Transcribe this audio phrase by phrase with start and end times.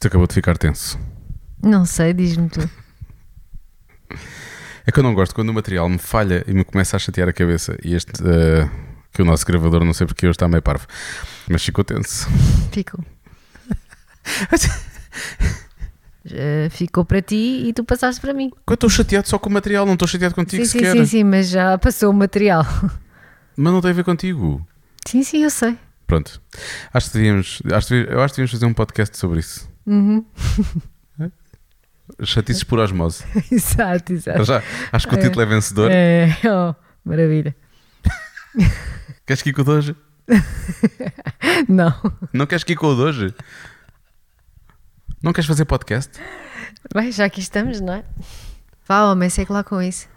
[0.00, 0.98] Isto acabou de ficar tenso.
[1.62, 2.60] Não sei, diz-me tu.
[4.86, 7.28] É que eu não gosto quando o material me falha e me começa a chatear
[7.28, 7.76] a cabeça.
[7.84, 8.66] E este, eh,
[9.12, 10.86] que o nosso gravador, não sei porque hoje está meio parvo.
[11.46, 12.26] Mas ficou tenso.
[12.72, 12.98] Ficou.
[16.24, 18.50] Já ficou para ti e tu passaste para mim.
[18.66, 20.92] Eu estou chateado só com o material, não estou chateado contigo sim, sim, sequer.
[20.92, 22.64] sim, sim, mas já passou o material.
[23.54, 24.66] Mas não tem a ver contigo.
[25.06, 25.76] Sim, sim, eu sei.
[26.06, 26.40] Pronto.
[26.92, 29.70] Acho que devíamos, acho eu acho que devíamos fazer um podcast sobre isso.
[29.90, 30.24] Uhum.
[32.22, 33.24] Chatices por osmose.
[33.50, 34.44] exato, exato.
[34.44, 35.90] Já, acho que o título é vencedor.
[35.92, 36.74] É, oh,
[37.04, 37.54] maravilha.
[39.26, 39.96] Queres que ir com o de hoje?
[41.68, 41.92] Não.
[42.32, 43.34] Não queres que ir com o de hoje?
[45.22, 46.20] Não queres fazer podcast?
[46.94, 48.04] Bem, já aqui estamos, não é?
[48.86, 50.08] Vá, homem, segue lá com isso.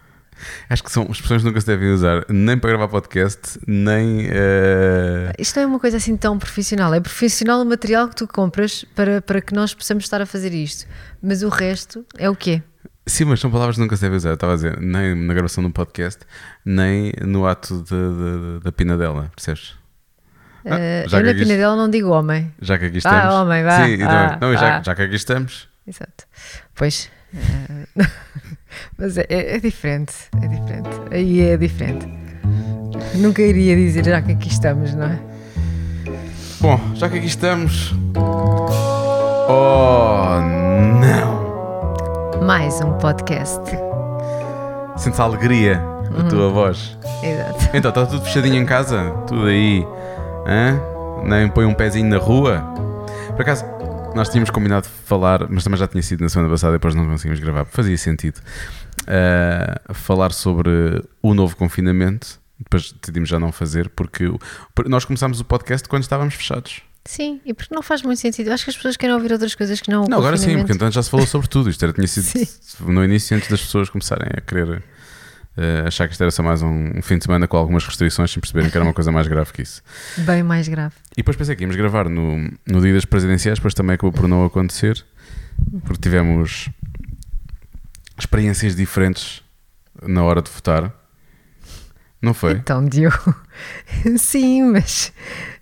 [0.70, 4.28] Acho que são expressões que nunca se devem usar, nem para gravar podcast, nem.
[4.30, 6.94] eh, Isto não é uma coisa assim tão profissional.
[6.94, 10.54] É profissional o material que tu compras para, para que nós possamos estar a fazer
[10.54, 10.86] isto.
[11.22, 12.62] Mas o resto é o quê?
[13.06, 14.30] Sim, mas são palavras que nunca se devem usar.
[14.30, 16.22] Eu estava a dizer, nem na gravação de um podcast,
[16.64, 17.90] nem no ato de-
[18.60, 19.76] de- da pinadela, percebes?
[20.66, 22.54] Ah, Eh, já eu que na aqui- pina dela não digo homem.
[22.62, 23.36] Já que aqui Vá, estamos.
[23.36, 24.82] homem, vá, Sim, e vá, também- não, e já, vá.
[24.84, 25.68] já que aqui estamos.
[25.86, 26.24] Exato.
[26.74, 27.12] Pois.
[27.36, 27.86] eh,
[28.98, 30.14] mas é, é- é diferente.
[30.42, 30.90] É diferente.
[31.12, 32.08] Aí é diferente.
[33.16, 35.20] Nunca iria dizer já que aqui estamos, não é?
[36.60, 37.94] Bom, já que aqui estamos.
[39.50, 40.40] Oh,
[41.00, 42.44] não!
[42.46, 43.62] Mais um podcast.
[44.96, 45.82] Sentes a alegria
[46.18, 46.98] da tua voz.
[47.22, 47.70] Exato.
[47.74, 49.12] Então, está tudo fechadinho em casa?
[49.28, 49.86] Tudo aí?
[50.48, 50.80] Hã?
[51.24, 52.64] Nem põe um pezinho na rua?
[53.36, 53.66] Por acaso,
[54.16, 57.06] nós tínhamos combinado de falar, mas também já tinha sido na semana passada, depois não
[57.08, 58.40] conseguimos gravar, fazia sentido.
[59.08, 62.42] ah, falar sobre o novo confinamento.
[62.60, 64.26] Depois decidimos já não fazer, porque
[64.88, 66.82] nós começámos o podcast quando estávamos fechados.
[67.06, 68.52] Sim, e porque não faz muito sentido.
[68.52, 70.90] Acho que as pessoas querem ouvir outras coisas que não Não, agora sim, porque então
[70.90, 71.70] já se falou sobre tudo.
[71.70, 72.48] Isto era, tinha sido Sim.
[72.88, 74.82] no início, antes das pessoas começarem a querer
[75.58, 78.32] eh, achar que isto era só mais um, um fim de semana com algumas restrições,
[78.32, 79.82] sem perceberem que era uma coisa mais grave que isso.
[80.20, 80.96] Bem mais grave.
[81.14, 82.38] E depois pensei que íamos gravar no,
[82.68, 85.06] no dia das presidenciais, depois também acabou por não acontecer,
[85.86, 86.70] porque tivemos
[88.18, 89.42] experiências diferentes
[90.02, 90.92] na hora de votar.
[92.22, 92.54] Não foi?
[92.54, 93.36] Então, Diogo.
[94.18, 95.12] Sim, mas.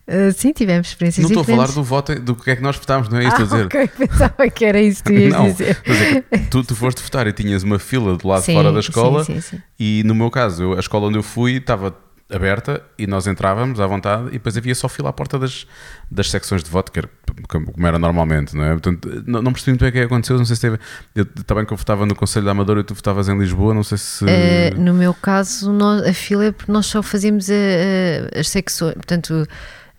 [0.07, 1.75] ah, sim, tivemos experiências Não estou a falar diferentes.
[1.75, 3.66] do voto, do que é que nós votámos, não é isso ah, estou a dizer.
[3.66, 5.81] ok, pensava que era isso que tu ias Não, dizer.
[5.81, 9.23] que tu, tu foste votar e tinhas uma fila do lado Sim, fora da escola
[9.25, 9.62] Sim, sim, sim.
[9.79, 11.95] e no meu caso, eu- a escola onde eu fui estava
[12.31, 15.68] aberta e nós entrávamos à vontade e depois havia só fila à porta das,
[16.09, 17.09] das secções de voto, que era
[17.47, 18.72] como era normalmente, não é?
[18.72, 20.78] Portanto, não, não percebi muito bem o que é aconteceu, não sei se teve...
[21.16, 23.84] Eu, também que eu votava no Conselho da Amadora e tu votavas em Lisboa, não
[23.84, 24.25] sei se...
[24.28, 28.50] Eh, no meu caso, nós- a fila é porque nós só fazíamos a- a- as
[28.50, 29.48] secções, portanto,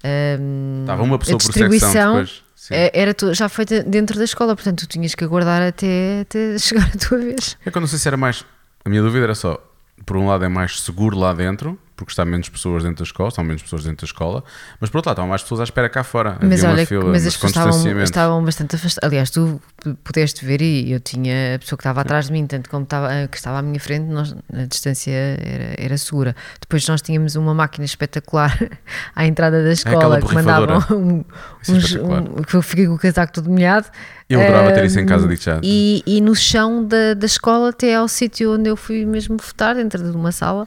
[0.04, 2.42] ahm, Estava uma pessoa por secção depois.
[2.54, 2.74] Sim.
[2.74, 6.56] eh, era tu- já feita dentro da escola, portanto, tu tinhas que aguardar até, até
[6.58, 7.56] chegar a tua vez.
[7.64, 8.44] É que eu não sei se era mais.
[8.84, 9.58] A minha dúvida era só:
[10.06, 13.28] por um lado é mais seguro lá dentro, porque está menos pessoas dentro da escola,
[13.28, 14.42] estão menos pessoas dentro da escola,
[14.80, 16.38] mas por outro lado, estavam mais pessoas à espera cá fora.
[16.42, 19.08] Mas olha, fila, mas as pessoas estavam, estavam bastante afastadas.
[19.08, 19.60] Aliás, tu
[20.02, 23.08] pudeste ver e eu tinha a pessoa que estava atrás de mim, tanto como estava,
[23.28, 26.34] que estava à minha frente, nós, a distância era, era segura.
[26.60, 28.58] Depois nós tínhamos uma máquina espetacular
[29.14, 30.94] à entrada da escola que mandava borrifadora.
[30.94, 31.24] um,
[31.68, 33.86] é uns, um, que eu fiquei com o casaco todo molhado.
[34.28, 35.60] Eu adorava ter isso em casa, digo já.
[35.62, 39.74] E, e no chão da, da escola, até ao sítio onde eu fui mesmo votar,
[39.74, 40.66] dentro de uma sala,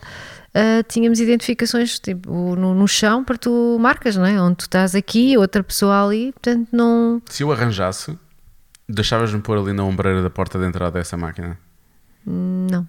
[0.55, 4.41] ah, tínhamos identificações tipo, no, no chão para tu marcas, não é?
[4.41, 7.21] Onde tu estás aqui, outra pessoa ali, portanto não.
[7.25, 8.17] Se eu arranjasse,
[8.87, 11.57] deixavas-me pôr ali na ombreira da porta de entrada dessa máquina.
[12.25, 12.87] Não.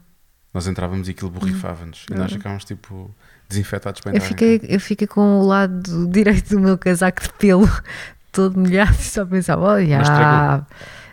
[0.55, 2.07] Nós entrávamos e aquilo borrifava-nos.
[2.09, 3.13] E nós ficávamos tipo
[3.49, 4.27] desinfetados para Eu entrar.
[4.27, 7.69] em fiquei, eu fiquei com o lado direito do meu casaco de pelo
[8.31, 9.99] todo molhado e só pensava, olha.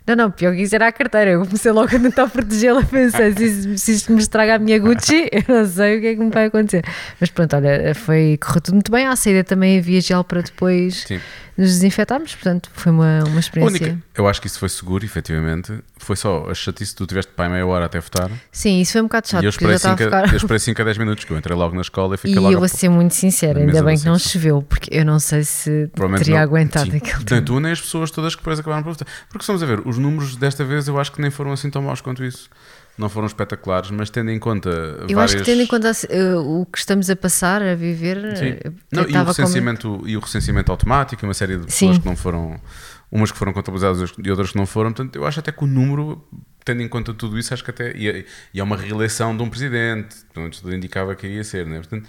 [0.05, 1.31] Não, não, pior que isso era a carteira.
[1.31, 2.83] Eu comecei logo a tentar protegê-la.
[2.91, 6.15] Pensei, se, se isto me estraga a minha Gucci, eu não sei o que é
[6.15, 6.83] que me vai acontecer.
[7.19, 9.07] Mas pronto, olha, foi, correu tudo muito bem.
[9.07, 11.19] À saída também havia gel para depois Sim.
[11.57, 12.33] Nos desinfetarmos.
[12.35, 13.87] Portanto, foi uma, uma experiência.
[13.87, 15.73] única, eu acho que isso foi seguro, efetivamente.
[15.97, 18.29] Foi só a chatice que tu tiveste aí meia hora até votar.
[18.51, 20.21] Sim, isso foi um bocado chato, e eu eu esperei, já estava 5 a a,
[20.21, 20.33] ficar.
[20.33, 22.39] eu esperei 5 a 10 minutos, que eu entrei logo na escola e fiquei E
[22.39, 25.05] logo eu a- vou ser muito sincera, ainda mesa bem que não choveu, porque eu
[25.05, 26.41] não sei se teria não.
[26.43, 26.97] aguentado Sim.
[26.97, 27.45] aquele tempo.
[27.45, 29.07] tu, nem as pessoas todas que depois acabaram por votar.
[29.29, 31.81] Porque estamos a ver, os números desta vez eu acho que nem foram assim tão
[31.81, 32.49] maus quanto isso.
[32.97, 34.69] Não foram espetaculares, mas tendo em conta.
[35.09, 38.45] Eu acho que tendo em conta eh, o que estamos a passar, a viver, Sim.
[38.63, 42.01] eh, Não, e, o recenseamento, e o recenseamento automático, uma série de pessoas Sim.
[42.01, 42.59] que não foram.
[43.11, 44.91] Umas que foram contabilizadas e outras que não foram.
[44.91, 46.23] Portanto, eu acho até que o número,
[46.65, 47.95] tendo em conta tudo isso, acho que até.
[47.95, 50.15] E é, e é uma reeleição de um presidente.
[50.33, 51.77] Portanto, tudo indicava que iria ser, né?
[51.77, 52.07] Portanto,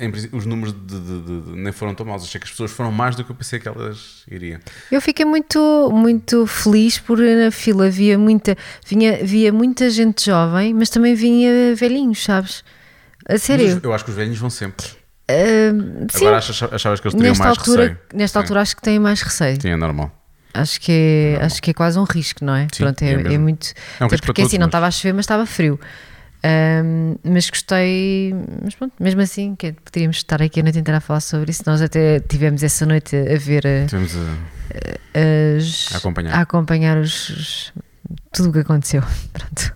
[0.00, 2.24] em os números de, de- de- nem foram tão maus.
[2.24, 4.58] Achei que as pessoas foram mais do que eu pensei que elas iriam.
[4.90, 8.56] Eu fiquei muito, muito feliz por na fila havia muita,
[8.86, 12.64] vinha, via muita gente jovem, mas também vinha velhinhos, sabes?
[13.28, 13.80] A sério.
[13.82, 14.86] eu acho que os velhos vão sempre.
[15.28, 17.98] Ah, sim, Agora achas- achavas que eles teriam nesta mais altura, receio?
[18.14, 18.42] nesta Sim.
[18.42, 19.60] altura acho que têm mais receio.
[19.60, 20.10] Sim, é normal.
[20.52, 22.62] Acho que é, acho que é quase um risco, não é?
[22.72, 23.68] Sim, Pronto, é, é é muito.
[24.00, 25.78] É um porque assim todos, não mas- estava a chover, mas estava frio.
[26.42, 28.34] Ahm, mas gostei,
[28.64, 31.62] mas pronto, mesmo assim, que poderíamos estar aqui a noite inteira a falar sobre isso.
[31.66, 36.34] Nós até tivemos essa noite a ver a- Tivemos a, as, A acompanhar.
[36.34, 37.72] a acompanhar os, os-
[38.32, 39.02] tudo o que aconteceu.
[39.32, 39.74] Pronto.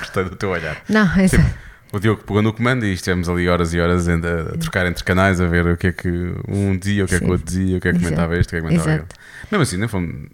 [0.00, 0.76] gostei do teu olhar.
[0.88, 1.44] Não, é Sim.
[1.92, 5.04] O Diogo pegou no comando e estivemos ali horas e horas a, a trocar entre
[5.04, 6.08] canais a ver o que é que
[6.48, 8.04] um dizia, o que é que o outro dizia, o que é que Exato.
[8.14, 9.04] comentava este, o que é que comentava Exato.
[9.14, 9.48] aquele.
[9.52, 10.28] Mesmo assim, não fomos.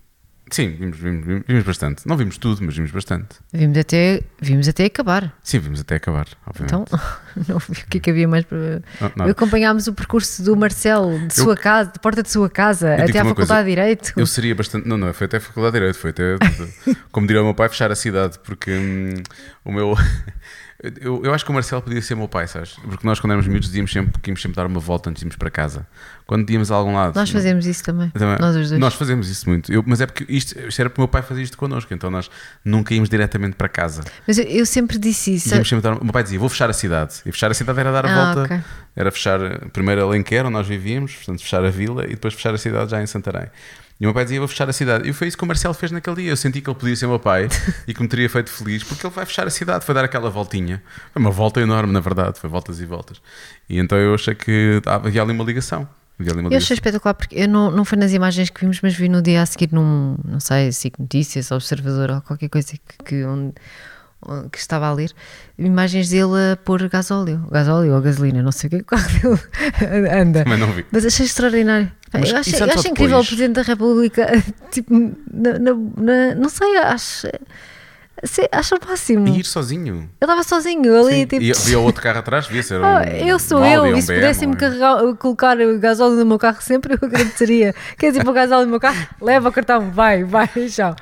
[0.50, 2.06] Sim, vimos, vimos, vimos- bastante.
[2.06, 3.37] Não vimos tudo, mas vimos bastante.
[3.52, 5.32] vimos até, vimos até acabar.
[5.43, 6.75] Sim, vimos até acabar, obviamente.
[6.75, 6.85] Então,
[7.49, 8.82] não vi o que é que havia mais para.
[9.17, 9.26] Não.
[9.26, 13.20] Acompanhámos o percurso do Marcelo, de Eu- sua casa, de porta de sua casa, até
[13.20, 14.12] à Faculdade de Direito.
[14.17, 14.88] Eu seria bastante.
[14.88, 16.37] Não, não, foi até a Faculdade de Direito, foi até,
[17.12, 19.14] como diria o meu pai, fechar a cidade, porque hum,
[19.64, 19.94] o meu.
[21.00, 22.70] Eu, eu acho que o Marcelo podia ser meu pai, sabes?
[22.88, 25.36] Porque nós, quando éramos miúdos, íamos sempre, íamos sempre dar uma volta antes de irmos
[25.36, 25.86] para casa.
[26.26, 27.14] Quando íamos a algum lado.
[27.14, 28.08] Nós fazemos isso também.
[28.10, 28.80] Também- Nós os dois.
[28.80, 29.70] Nós fazemos isso muito.
[29.70, 32.10] Eu- mas é porque isto, isto era porque o meu pai fazia isto connosco, então
[32.10, 32.30] nós
[32.64, 34.02] nunca íamos diretamente para casa.
[34.26, 35.52] Mas eu, eu sempre disse isso.
[35.54, 37.14] Íamos sempre dar, o meu pai dizia: Vou fechar a cidade.
[37.26, 38.60] E fechar a cidade era dar a Ah, volta, ok.
[38.96, 39.38] era fechar
[39.74, 43.02] primeiro Alenquer, onde nós vivíamos, portanto, fechar a vila e depois fechar a cidade já
[43.02, 43.48] em Santarém.
[44.00, 45.08] E o meu pai dizia: Vou fechar a cidade.
[45.08, 46.31] E foi isso que o Marcelo fez naquele dia.
[46.31, 47.49] Eu senti que ele podia ser meu pai
[47.87, 50.31] e que me teria feito feliz porque ele vai fechar a cidade, foi dar aquela
[50.31, 50.82] voltinha.
[51.12, 53.20] Foi uma volta enorme, na verdade, foi voltas e voltas.
[53.69, 55.87] E então eu achei que havia ali uma ligação.
[56.19, 58.81] Havia ali uma Eu achei espetacular porque eu não, não foi nas imagens que vimos,
[58.82, 62.73] mas vi no dia a seguir num, não sei, SIC Notícias, Observador ou qualquer coisa
[62.73, 63.55] que, que, onde-
[64.52, 65.11] que estava a ler,
[65.58, 69.08] imagens dele a pôr gasóleo, gasóleo ou gasolina, não sei o que, o carro
[69.78, 70.44] dele anda.
[70.44, 70.84] Também não vi.
[70.93, 71.90] Mas achei extraordinário.
[72.12, 73.25] Mas eu acho, eu é acho incrível o.
[73.25, 74.26] Presidente da República,
[74.70, 74.93] tipo,
[75.32, 77.28] na, na- na- não sei, acho,
[78.52, 79.26] acho o máximo.
[79.26, 80.11] E Ele ir sozinho.
[80.20, 81.26] estava sozinho ali, Sim.
[81.26, 81.43] tipo.
[81.43, 82.84] E havia outro carro atrás, devia ser um.
[82.84, 86.26] Ah, eu sou um eu, um e se pudessem-me um- carregar, colocar o gasóleo no
[86.26, 87.75] meu carro sempre, eu agradeceria.
[87.96, 90.94] Quer dizer, para o gasóleo no meu carro, leva o cartão, vai, vai, tchau.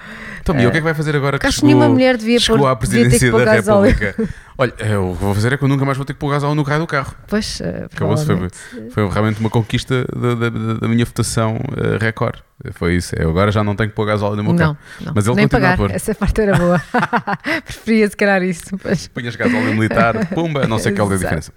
[0.56, 2.38] Então, o que é que vai fazer agora que acho que chegou, nenhuma mulher devia
[2.40, 3.52] chegou pôr- à devia ter que presidência da.
[3.84, 4.14] República?
[4.60, 6.30] Olha, é, o que vou fazer é que eu nunca mais vou ter que pôr
[6.30, 7.14] gasóleo no raio do carro.
[7.28, 8.48] Pois, eh, Acabou-se, foi,
[8.90, 12.42] foi realmente uma conquista da, da- da- minha votação eh, recorde.
[12.72, 13.14] Foi isso.
[13.16, 14.78] Eu agora já não tenho que pôr gasóleo no meu Não, carro.
[15.00, 15.12] não.
[15.14, 15.92] Mas ele nem pagar, a pôr.
[15.92, 16.82] essa parte era boa.
[17.64, 18.76] Preferia se calhar isso.
[18.82, 19.06] Pois.
[19.08, 21.52] Punhas gasóleo militar, pumba, não sei qual é a diferença.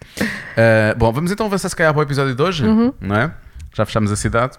[0.55, 2.63] Ah, bom, vamos então avançar se calhar para o episódio de hoje,
[2.99, 3.31] não é?
[3.73, 4.57] Já fechámos a cidade.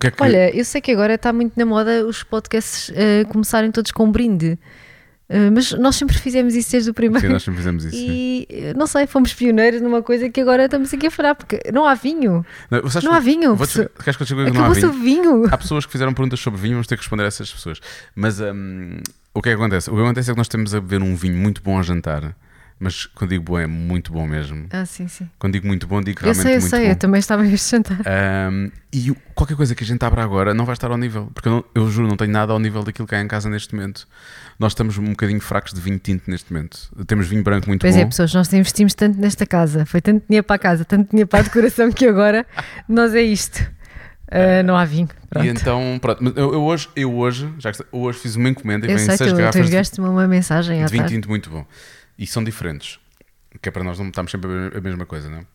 [0.00, 0.22] Que é que.
[0.22, 4.04] Olha, eu sei que agora está muito na moda os podcasts eh, começarem todos com
[4.04, 4.58] um brinde.
[5.28, 7.26] Eh, mas nós sempre fizemos isso desde o primeiro.
[7.26, 7.96] Sim, nós sempre fizemos isso.
[7.96, 11.60] E eh, não sei, fomos pioneiros numa coisa que agora estamos aqui a falar, porque
[11.72, 12.44] não há vinho.
[12.70, 14.92] Não, não há que- vinho, Vou-te- Queres que eu te diga que não há vinho?
[14.92, 15.44] vinho.
[15.50, 17.78] Há pessoas que fizeram perguntas sobre vinho, vamos ter que responder a essas pessoas.
[18.14, 18.98] Mas hum,
[19.34, 19.90] o que é que acontece?
[19.90, 22.34] O que acontece é que nós temos a beber um vinho muito bom a jantar.
[22.84, 24.66] Mas quando digo bom, é muito bom mesmo.
[24.72, 25.30] Ah, sim, sim.
[25.38, 26.90] Quando digo muito bom, digo Eu realmente sei, eu muito sei, bom.
[26.90, 27.98] eu também estava neste jantar.
[28.50, 31.48] Um, e qualquer coisa que a gente abra agora não vai estar ao nível, porque
[31.48, 33.72] eu, não- eu juro, não tenho nada ao nível daquilo que há em casa neste
[33.72, 34.08] momento.
[34.58, 36.90] Nós estamos um bocadinho fracos de vinho tinto neste momento.
[37.06, 38.00] Temos vinho branco muito Pois bom.
[38.00, 41.28] é, pessoas, nós investimos tanto nesta casa, foi tanto dinheiro para a casa, tanto dinheiro
[41.28, 42.44] para a decoração que agora
[42.88, 43.64] nós é isto.
[44.28, 45.08] Ah, não há vinho.
[45.30, 45.44] Pronto.
[45.46, 48.48] e então, pronto, mas eu, eu hoje, eu hoje, já que eu hoje fiz uma
[48.48, 51.06] encomenda e eu vem sei, seis tu, tu garrafas de, enviaste-me uma mensagem de vinho
[51.06, 51.64] tinto muito bom.
[52.18, 52.98] E são diferentes.
[53.60, 55.46] Que é para nós não estarmos sempre a mesma coisa, não é?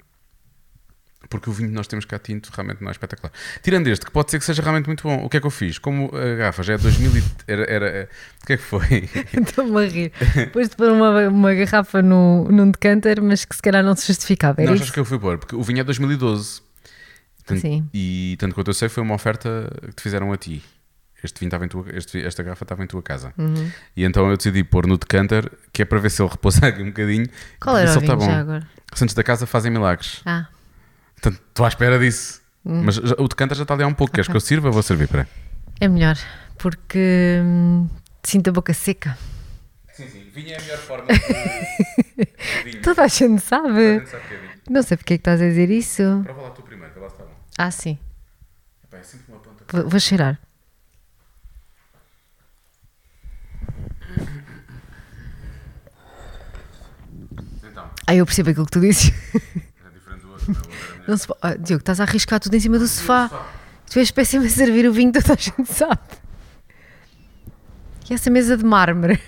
[1.29, 3.31] Porque o vinho que nós temos cá tinto realmente não é espetacular.
[3.61, 5.51] Tirando este, que pode ser que seja realmente muito bom, o que é que eu
[5.51, 5.77] fiz?
[5.77, 7.23] Como a garrafa já é 2000 e...
[7.47, 8.09] Era, era,
[8.41, 9.09] o que é que foi?
[9.33, 10.11] Estou-me a rir.
[10.35, 14.07] Depois de pôr uma, uma garrafa no, num decanter, mas que se calhar não se
[14.07, 14.61] justificava.
[14.61, 14.83] Era não, isso?
[14.83, 16.61] acho que eu fui pôr, porque o vinho é 2012.
[17.45, 17.89] Tanto- Sim.
[17.93, 20.63] E tanto quanto eu sei, foi uma oferta que te fizeram a ti.
[21.24, 23.33] Este vinho estava em tua, este, esta garrafa estava em tua casa.
[23.38, 23.71] Uhum.
[23.95, 26.81] E então eu decidi pôr no decanter, que é para ver se ele repousa aqui
[26.83, 27.27] um bocadinho.
[27.59, 28.25] Qual era o está vinho bom.
[28.25, 28.67] já agora?
[28.93, 30.21] Santos da casa fazem milagres.
[30.25, 30.47] Ah,
[31.15, 32.41] Portanto, estou à espera disso.
[32.63, 34.13] Mas já- o decanter já está ali há um pouco.
[34.13, 34.31] Queres Hum.
[34.31, 34.39] Ok.
[34.41, 34.69] que eu sirva?
[34.71, 35.25] Vou servir, peraí.
[35.79, 36.15] é melhor,
[36.57, 37.88] porque hum,
[38.24, 39.17] sinto a boca seca.
[39.93, 40.29] Sim, sim.
[40.33, 42.81] Vinho é a melhor forma de vinho.
[42.83, 44.03] Toda a gente sabe.
[44.69, 46.03] Não sei porque é que estás a dizer isso.
[46.24, 47.31] Prova lá tu primeiro, que lá está bom.
[47.57, 47.97] Ah, sim.
[48.83, 49.63] Epá, é sempre uma ponta.
[49.71, 50.39] Vou, vou cheirar.
[58.07, 59.11] Ah, eu percebo aquilo que tu dizes.
[59.35, 59.39] é
[59.93, 60.51] diferente do outro.
[60.53, 61.09] não é?
[61.09, 63.29] Não se Ah, Diogo, estás a arriscar tudo em cima do sofá.
[63.91, 65.99] Tu és péssimo a servir o vinho, toda a gente sabe.
[68.09, 69.19] E essa mesa de mármore?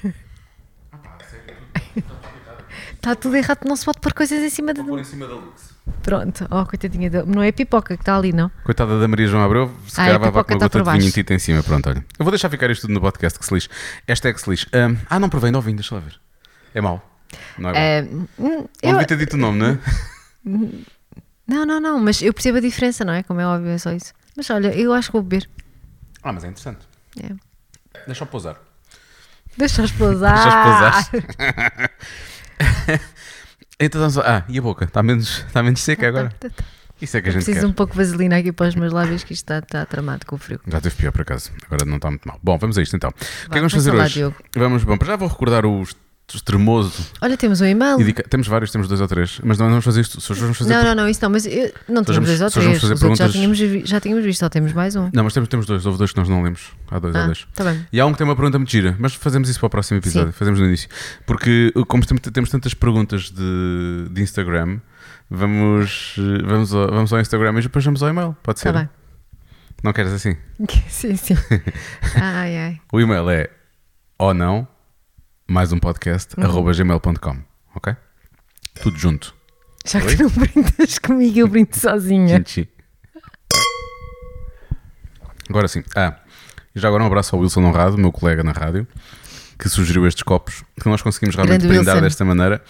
[0.91, 0.98] Ah,
[2.95, 4.79] está tudo errado, não se pode pôr coisas em cima de.
[4.81, 5.77] Vou pôr em cima da Lux.
[6.03, 7.25] Pronto, oh, coitadinha dele.
[7.27, 8.50] Não é a pipoca que está ali, não?
[8.63, 11.00] Coitada da Maria João Abreu, se Ah, calhar a vai com uma está gota de
[11.00, 11.63] vinho tinta em cima.
[11.63, 12.05] Pronto, olha.
[12.17, 13.67] Eu vou deixar ficar isto tudo no podcast, que se lixe.
[14.07, 14.67] Esta é que se lixe.
[14.71, 16.19] Ahm, ah, não provei, não deixa lá ver.
[16.74, 17.03] É mau.
[17.57, 17.77] Não é bom.
[17.79, 18.01] É,
[18.39, 19.79] hum, eu- devia ter dito o nome, não é?
[21.48, 23.24] não, não, não, mas eu percebo a diferença, não é?
[23.24, 24.13] Como é óbvio, é só isso.
[24.36, 25.50] Mas olha, eu acho que vou beber.
[26.24, 26.88] Ah, mas é interessante.
[27.21, 27.29] É.
[28.05, 28.55] Deixa eu pousar.
[29.57, 31.09] Deixa-os pousar.
[31.12, 31.89] Deixa-os
[33.81, 34.39] Então, vamos lá.
[34.39, 34.83] ah, e a boca?
[34.86, 36.33] Está menos, está menos seca agora?
[37.01, 37.71] Isso é que a gente Preciso quer.
[37.71, 40.36] um pouco de vaselina aqui para os meus lábios, que isto está, está tramado com
[40.36, 40.59] o frio.
[40.67, 41.50] Já teve pior por acaso.
[41.65, 42.38] Agora não está muito mal.
[42.43, 43.09] Bom, vamos a isto então.
[43.09, 44.15] o que é que vamos fazer lá, hoje?
[44.15, 44.36] Diogo.
[44.53, 45.95] Vamos, bom, para já vou recordar os
[46.38, 46.93] extremoso.
[47.21, 47.98] Olha, temos um e-mail.
[48.29, 49.39] Temos vários, temos dois ou três.
[49.43, 50.17] Mas não vamos fazer isto.
[50.31, 52.67] Hoje vamos fazer Não, não, não, isso não, mas eu, não vamos- dois ou três.
[52.67, 53.57] outros já perguntas- tínhamos,
[53.89, 55.09] já tínhamos visto, só temos mais um.
[55.13, 55.86] Não, mas temos, temos dois.
[55.86, 56.71] Houve dois que nós não lemos.
[56.89, 57.48] Há dois, há Ah, dois.
[57.53, 57.86] tá bem.
[57.91, 59.98] E há um que tem uma pergunta muito gira, mas fazemos isso para o próximo
[60.00, 60.38] episódio, Sim.
[60.38, 60.89] fazemos no início.
[61.25, 64.79] Porque, uh, como temos, temos tantas perguntas de, de Instagram,
[65.29, 68.36] vamos, uh, vamos, ao, vamos ao Instagram e depois vamos ao e-mail.
[68.43, 68.69] Pode ser?
[68.69, 68.89] Está bem.
[69.83, 70.36] Não queres assim?
[70.89, 71.38] sim, sim.
[72.15, 72.81] Ai, ai.
[72.91, 73.50] O e-mail é
[74.17, 74.67] ou não,
[75.50, 76.44] mais um podcast, Uhum.
[76.46, 77.38] arroba gmail.com.
[77.75, 77.96] Ok?
[78.82, 79.34] Tudo junto.
[79.86, 80.15] Já Oi?
[80.15, 82.38] que não brindas comigo, eu brindo sozinha.
[82.38, 82.70] Chinchi.
[85.50, 85.84] Agora sim.
[85.96, 86.15] Ah,
[86.75, 88.88] e já agora um abraço ao Wilson Honrado, meu colega na rádio,
[89.58, 92.03] que sugeriu estes copos, que nós conseguimos realmente Grande brindar Wilson.
[92.06, 92.62] desta maneira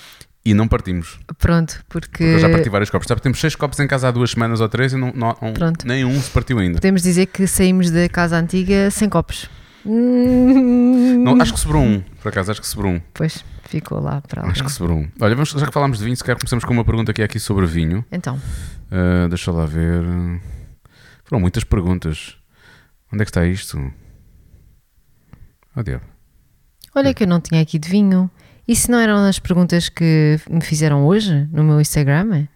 [0.46, 1.20] e não partimos.
[1.38, 3.08] Pronto, porque Porque eu já parti vários copos.
[3.08, 5.54] Sabe, temos seis copos em casa há duas semanas ou três e não, não- um-
[5.54, 5.86] Pronto.
[5.86, 6.76] nenhum se partiu ainda.
[6.76, 9.50] podemos dizer que saímos da casa antiga sem copos.
[9.86, 13.02] Hum, Não, acho que sobrou um, por acaso, acho que sobrou um.
[13.14, 14.52] Pois, ficou lá para alguém.
[14.54, 15.10] Acho que sobrou um.
[15.22, 17.26] Olha, vamos, já que falámos de vinho, se calhar começamos com uma pergunta que é
[17.26, 18.04] aqui sobre vinho.
[18.12, 18.40] Então,
[18.92, 20.04] Ah, deixa lá ver.
[21.24, 22.36] Foram muitas perguntas.
[23.14, 23.92] Onde é que está isto?
[25.76, 26.04] Oh, diabo.
[26.96, 28.30] olha que eu não tinha aqui de vinho.
[28.68, 32.48] Isso não eram as perguntas que me fizeram hoje no meu Instagram?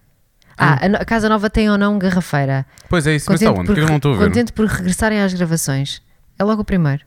[0.57, 2.65] Ah, a no- a Casa Nova tem ou não garrafeira?
[2.89, 3.65] Pois é isso, mas está onde?
[3.65, 4.25] Porque eu não estou a ver.
[4.27, 6.01] contente por regressarem às gravações.
[6.37, 7.03] É logo o primeiro.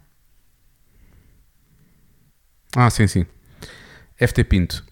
[2.76, 3.24] Ah, sim, sim.
[4.20, 4.84] FT Pinto.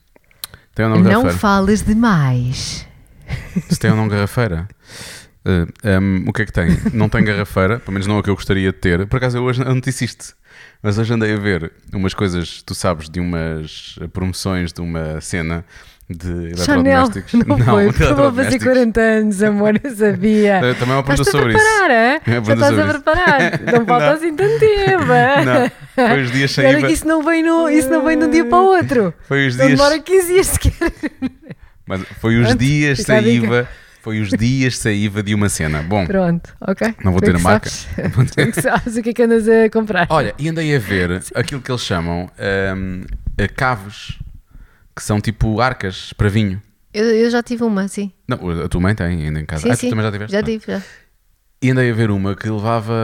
[0.74, 1.38] Tem ou não não garrafeira?
[1.38, 2.86] fales demais.
[3.68, 4.66] Se tem ou não garrafeira?
[5.44, 6.68] Ah, um, o que é que tem?
[6.94, 9.06] Não tem garrafeira, pelo menos não é o que eu gostaria de ter.
[9.06, 10.34] Por acaso eu hoje não te disse isto,
[10.82, 15.64] mas hoje andei a ver umas coisas, tu sabes, de umas promoções de uma cena
[16.10, 17.32] de Chanel, eletrodomésticos.
[17.46, 17.86] não, de foi.
[17.86, 18.66] Porque eu vou fazer eletrodomésticos.
[18.66, 20.60] 40 anos, amor, eu sabia.
[20.78, 21.64] Também é uma pergunta Estás-te a sobre isso.
[21.64, 22.20] preparar, é?
[22.26, 22.92] É uma Já estás a isso.
[22.92, 23.60] preparar.
[23.72, 24.12] Não falta Não.
[24.12, 25.12] assim tanto tempo.
[25.12, 25.44] é?
[25.44, 25.70] Não,
[26.10, 26.86] foi os dias sem Olha IVA.
[26.88, 29.14] que isso não, vem no, isso não vem de um dia para o outro.
[29.26, 30.92] Foi os Não dias, demora 15 dias sequer.
[31.86, 33.26] mas foi os Pronto, dias a sem.
[33.36, 33.68] IVA.
[34.02, 35.82] Foi os dias sem IVA de uma cena.
[35.82, 36.94] Bom, Pronto, ok.
[37.02, 37.70] Não vou é que a marca.
[38.34, 40.06] Tu é que sabes o que é que andas a comprar.
[40.10, 42.30] Olha, e andei a ver aquilo que eles chamam
[42.76, 43.04] hum,
[43.38, 44.18] eh, caves,
[44.94, 46.62] que são tipo arcas para vinho.
[46.92, 48.12] Eu, eu já tive uma, sim.
[48.28, 49.62] Não, a tua mãe tem ainda em casa.
[49.62, 49.86] Sim, ah, sim.
[49.88, 50.32] tu também já tiveste?
[50.32, 50.82] Já tive, já.
[51.60, 52.94] E andei a ver uma que levava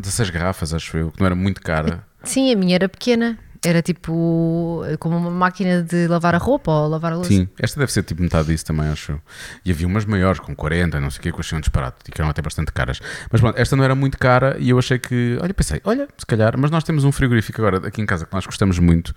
[0.00, 2.04] 16 garrafas, acho eu, que não era muito cara.
[2.22, 3.38] Sim, a minha era pequena.
[3.64, 7.30] Era tipo como uma máquina de lavar a roupa ou lavar a louça.
[7.30, 9.20] Sim, esta deve ser tipo metade disso também, acho eu.
[9.64, 12.20] E havia umas maiores, com 40, não sei o que, achei um disparate, e que
[12.20, 13.00] eram até bastante caras.
[13.30, 16.24] Mas pronto, esta não era muito cara e eu achei que, olha, pensei, olha, se
[16.24, 19.12] calhar, mas nós temos um frigorífico agora aqui em casa que nós gostamos muito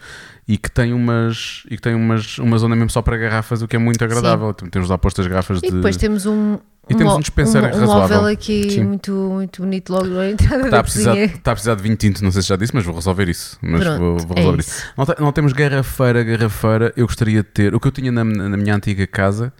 [0.47, 3.67] e que tem umas, e que tem umas, uma zona mesmo só para garrafas, o
[3.67, 4.53] que é muito agradável.
[4.53, 5.75] Temos lá postas garrafas E de.
[5.75, 6.57] depois temos um.
[6.89, 7.93] E temos um mo- dispenser um, razoável.
[7.93, 8.83] Um móvel aqui Sim.
[8.83, 11.25] muito, muito bonito logo na entrada Está da a, precisar, cozinha.
[11.25, 13.57] está a precisar de vinho tinto, não sei se já disse, mas vou resolver isso.
[13.61, 14.69] Mas Pronto, vou, vou é resolver isso.
[14.71, 14.85] isso.
[14.97, 16.91] Não, não temos garrafeira, garrafeira.
[16.97, 17.75] Eu gostaria de ter.
[17.75, 19.53] O que eu tinha na, na minha antiga casa,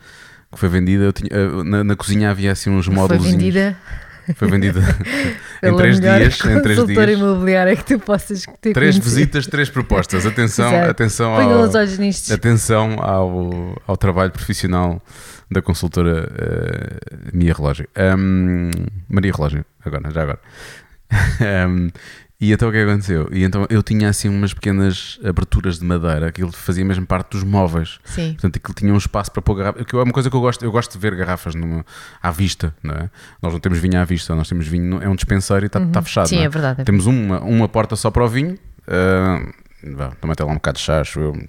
[0.52, 3.26] que foi vendida, tinha, eh, na, na cozinha havia assim uns Foi módulos.
[3.26, 3.78] vendida
[4.36, 4.80] Foi vendida
[5.64, 6.40] em três dias.
[6.46, 7.18] Em três dias.
[7.20, 9.04] imobiliária que tu possas ter Três conhecido.
[9.04, 10.26] visitas, três propostas.
[10.26, 10.90] Atenção, Exato.
[10.92, 11.64] atenção ao,
[12.34, 15.02] atenção ao, ao trabalho profissional
[15.52, 17.88] da consultora eh, Mia Relógio.
[17.96, 18.72] Ahm,
[19.10, 20.40] Maria Relógio, agora, já agora.
[21.42, 21.90] Ahm,
[22.40, 23.30] e então o que é que aconteceu?
[23.32, 27.44] E então eu tinha assim umas pequenas aberturas de madeira, aquilo fazia mesmo parte dos
[27.44, 28.00] móveis.
[28.04, 28.32] Sim.
[28.32, 29.86] Portanto, aquilo tinha um espaço para pôr garrafas.
[29.86, 31.86] Que é uma coisa que eu gosto, eu gosto de ver garrafas numa,
[32.20, 33.10] à vista, não é?
[33.44, 36.02] Nós não temos vinho à vista, nós temos vinho, é um dispensário e está está
[36.02, 36.30] fechado.
[36.30, 36.46] Sim, não é?
[36.46, 36.84] é verdade.
[36.84, 38.58] Temos uma, uma porta só para o vinho.
[39.94, 41.46] vá, também tem lá um bocado de chá, acho eu.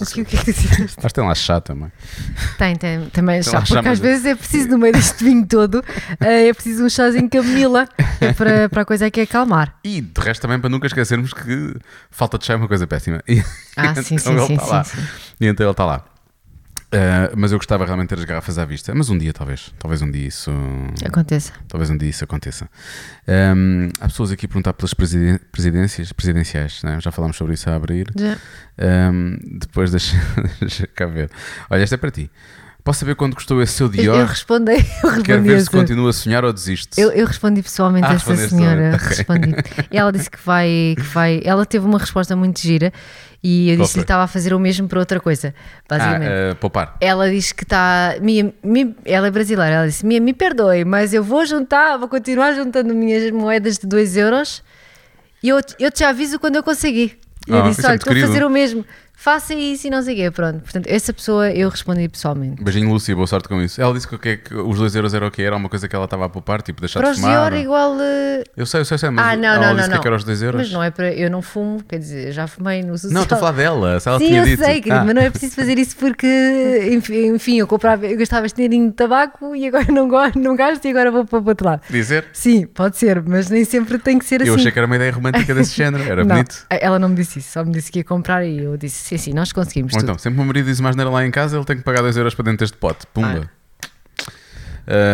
[0.00, 0.96] O que, o que é que disseste?
[0.98, 1.90] Acho que tem lá chá também.
[2.56, 4.92] Tem, tem, também Tem chá, lá chá, porque às mas- vezes é preciso, no meio
[4.92, 5.84] deste vinho todo,
[6.20, 7.88] eh, é preciso um chazinho camomila
[8.36, 9.74] para, para a coisa aqui acalmar.
[9.84, 11.74] E de resto também para nunca esquecermos que
[12.10, 13.22] falta de chá é uma coisa péssima.
[13.28, 13.42] E,
[13.76, 14.84] Ah, sim, então sim, sim, lá.
[14.84, 15.06] sim, sim.
[15.40, 16.04] E então ele está lá.
[16.90, 18.94] Ah, mas eu gostava realmente de ter as garrafas à vista.
[18.94, 19.72] Mas um dia, talvez.
[19.78, 20.50] Talvez um dia isso.
[21.04, 21.52] Aconteça.
[21.68, 22.68] Talvez um dia isso aconteça.
[23.26, 26.98] Ahm, há pessoas aqui a perguntar pelas presiden- presidências presidenciais, né?
[27.00, 28.06] já falámos sobre isso a abrir.
[28.16, 28.36] Já.
[28.78, 30.16] Ahm, depois deixa,
[30.60, 31.30] deixa cá ver.
[31.68, 32.30] Olha, esta é para ti.
[32.88, 34.24] Posso saber quando custou esse seu Eu, eu Dior?
[34.26, 34.72] respondi,
[35.04, 36.98] eu Quero respondi ver se continua a sonhar ou desiste.
[36.98, 38.76] Eu, eu respondi pessoalmente Ah, a essa senhora.
[38.76, 39.08] também, ok.
[39.08, 39.54] Respondi.
[39.90, 41.42] E ela disse que vai, que vai.
[41.44, 42.90] Ela teve uma resposta muito gira
[43.42, 44.04] e eu Qual disse-lhe foi?
[44.04, 45.54] que estava a fazer o mesmo para outra coisa.
[45.58, 46.30] ah, Basicamente.
[46.30, 46.96] eh, poupar.
[46.98, 48.14] Ela diz que está.
[49.04, 49.74] Ela é brasileira.
[49.74, 53.86] Ela disse: Mia, me perdoe, mas eu vou juntar, vou continuar juntando minhas moedas de
[53.86, 54.62] 2 euros
[55.42, 57.18] e eu, eu te aviso quando eu conseguir.
[57.46, 58.82] E eu Ah, disse: é Olha, estou a fazer o mesmo.
[59.20, 60.30] Faça isso e não sei o quê.
[60.30, 60.60] Pronto.
[60.60, 62.62] Portanto, essa pessoa eu respondi pessoalmente.
[62.62, 63.80] Beijinho, Lúcia, boa sorte com isso.
[63.82, 65.68] Ela disse que, o que, é que os 2 euros era o que era uma
[65.68, 67.50] coisa que ela estava a poupar, tipo, deixar Para de os fumar.
[67.50, 67.96] Dior, igual.
[68.00, 70.00] eh, Eu sei, eu sei, eu sei, mas Ah, não, ela não, disse não.
[70.00, 70.60] que era os 2 euros.
[70.62, 71.12] Mas não é para.
[71.12, 73.12] Eu não fumo, quer dizer, já fumei no social.
[73.12, 74.62] Não, estou a falar dela, se ela Sim, tinha eu dito.
[74.64, 75.04] sei, querido, Ah.
[75.04, 76.90] mas não é preciso fazer isso porque,
[77.34, 80.84] enfim, eu comprava, eu gastava este dinheirinho de tabaco e agora não, gosto, não gasto
[80.84, 81.82] e agora vou para o outro lado.
[81.90, 82.26] Dizer?
[82.32, 84.48] Sim, pode ser, mas nem sempre tem que ser assim.
[84.50, 86.64] Eu achei que era uma ideia romântica desse género, era não, bonito.
[86.70, 89.16] ela não me disse isso, só me disse que ia comprar e eu disse, sim,
[89.18, 90.10] sim, nós conseguimos Ou tudo.
[90.10, 92.02] então, sempre o meu marido diz mais nada lá em casa, ele tem que pagar
[92.02, 93.06] 2 euros para dentro deste pote.
[93.12, 93.50] Pumba.
[93.50, 93.58] Ah.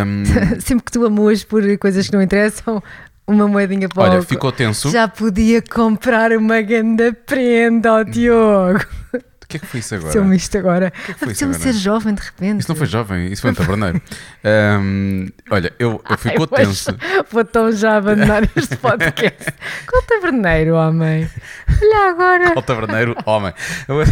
[0.02, 0.24] Ahm,
[0.60, 2.82] sempre que tu amuas por coisas que não interessam,
[3.26, 4.90] uma moedinha para olha, o- ficou tenso.
[4.90, 8.84] Já podia comprar uma grande prenda ao Diogo.
[9.56, 10.12] O que é que foi isso agora?
[10.12, 10.90] Seu-me isto agora.
[10.90, 11.72] que foi isso Apeteceu-me agora?
[11.72, 12.60] ser jovem de repente.
[12.60, 14.02] Isso não foi jovem, isso foi um taberneiro.
[14.44, 16.90] Ahm, olha, eu, eu ficou Ai, tenso.
[17.30, 19.52] Vou tão já abandonar este podcast.
[19.88, 21.30] Qual taberneiro, homem?
[21.82, 22.52] Olha agora.
[22.56, 23.52] Ao taberneiro, homem.
[23.88, 24.04] Eu-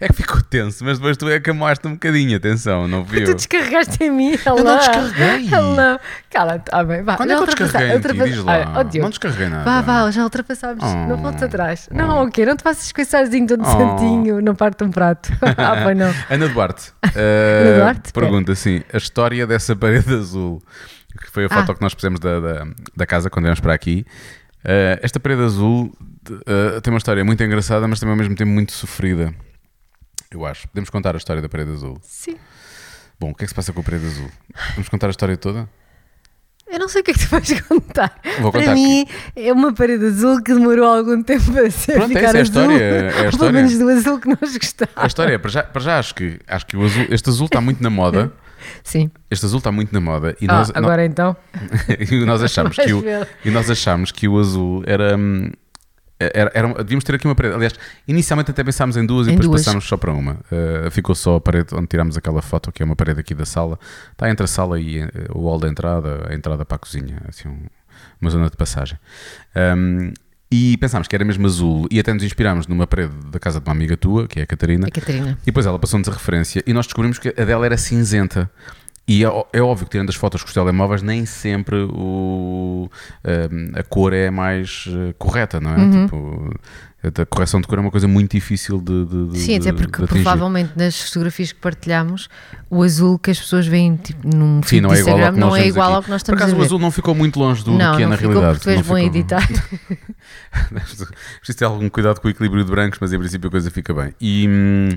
[0.00, 3.24] É que ficou tenso, mas depois tu é que amoaste um bocadinho, atenção, não viu?
[3.24, 4.38] Tu descarregaste em mim.
[4.44, 5.48] Eu não descarreguei.
[5.52, 5.98] Hello.
[6.30, 7.02] Cala-te, homem.
[7.02, 8.82] Vá, Quando é que eu descarreguei ultrapassa- Diz lá.
[8.84, 8.98] Diogo.
[9.04, 9.64] Não descarreguei nada.
[9.64, 10.84] Vá, vá, já ultrapassámos.
[10.84, 11.06] Oh.
[11.08, 11.88] Não voltes atrás.
[11.92, 12.44] Não, o quê?
[12.46, 13.66] Não te faças com esse arzinho todo Oh.
[13.66, 14.40] santinho.
[14.42, 15.30] Não parte um prato.
[15.42, 16.12] ah, pois não.
[16.28, 18.12] Ana Duarte, eh, Duarte?
[18.12, 20.62] pergunta assim: a história dessa parede azul,
[21.22, 21.74] que foi a foto Ah.
[21.74, 24.04] que nós pusemos da, da, da casa quando viemos para aqui.
[24.64, 25.90] eh, esta parede azul
[26.46, 29.32] eh, tem uma história muito engraçada, mas também ao mesmo tempo muito sofrida.
[30.32, 30.68] Eu acho.
[30.68, 31.98] Podemos contar a história da parede azul.
[32.02, 32.36] Sim.
[33.18, 34.30] Bom, o que é que se passa com a parede azul?
[34.74, 35.68] Vamos contar a história toda?
[36.70, 38.20] Eu não sei o que é que tu vais contar.
[38.40, 42.08] Vou Para contar mim, é uma parede azul que demorou algum tempo a ser Pronto,
[42.08, 42.42] ficar essa é a azul.
[42.62, 43.52] história, é a Ou pelo história.
[43.52, 45.02] menos do azul que nós gostávamos.
[45.02, 47.46] A história é, para já, para já acho que, acho que o azul, este azul
[47.46, 48.32] está muito na moda.
[48.84, 49.10] Sim.
[49.28, 51.36] Este azul está muito na moda e Ah, nós, agora então.
[52.08, 53.26] e nós achamos que o, ver.
[53.44, 55.50] e nós achamos que o azul era, hum,
[56.20, 57.54] era, era- devíamos ter aqui uma parede.
[57.54, 57.74] Aliás,
[58.06, 59.64] inicialmente até pensámos em duas e Em depois duas.
[59.64, 60.32] passámos só para uma.
[60.52, 63.44] Uh, ficou só a parede onde tirámos aquela foto, que é uma parede aqui da
[63.46, 63.78] sala.
[64.12, 67.20] Está entre a sala e uh, o hall da entrada, a entrada para a cozinha,
[67.28, 67.66] assim, um-
[68.20, 68.98] uma zona de passagem.
[69.76, 70.12] Um,
[70.52, 73.68] e pensámos que era mesmo azul e até nos inspirámos numa parede da casa de
[73.68, 74.88] uma amiga tua, que é a Catarina.
[74.88, 75.38] A Catarina.
[75.42, 78.50] E depois ela passou-nos a referência e nós descobrimos que a dela era cinzenta.
[79.12, 82.88] E é, é óbvio que tirando as fotos com os telemóveis, nem sempre o,
[83.24, 85.76] hum, a cor é mais eh, correta, não é?
[85.78, 86.04] Uhum.
[86.04, 86.54] Tipo,
[87.22, 90.06] a correção de cor é uma coisa muito difícil de, de, de- Sim, até porque
[90.06, 92.28] provavelmente nas fotografias que partilhamos,
[92.68, 95.66] o azul que as pessoas veem tipo, num Sim, não é igual Instagram não é
[95.66, 96.66] igual ao que nós Por estamos acaso a o ver.
[96.66, 98.58] azul não ficou muito longe do, do não, que é na ficou realidade.
[98.60, 99.48] porque tu és bom a ficou- editar.
[101.38, 103.92] Preciso ter algum cuidado com o equilíbrio de brancos, mas em princípio a coisa fica
[103.94, 104.14] bem.
[104.20, 104.88] E, hum,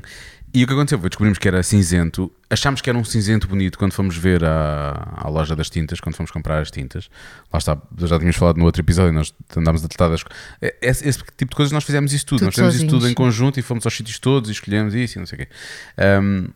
[0.53, 2.31] e o que aconteceu foi descobrimos que era cinzento.
[2.49, 6.15] Achámos que era um cinzento bonito quando fomos ver à, à loja das tintas, quando
[6.15, 7.09] fomos comprar as tintas.
[7.51, 10.23] Lá está, já tínhamos falado no outro episódio, nós andámos a tratar das.
[10.61, 12.39] é- Esse, esse tipo de coisas nós fizemos isso tudo.
[12.39, 14.93] Tudo nós fizemos isso tudo sozinhos, em conjunto e fomos aos sítios todos e escolhemos
[14.93, 15.47] isso e não sei o quê.
[16.21, 16.47] Hum,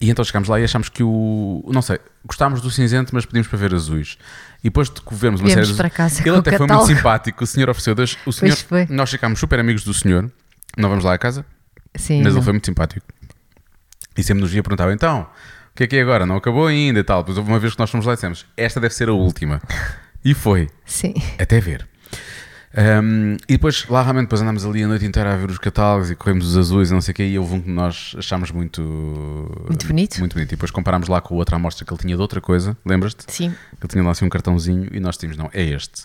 [0.00, 1.64] e então chegámos lá e achámos que o.
[1.72, 4.18] Não sei, gostámos do cinzento, mas pedimos para ver azuis.
[4.60, 7.44] E depois de que vermos uma Viemos série para casa Ele até foi muito simpático.
[7.44, 8.16] O senhor ofereceu dois.
[8.26, 8.56] O senhor,
[8.90, 10.30] nós ficámos super amigos do senhor.
[10.76, 11.44] Não vamos lá à casa,
[11.94, 12.38] Sim, mas não.
[12.38, 13.06] ele foi muito simpático.
[14.16, 16.26] E sempre nos via perguntar: então, o que é que é agora?
[16.26, 17.22] Não acabou ainda e tal.
[17.22, 19.60] Depois houve uma vez que nós fomos lá e dissemos: esta deve ser a última.
[20.22, 20.68] E foi.
[20.84, 21.14] Sim.
[21.38, 21.88] Até ver.
[23.02, 26.10] Um, e depois, lá realmente, depois andámos ali a noite inteira a ver os catálogos
[26.10, 28.52] e corremos os azuis e não sei o que, e houve um que nós achámos
[28.52, 28.80] muito...
[29.66, 30.18] Muito bonito.
[30.20, 30.50] Muito bonito.
[30.50, 33.24] E depois comparámos lá com a outra amostra que ele tinha de outra coisa, lembras-te?
[33.32, 33.46] Sim.
[33.46, 36.04] Ele tinha lá assim um cartãozinho e nós tínhamos, não, é este.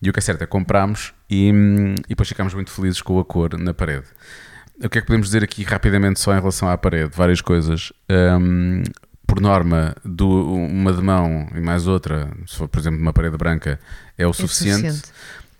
[0.00, 3.02] E o que é certo é que comprámos e, hum, e depois ficámos muito felizes
[3.02, 4.06] com a cor na parede.
[4.82, 7.12] O que é que podemos dizer aqui rapidamente só em relação à parede?
[7.14, 7.92] Várias coisas.
[8.10, 8.82] Hum,
[9.26, 13.36] por norma, do, uma de mão e mais outra, se for por exemplo uma parede
[13.36, 13.78] branca,
[14.18, 14.92] é o suficiente.
[14.92, 15.12] suficiente.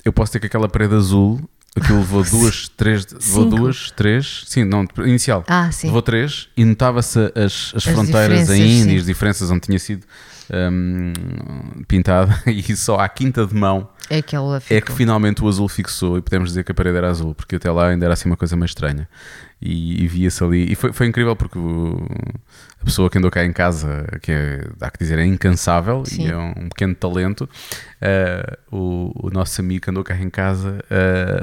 [0.04, 1.40] Eu posso ter que aquela parede azul,
[1.76, 5.44] aquilo levou duas, três, levou duas, três, sim, não, inicial.
[5.48, 5.88] Ah, sim.
[5.88, 10.04] Levou três e notava-se as, as, As fronteiras ainda e as diferenças onde tinha sido
[10.70, 11.12] hum,
[11.88, 14.36] pintada e só à quinta de mão É que
[14.70, 17.56] é que finalmente o azul fixou e podemos dizer que a parede era azul, porque
[17.56, 19.08] até lá ainda era assim uma coisa meio estranha.
[19.60, 20.70] e, e via-se ali.
[20.70, 22.06] E foi, foi incrível porque o-
[22.84, 26.26] a pessoa que andou cá em casa, que é, há que dizer, é incansável Sim.
[26.26, 27.48] e é um pequeno talento.
[28.00, 30.84] eh, o, o nosso amigo que andou cá em casa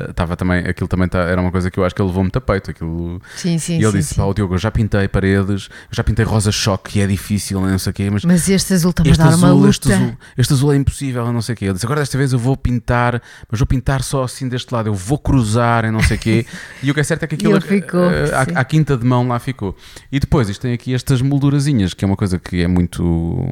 [0.10, 2.38] estava também, aquilo também tá- era uma coisa que eu acho que ele levou muito
[2.38, 2.70] a peito.
[2.70, 4.16] Aquilo, Sim, sim, e ele sim, disse: sim.
[4.22, 7.60] pá, o Diogo, eu já pintei paredes, eu já pintei rosa choque, e é difícil,
[7.60, 9.70] não sei o quê, mas Mas este azul a este uma azul, luta.
[9.70, 11.66] este azul, este azul é impossível, não sei o quê.
[11.66, 14.88] Eu disse, agora desta vez eu vou pintar, mas vou pintar só assim deste lado,
[14.90, 16.46] eu vou cruzar e não sei o quê.
[16.84, 18.54] E o que é certo é que aquilo, ele ficou, sim.
[18.56, 19.76] à, à quinta de mão lá ficou.
[20.12, 23.48] E depois isto tem aqui estas moldurazinhas, que é uma coisa que é muito...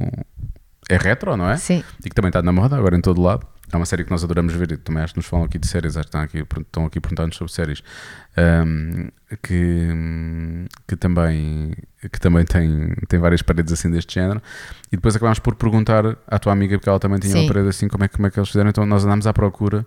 [0.88, 1.56] É retro, não é?
[1.56, 1.82] Sim.
[2.04, 3.46] E que também está na moda agora em todo lado.
[3.72, 5.68] É uma série que nós adoramos ver e também acho que nos falam aqui de
[5.68, 7.84] séries, acho que estão aqui, estão aqui perguntando sobre séries
[8.36, 9.08] ahm,
[9.42, 9.88] que,
[10.88, 11.72] que também,
[12.12, 14.42] que também tem, tem várias paredes assim deste género.
[14.90, 17.42] E depois acabámos por perguntar à tua amiga, porque ela também tinha Sim.
[17.42, 18.70] uma parede assim, como é, como é que eles fizeram.
[18.70, 19.86] Então nós andámos à procura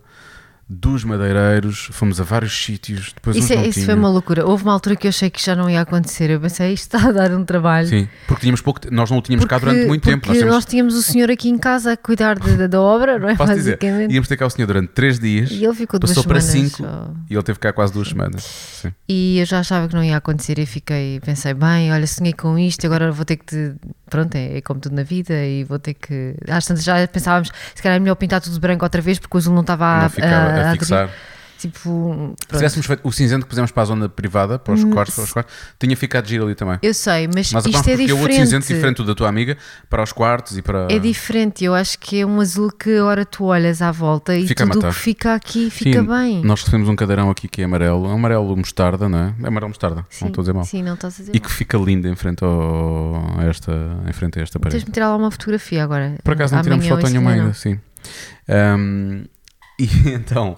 [0.68, 4.46] dos madeireiros, fomos a vários sítios, depois Isso, é- isso foi uma loucura.
[4.46, 6.30] Houve uma altura que eu achei que já não ia acontecer.
[6.30, 7.86] Eu pensei, isto está a dar um trabalho.
[7.88, 10.26] Sim, porque tínhamos pouco, nós não o tínhamos cá Porque- durante muito tempo.
[10.28, 13.18] Nós temos, nós tínhamos o senhor aqui em casa a cuidar de- da- da obra,
[13.18, 13.36] não é?
[13.36, 14.12] posso dizer, Basicamente.
[14.14, 15.50] íamos ter cá o senhor durante três dias.
[15.50, 16.72] E ele ficou duas Passou para semanas.
[16.72, 17.10] cinco só.
[17.28, 18.42] e ele teve cá quase duas semanas.
[18.44, 18.92] Sim.
[19.08, 22.58] E eu já achava que não ia acontecer e fiquei, pensei, bem, olha, sonhei com
[22.58, 23.74] isto, agora vou ter que te.
[24.08, 26.34] Pronto, é, é como tudo na vida e vou ter que.
[26.48, 29.36] Às tantas já pensávamos, se calhar é melhor pintar tudo de branco outra vez porque
[29.36, 31.10] o azul não estava a, não ficava a, fixar.
[31.56, 35.14] Tipo, Se tivéssemos feito o cinzento que pusemos para a zona privada, para os quartos,
[35.14, 36.78] para os quartos, tinha ficado giro ali também.
[36.82, 38.34] Eu sei, mas, Mas isto é porque o outro diferente.
[38.50, 39.56] cinzento diferente do da tua amiga
[39.88, 40.88] para os quartos e para.
[40.90, 44.46] É diferente, eu acho que é um azul que agora tu olhas à volta e
[44.46, 46.44] Fica tudo que fica aqui fica Sim, bem.
[46.44, 49.34] Nós recebemos um cadeirão aqui que é amarelo, é um amarelo mostarda, não é?
[49.42, 50.64] É amarelo mostarda, sim, não estou a dizer mal.
[50.64, 51.48] Sim, não estás a dizer E mal.
[51.48, 53.72] que fica lindo em frente, ao, a esta,
[54.06, 54.74] em frente a esta parede.
[54.74, 56.16] Tens de me tirar lá uma fotografia agora.
[56.22, 57.80] Por acaso não tiramos foto nenhuma ainda sim.
[58.46, 59.24] Ahm,
[59.76, 60.56] e então,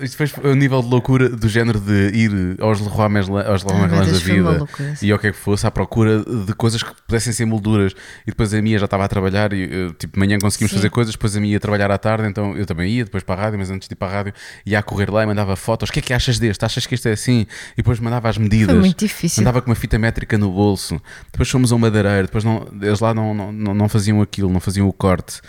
[0.00, 4.18] isto foi o nível de loucura do género de ir aos Leroy Merlin, Ah, da
[4.18, 7.44] vida loucura, e ao que é que fosse, à procura de coisas que pudessem ser
[7.44, 7.92] molduras.
[8.24, 10.76] E depois a minha já estava a trabalhar e eu, tipo, manhã conseguimos Sim.
[10.76, 13.40] fazer coisas, depois a minha ia trabalhar à tarde, então eu também ia depois para
[13.40, 14.32] a rádio, mas antes de ir para a rádio
[14.64, 15.90] ia a correr lá e mandava fotos.
[15.90, 16.64] O que é que achas deste?
[16.64, 17.46] Achas que este é assim?
[17.72, 18.74] E depois mandava as medidas.
[18.74, 19.40] Foi muito difícil.
[19.40, 21.00] Andava com uma fita métrica no bolso.
[21.32, 22.26] Depois fomos a um madeireiro.
[22.28, 25.40] Depois não, eles lá não, não, não faziam aquilo, não faziam o corte.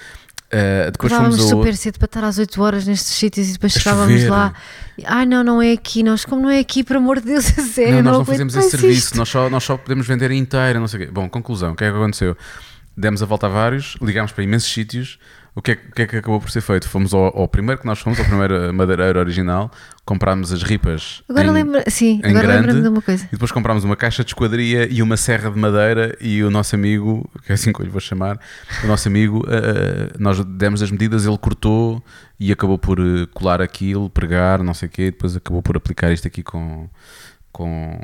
[0.48, 3.76] Uh, depois fomos ao super cedo para estar às 8 horas nestes sítios e depois
[3.76, 4.32] A chegávamos chover.
[4.32, 4.54] lá.
[5.06, 6.04] Ai não, não é aqui.
[6.04, 7.96] Nós, como não é aqui, por amor de Deus, a sério.
[7.96, 9.18] Não, nós não aguento fazemos esse serviço, isto.
[9.18, 11.12] nós só, nós só podemos vender inteira, não sei o quê.
[11.12, 12.38] Bom, conclusão, o que é que aconteceu?
[12.96, 15.20] Demos a volta a vários, ligámos para imensos sítios.
[15.58, 16.88] O que, é, que- o que é que acabou por ser feito?
[16.88, 19.72] Fomos ao, ao primeiro que nós fomos, ao primeiro madeireiro original,
[20.06, 21.24] comprámos as ripas.
[21.28, 22.82] Agora em- lembra, sim, em agora grande.
[22.84, 23.26] de uma coisa.
[23.26, 26.76] E depois comprámos uma caixa de esquadria e uma serra de madeira e o nosso
[26.76, 28.40] amigo, que é assim que eu lhe vou chamar,
[28.84, 32.04] o nosso amigo, eh, nós demos as medidas, ele cortou
[32.40, 35.76] e acabou por eh, colar aquilo, pregar, não sei o quê, e depois acabou por
[35.76, 36.88] aplicar isto aqui com
[37.52, 38.00] com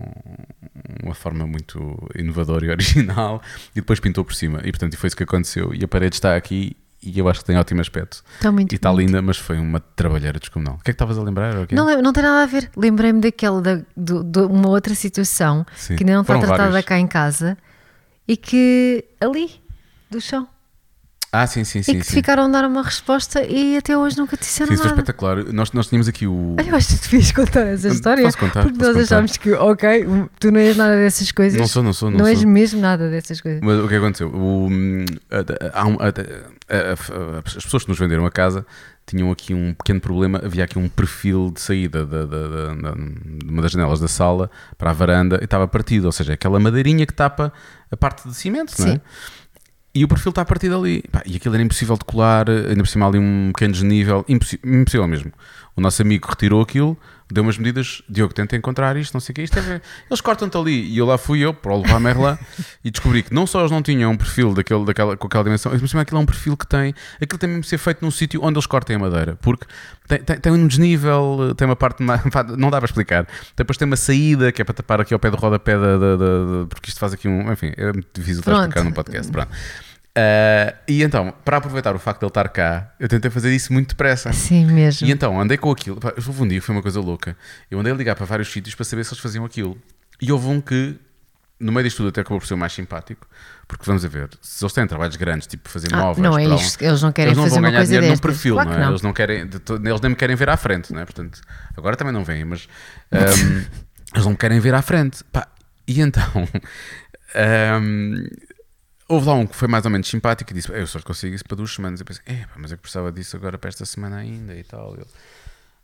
[1.04, 3.40] uma forma muito inovadora e original
[3.74, 6.36] e depois pintou por cima e portanto foi isso que aconteceu e a parede está
[6.36, 9.60] aqui e eu acho que tem ótimo aspecto Está muito e está linda mas foi
[9.60, 11.54] uma trabalheira descomunal o que é que estavas a lembrar?
[11.72, 12.70] Não, não tem nada a ver.
[12.78, 15.96] Lembrei-me daquela, da, do- de uma outra situação Sim.
[15.96, 16.86] que ainda não está Foram tratada várias.
[16.86, 17.58] cá em casa
[18.28, 19.52] e que ali,
[20.10, 20.48] do chão,
[21.34, 22.14] ah sim sim e sim, que te sim.
[22.14, 25.02] ficaram a dar uma resposta e até hoje nunca te disseram Sim, isso foi nada.
[25.02, 25.44] espetacular.
[25.52, 26.56] Nós, nós tínhamos aqui o.
[26.60, 28.24] Olha, eu acho que tu devias contar essa história.
[28.24, 29.16] Posso contar, Porque posso nós contar.
[29.16, 30.08] achámos que, ok,
[30.40, 31.60] tu não és nada dessas coisas.
[31.60, 32.48] Não sou, não sou, não, Não és sou.
[32.50, 33.60] mesmo nada dessas coisas.
[33.64, 34.30] Mas o que aconteceu?
[34.30, 38.66] O, hum, a- a- a- as pessoas que nos venderam a casa
[39.06, 40.40] tinham aqui um pequeno problema.
[40.44, 44.08] Havia aqui um perfil de saída da- da- da- da- de uma das janelas da
[44.08, 46.06] sala para a varanda e estava partido.
[46.06, 47.52] Ou seja, aquela madeirinha que tapa
[47.92, 48.92] a parte de cimento, não é?
[48.94, 49.02] Sim.
[49.96, 51.04] E o perfil está partido ali.
[51.12, 54.60] Pá, e aquilo era impossível de colar, ainda por cima ali um pequeno desnível, impossi-
[54.64, 55.32] impossível mesmo.
[55.76, 56.96] O nosso amigo retirou aquilo,
[57.32, 60.56] deu umas medidas, Diogo, tenta encontrar isto, não sei o que, isto é, eles cortam-te
[60.56, 60.88] ali.
[60.88, 62.38] E eu lá fui eu, para o levar Merlin,
[62.86, 65.72] e descobri que não só eles não tinham um perfil daquele, daquela, com aquela dimensão,
[65.72, 68.40] mas aquilo é um perfil que tem, aquilo tem mesmo de ser feito num sítio
[68.44, 69.66] onde eles cortem a madeira, porque
[70.08, 72.04] tem, tem, tem um desnível, tem uma parte,
[72.56, 73.28] não dá para explicar.
[73.58, 76.16] Depois tem uma saída que é para tapar aqui ao pé do rodapé, da, da,
[76.18, 79.50] da- porque isto faz aqui um, enfim, é muito difícil de explicar num podcast, pronto.
[80.16, 83.74] Ah, e então, para aproveitar o facto de ele estar cá, eu tentei fazer isso
[83.74, 84.32] muito depressa.
[84.32, 85.08] Sim, mesmo.
[85.08, 86.00] E então, andei com aquilo.
[86.00, 87.36] Pá, Houve um dia foi uma coisa louca.
[87.70, 89.76] Eu andei a ligar para vários sítios para saber se eles faziam aquilo.
[90.22, 90.96] E houve um que,
[91.60, 93.28] no meio disto tudo, até acabou por ser o mais simpático.
[93.68, 96.48] Porque vamos a ver, se eles têm trabalhos grandes, tipo fazer Ah, móveis, não é
[96.48, 96.80] um- isto.
[96.84, 98.20] Eles não querem eles não fazer vão uma ganhar coisa dinheiro destas.
[98.20, 98.82] no perfil, Claro não é?
[98.82, 98.90] não.
[98.90, 101.06] Eles não querem, eles nem me querem ver à frente, não é?
[101.06, 101.42] Portanto,
[101.76, 102.68] agora também não vêm, mas
[103.12, 103.64] ahm,
[104.14, 105.24] eles não me querem ver à frente.
[105.32, 105.48] Pá,
[105.88, 106.48] e então,
[107.36, 108.28] ahm,
[109.08, 111.44] houve lá um que foi mais ou menos simpático e disse: Eu só consigo isso
[111.44, 112.00] para duas semanas.
[112.00, 114.96] Eu pensei: é, mas eu que precisava disso agora para esta semana ainda e tal.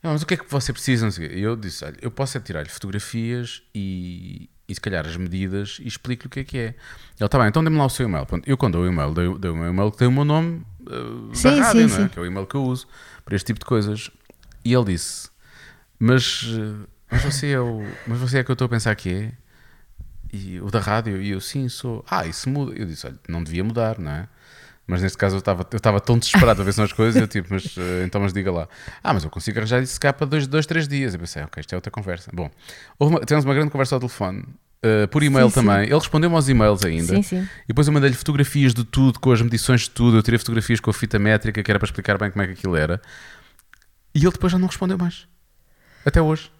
[0.01, 1.09] Não, mas o que é que você precisa?
[1.23, 5.77] E eu disse: olha, eu posso é tirar-lhe fotografias e, e se calhar as medidas
[5.81, 6.67] e explico-lhe o que é que é.
[6.67, 8.25] Ele está bem, então dê-me lá o seu e-mail.
[8.25, 10.23] Pronto, eu quando dou o e-mail, dei, dei o meu e-mail que tem o meu
[10.23, 12.07] nome uh, Sim, da rádio, sim, não é?
[12.07, 12.07] sim.
[12.07, 12.87] que é o e-mail que eu uso
[13.25, 14.09] para este tipo de coisas.
[14.63, 15.29] E ele disse:
[15.99, 19.09] Mas, uh, mas, você, é o, mas você é que eu estou a pensar que
[19.09, 19.33] é?
[20.31, 21.21] E o da rádio?
[21.21, 22.05] E eu, sim, sou.
[22.09, 22.73] Ah, isso muda.
[22.75, 24.27] Eu disse: olha, não devia mudar, não é?
[24.85, 27.27] Mas neste caso eu estava eu estava tão desesperado a ver se as coisas, eu
[27.27, 28.67] tipo, mas eh, então mas diga lá.
[29.03, 31.13] Ah, mas eu consigo arranjar isso cá para dois, dois, três dias.
[31.13, 32.31] Eu pensei, ok, isto é outra conversa.
[32.33, 32.49] Bom,
[32.99, 34.43] uma, tivemos uma grande conversa ao telefone,
[34.81, 35.67] eh, por e-mail Sim, sim.
[35.67, 35.83] também.
[35.83, 37.15] Ele respondeu-me aos e-mails ainda.
[37.15, 37.47] Sim, sim.
[37.65, 40.17] E depois eu mandei-lhe fotografias de tudo, com as medições de tudo.
[40.17, 42.53] Eu tirei fotografias com a fita métrica, que era para explicar bem como é que
[42.53, 42.99] aquilo era.
[44.15, 45.27] E ele depois já não respondeu mais.
[46.03, 46.51] Até hoje.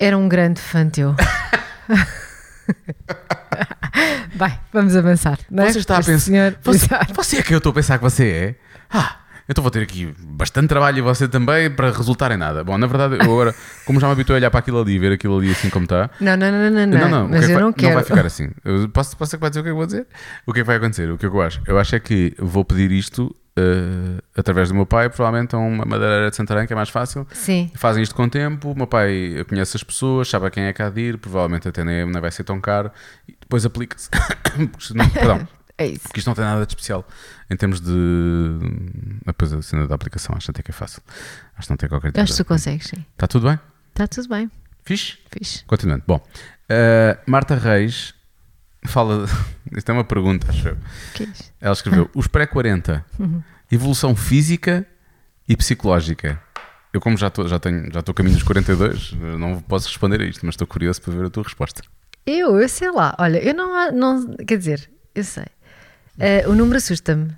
[0.00, 1.14] Era um grande fã teu.
[4.36, 5.38] Vai, vamos avançar.
[5.50, 5.72] Não é?
[5.72, 6.18] Você está a pensar.
[6.18, 8.54] senhor- Você, você é que eu estou a pensar que você é?
[8.90, 9.16] Ah,
[9.48, 12.62] então vou ter aqui bastante trabalho e você também para resultar em nada.
[12.62, 13.54] Bom, na verdade, eu agora,
[13.84, 15.84] como já me habituei a olhar para aquilo ali e ver aquilo ali assim como
[15.84, 16.10] está.
[16.20, 17.94] Não, não, não, não, não, Não, não, é mas que eu vai- não quero.
[17.94, 18.50] vai ficar assim.
[18.64, 20.06] Eu posso, posso é que vai dizer o que é que eu vou dizer?
[20.46, 21.10] O que é que vai acontecer?
[21.10, 21.60] O que é que eu acho?
[21.66, 25.84] Eu acho é que vou pedir isto eh, através do meu pai, provavelmente a uma
[25.84, 27.26] madeireira de Santarém, que é mais fácil.
[27.32, 30.64] Sim, Fazem isto com o tempo, o meu pai conhece as pessoas, sabe a quem
[30.64, 32.90] é que há de ir, provavelmente até nem, nem vai ser tão caro,
[33.28, 34.08] e depois aplica-se.
[35.12, 36.02] Perdão, é isso.
[36.04, 37.06] porque isto não tem nada de especial
[37.50, 37.92] em termos de.
[39.24, 41.02] Depois a cena da aplicação, acho até que é fácil.
[41.56, 42.48] Acho que não tem qualquer Eu acho que tu tipo.
[42.48, 43.04] consegues, sim.
[43.12, 43.58] Está tudo bem?
[43.90, 44.50] Está tudo bem,
[44.84, 45.18] Fixe?
[45.30, 45.64] fixe.
[45.64, 46.04] Continuando.
[46.06, 46.24] Bom,
[46.68, 48.14] eh, Marta Reis
[48.84, 49.26] fala.
[49.76, 50.74] Isto é uma pergunta, acho eu.
[51.20, 51.26] É?
[51.60, 53.04] Ela escreveu: Os pré-40,
[53.70, 54.86] evolução física
[55.48, 56.40] e psicológica.
[56.92, 60.24] Eu, como já estou já tenho, já caminho dos 42, eh, não posso responder a
[60.24, 61.82] isto, mas estou curioso para ver a tua resposta.
[62.26, 65.44] Eu, eu sei lá, olha, eu não, não quer dizer, eu sei.
[66.18, 67.30] Eh, o número assusta-me.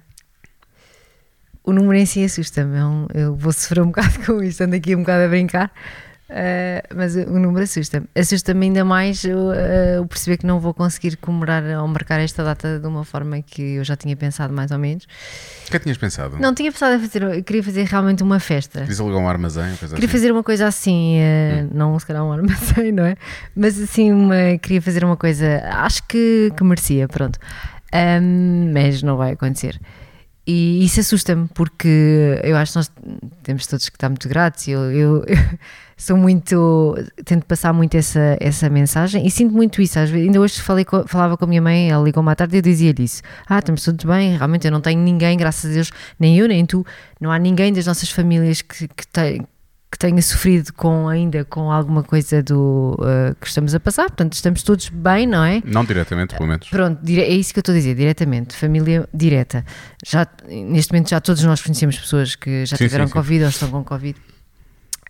[1.62, 2.76] O número em si assusta-me.
[2.78, 5.72] É um- eu vou sofrer um bocado com isto, ando aqui um bocado a brincar,
[6.32, 8.06] eh, mas o número assusta-me.
[8.14, 12.44] Assusta-me ainda mais o, eh, o perceber que não vou conseguir comemorar ou marcar esta
[12.44, 15.04] data de uma forma que eu já tinha pensado mais ou menos.
[15.66, 16.38] O que é tinhas pensado?
[16.38, 18.80] Não, tinha pensado em fazer, eu queria fazer realmente uma festa.
[18.80, 19.74] Querias alugar um armazém?
[19.76, 20.18] Coisa Queria assim?
[20.18, 23.16] fazer uma coisa assim, eh, não se calhar um armazém, não é?
[23.54, 27.38] Mas assim, uma, queria fazer uma coisa, acho que, que merecia, pronto.
[27.92, 29.80] Ahm, mas não vai acontecer.
[30.52, 32.90] E isso assusta-me, porque eu acho que nós
[33.44, 34.66] temos todos que estar muito gratos.
[34.66, 35.36] Eu, eu, eu
[35.96, 36.96] sou muito.
[37.24, 39.96] Tento passar muito essa, essa mensagem e sinto muito isso.
[40.00, 42.56] Às vezes, ainda hoje falei com- falava com a minha mãe, ela ligou-me à tarde
[42.56, 43.22] e eu dizia-lhe isso.
[43.48, 46.66] Ah, estamos todos bem, realmente eu não tenho ninguém, graças a Deus, nem eu nem
[46.66, 46.84] tu,
[47.20, 49.46] não há ninguém das nossas famílias que, que, tem,
[49.90, 54.04] que tenha sofrido com ainda com alguma coisa do uh, que estamos a passar.
[54.04, 55.60] Portanto, estamos todos bem, não é?
[55.64, 56.68] Não diretamente, pelo menos.
[56.68, 59.64] Pronto, é isso que eu estou a dizer, diretamente, família direta.
[60.06, 63.18] Já, neste momento já todos nós conhecemos pessoas que já Sim, tiveram sim, sim.
[63.18, 64.16] Covid ou estão com Covid.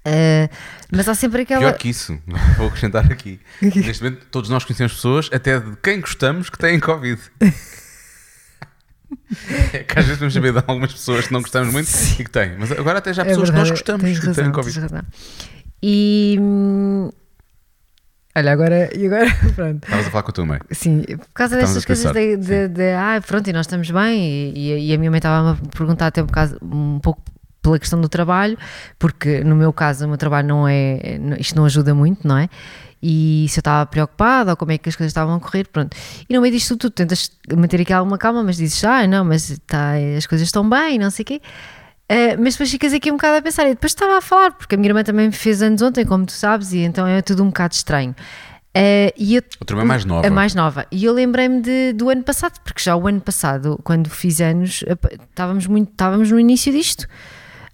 [0.01, 0.49] Uh,
[0.91, 1.61] mas há sempre aquela.
[1.61, 2.19] Pior que isso,
[2.57, 3.39] vou acrescentar aqui.
[3.61, 7.21] Neste momento, todos nós conhecemos pessoas, até de quem gostamos, que têm Covid.
[9.73, 12.31] É que às vezes vamos saber de algumas pessoas que não gostamos muito e que
[12.31, 12.57] têm.
[12.59, 14.53] Mas agora até já há É pessoas que nós verdade, gostamos tens que razão, têm
[14.53, 14.81] tens Covid.
[14.81, 15.03] razão.
[15.83, 16.37] E.
[16.41, 17.11] hum,
[18.37, 18.91] Olha, agora.
[18.97, 19.85] E agora, pronto.
[19.85, 20.61] Estavas a falar com a tua mãe.
[20.71, 24.89] Sim, por causa destas coisas de, de, de, ah, pronto, e nós estamos bem, e,
[24.91, 27.23] e- a minha mãe estava a perguntar até um, bocado, um pouco
[27.61, 28.57] pela questão do trabalho,
[28.99, 32.49] porque no meu caso o meu trabalho não é, isto não ajuda muito, não é?
[33.03, 35.97] E se eu estava preocupada ou como é que as coisas estavam a correr, pronto.
[36.29, 39.59] E no meio disto tudo, tentas manter aqui alguma calma, mas dizes, ah, não, mas
[39.67, 41.41] tá, as coisas estão bem, não sei o quê.
[42.11, 44.75] Uh, mas depois ficas aqui um bocado a pensar, e depois estava a falar, porque
[44.75, 47.47] a minha irmã também fez anos ontem, como tu sabes, e então é tudo um
[47.47, 48.15] bocado estranho.
[48.77, 50.27] Uh, e eu, A é mais nova.
[50.27, 50.87] a mais nova.
[50.93, 54.85] E eu lembrei-me do ano passado, porque já o ano passado, quando fiz anos,
[55.31, 57.07] estávamos, muito, estávamos no início disto.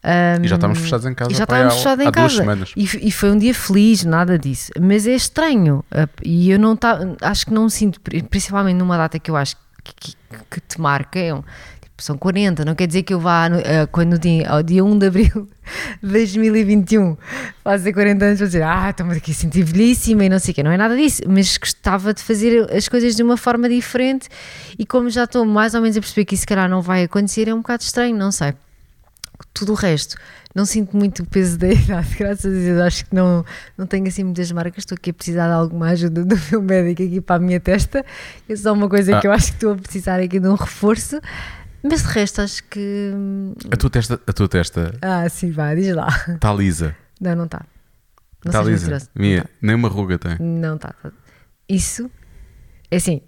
[0.06, 2.36] Um, E já estávamos fechados em casa já estávamos fechados em há duas casa.
[2.36, 2.72] semanas.
[2.76, 4.70] E, e foi um dia feliz, nada disso.
[4.80, 5.84] Mas é estranho.
[5.92, 9.36] uh, E eu não tá, acho que não sinto, pri- principalmente numa data que eu
[9.36, 10.16] acho que, que-
[10.50, 11.42] que te marca, é um-
[11.80, 14.84] tipo, são 40, não quer dizer que eu vá no, uh, quando dia, ao dia
[14.84, 15.48] 1 de abril
[16.02, 17.16] de 2021
[17.64, 20.54] fazer 40 anos vou dizer, ah, estamos aqui a sentir velhíssima e não sei o
[20.54, 24.28] quê, não é nada disso, mas gostava de fazer as coisas de uma forma diferente
[24.78, 27.02] e como já estou mais ou menos a perceber que isso se calhar não vai
[27.04, 28.54] acontecer, é um bocado estranho, não sei
[29.52, 30.16] tudo o resto.
[30.54, 32.80] Não sinto muito o peso da idade, graças a Deus.
[32.80, 33.44] Acho que não,
[33.76, 34.78] não tenho assim muitas marcas.
[34.82, 38.04] Estou aqui a precisar de alguma ajuda do meu médico aqui para a minha testa.
[38.48, 39.20] É só uma coisa Ah.
[39.20, 41.20] que eu acho que estou a precisar aqui de um reforço.
[41.82, 43.12] Mas de resto, acho que.
[43.70, 46.08] A tua testa, a tua testa Ah, sim, vá, diz lá.
[46.28, 46.96] está lisa.
[47.20, 47.64] Não, não está.
[48.44, 48.84] Não Está lisa.
[48.86, 49.08] mentiroso.
[49.14, 50.36] Minha, nem uma ruga tem.
[50.40, 50.94] Não está.
[51.68, 52.10] Isso
[52.90, 53.20] é assim.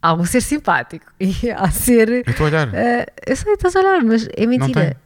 [0.00, 2.08] Há um ser simpático e há ser.
[2.10, 2.68] Eu estou a olhar.
[2.74, 4.96] Ah, eu sei, estás a olhar, mas é mentira.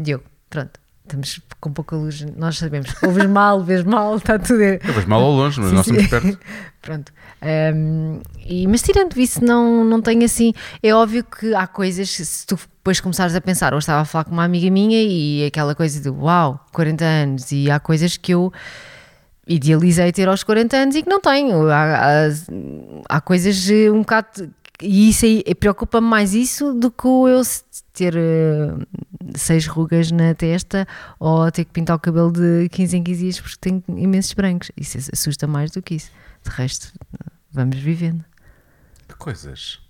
[0.00, 0.78] Diogo, pronto.
[1.04, 2.90] estamos com pouca luz, nós sabemos.
[3.02, 4.62] Ouves mal, vês mal, está tudo.
[4.62, 5.96] Eu vejo mal ao longe, mas Sim, nós sim.
[5.96, 6.38] estamos perto.
[6.80, 7.12] Pronto.
[7.42, 10.52] Um, e, mas tirando isso, não, não tenho assim.
[10.82, 14.24] É óbvio que há coisas, se tu depois começares a pensar, hoje estava a falar
[14.24, 18.32] com uma amiga minha e aquela coisa de uau, 40 anos, e há coisas que
[18.32, 18.52] eu
[19.46, 21.68] idealizei ter aos 40 anos e que não tenho.
[21.68, 22.28] Há, há,
[23.08, 24.50] há coisas eh, um bocado.
[24.82, 27.42] E isso aí preocupa-me mais isso do que eu
[27.92, 28.74] ter eh,
[29.34, 30.86] seis rugas na testa
[31.18, 34.70] ou ter que pintar o cabelo de 15 em 15 dias porque tenho imensos brancos.
[34.76, 36.10] Isso assusta mais do que isso.
[36.44, 36.92] De resto,
[37.50, 38.24] vamos vivendo.
[39.08, 39.80] Que coisas.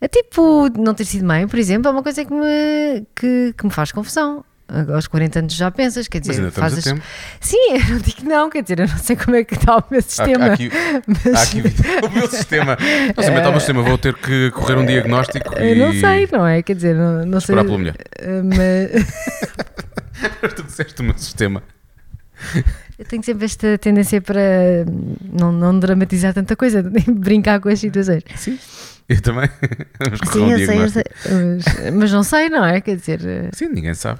[0.00, 3.64] É tipo, não ter sido mãe, por exemplo, é uma coisa que me, que, que
[3.64, 4.44] me faz confusão.
[4.92, 6.84] Aos 40 anos já pensas, quer Mas dizer, ainda estamos a fazes.
[6.84, 7.02] tempo.
[7.40, 9.84] Sim, eu não digo não, quer dizer, eu não sei como é que está o
[9.90, 10.44] meu Há, sistema.
[10.46, 10.70] há aqui,
[11.06, 11.62] mas- há aqui
[12.04, 12.76] o meu sistema.
[13.16, 13.82] Não sei, está o meu sistema.
[13.82, 16.62] Vou ter que correr um diagnóstico eu e não sei, não é?
[16.62, 17.54] Quer dizer, não, não sei.
[17.54, 17.94] esperar pela mulher.
[18.18, 18.42] eh,
[20.42, 21.62] Mas tu disseste o meu sistema.
[22.98, 24.40] eu tenho sempre esta tendência para
[25.32, 28.22] não, não dramatizar tanta coisa, nem brincar com as situações.
[28.34, 28.58] Sim.
[29.08, 29.48] Eu também.
[30.32, 31.04] Sim, um eu sei, eu sei.
[31.24, 32.80] Mas, mas não sei, não é?
[32.80, 33.20] Quer dizer.
[33.24, 34.18] eh, Sim, ninguém sabe.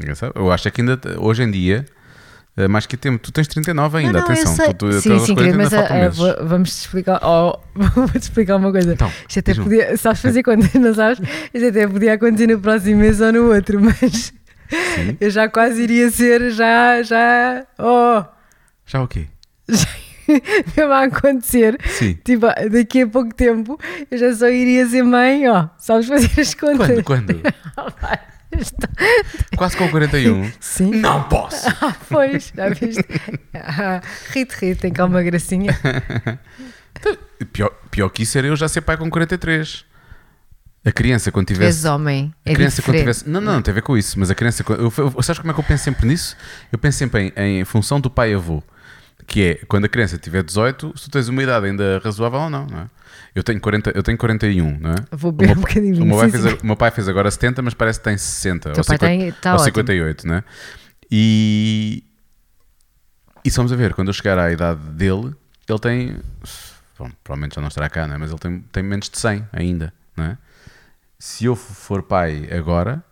[0.00, 0.32] Ninguém sabe.
[0.36, 1.84] Eu acho que ainda, hoje em dia,
[2.56, 4.54] eh, mais que tempo, tu tens 39 ainda, Não, não, atenção.
[4.72, 6.18] Tu, tu, sim, sim, 40 querido, mas ah, meses.
[6.18, 7.20] vou- vamos-te explicar.
[7.22, 7.58] Oh,
[7.94, 8.92] vou-te explicar uma coisa.
[8.92, 11.20] Então, Isto até podia, sabes fazer quando não sabes?
[11.52, 14.32] Isto até podia acontecer no próximo mês ou no outro, mas
[14.68, 15.16] Sim.
[15.20, 18.24] eu já quase iria ser, já, já, oh,
[18.84, 19.26] Já o quê?
[19.68, 19.86] já
[20.76, 21.78] mesmo a acontecer.
[21.86, 22.18] Sim.
[22.24, 23.78] Tipo, daqui a pouco tempo
[24.10, 27.00] eu já só iria ser mãe, ó, sabes fazer as contas.
[27.04, 27.04] Quando?
[27.04, 27.42] Quando?
[29.56, 30.50] Quase com 41.
[30.60, 30.90] Sim.
[30.96, 31.66] Não posso!
[31.80, 33.04] Ah, pois, já viste?
[33.54, 35.72] Ah, Rite, rite, tem cá uma gracinha.
[37.52, 39.84] Pior, pior que isso era eu já ser pai com 43.
[40.84, 41.88] A criança, quando Tu és tivesse.
[41.88, 43.16] homem, A é criança quando diferente.
[43.18, 43.28] tivesse.
[43.28, 44.62] Não, não, não tem a ver com isso, mas a criança.
[44.62, 46.36] quando- Eu, eu, sabes como é que eu penso sempre nisso?
[46.70, 48.62] Eu penso sempre em, em função do pai avô.
[49.26, 52.50] Que é quando a criança tiver 18, se tu tens uma idade ainda razoável ou
[52.50, 52.90] não, não é?
[53.34, 54.94] Eu tenho, 40, eu tenho 41, não é?
[55.12, 56.02] Vou beber meu, um bocadinho.
[56.02, 58.70] o meu pai fez, o meu pai fez agora 70, mas parece que tem 60
[58.72, 59.64] Teu ou, pai 50, tem- tá ou ótimo.
[59.66, 60.44] 58, né?
[61.10, 62.02] E,
[63.44, 65.34] e se vamos a ver, quando eu chegar à idade dele,
[65.68, 66.16] ele tem.
[66.98, 68.16] Bom, provavelmente já não estará cá, né?
[68.16, 70.38] mas ele tem, tem menos de 100 ainda, não é?
[71.18, 73.04] Se eu for pai agora,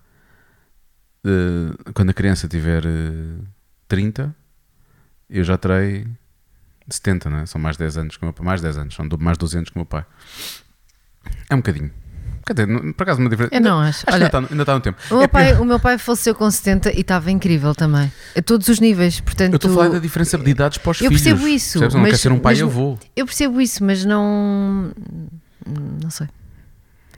[1.25, 3.43] eh, quando a criança tiver eh,
[3.89, 4.35] 30,
[5.29, 6.07] eu já terei
[6.89, 7.47] 70, não é?
[7.47, 8.45] São mais 10 anos que o meu pai.
[8.47, 10.05] Mais 10 anos, são do- mais 12 anos que o meu pai.
[11.49, 11.91] É um bocadinho.
[12.47, 13.55] Quer dizer, por acaso uma diferença.
[13.55, 14.01] Eu não acho.
[14.01, 14.99] Acho que Olha, ainda está, ainda está no tempo.
[15.11, 18.13] o, meu É pai, pior- o meu pai faleceu com 70 e estava incrível também.
[18.37, 19.19] A todos os níveis.
[19.21, 21.23] Portanto, Eu estou a falar da diferença de idades para os Eu filhos.
[21.23, 21.95] percebo isso, Percebes?
[21.95, 22.99] Eu não mas- quero ser um pai mas- avô.
[23.17, 24.93] eu percebo isso, mas não.
[26.03, 26.29] Não sei.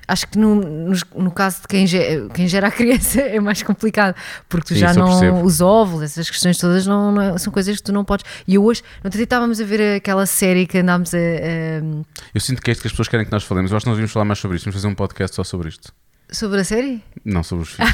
[0.09, 3.63] Acho que no, no, no caso de quem, ge- quem gera a criança é mais
[3.63, 4.15] complicado,
[4.49, 5.09] porque tu Sim, já não.
[5.09, 5.43] percebo.
[5.43, 8.25] Os óvulos, essas questões todas, não, não é- são coisas que tu não podes.
[8.47, 12.41] E eu hoje, outro dia estávamos a ver aquela série que andámos a- a Eu
[12.41, 13.71] sinto que é isto que as pessoas querem que nós falemos.
[13.71, 14.65] Eu acho que nós devíamos falar mais sobre isto.
[14.67, 15.93] Vamos fazer um podcast só sobre isto.
[16.31, 17.03] Sobre a série?
[17.25, 17.91] Não sobre os filhos.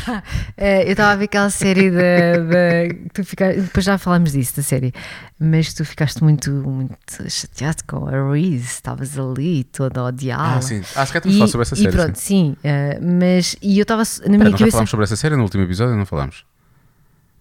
[0.56, 2.88] Eh, eu estava a ver aquela série da.
[3.04, 4.92] que tu ficaste, depois já falámos disso, da série,
[5.38, 6.96] mas tu ficaste muito, muito
[7.30, 10.56] chateado com a Reese, estavas ali toda a odiá-la.
[10.56, 10.80] ah, sim.
[10.94, 11.96] Ah, se calhar temos falar sobre essa e série.
[11.96, 12.56] pronto, sim.
[12.64, 13.56] eh, mas.
[13.62, 14.70] E eu estava na minha já cabeça.
[14.72, 16.44] falámos sobre essa série no último episódio não falámos?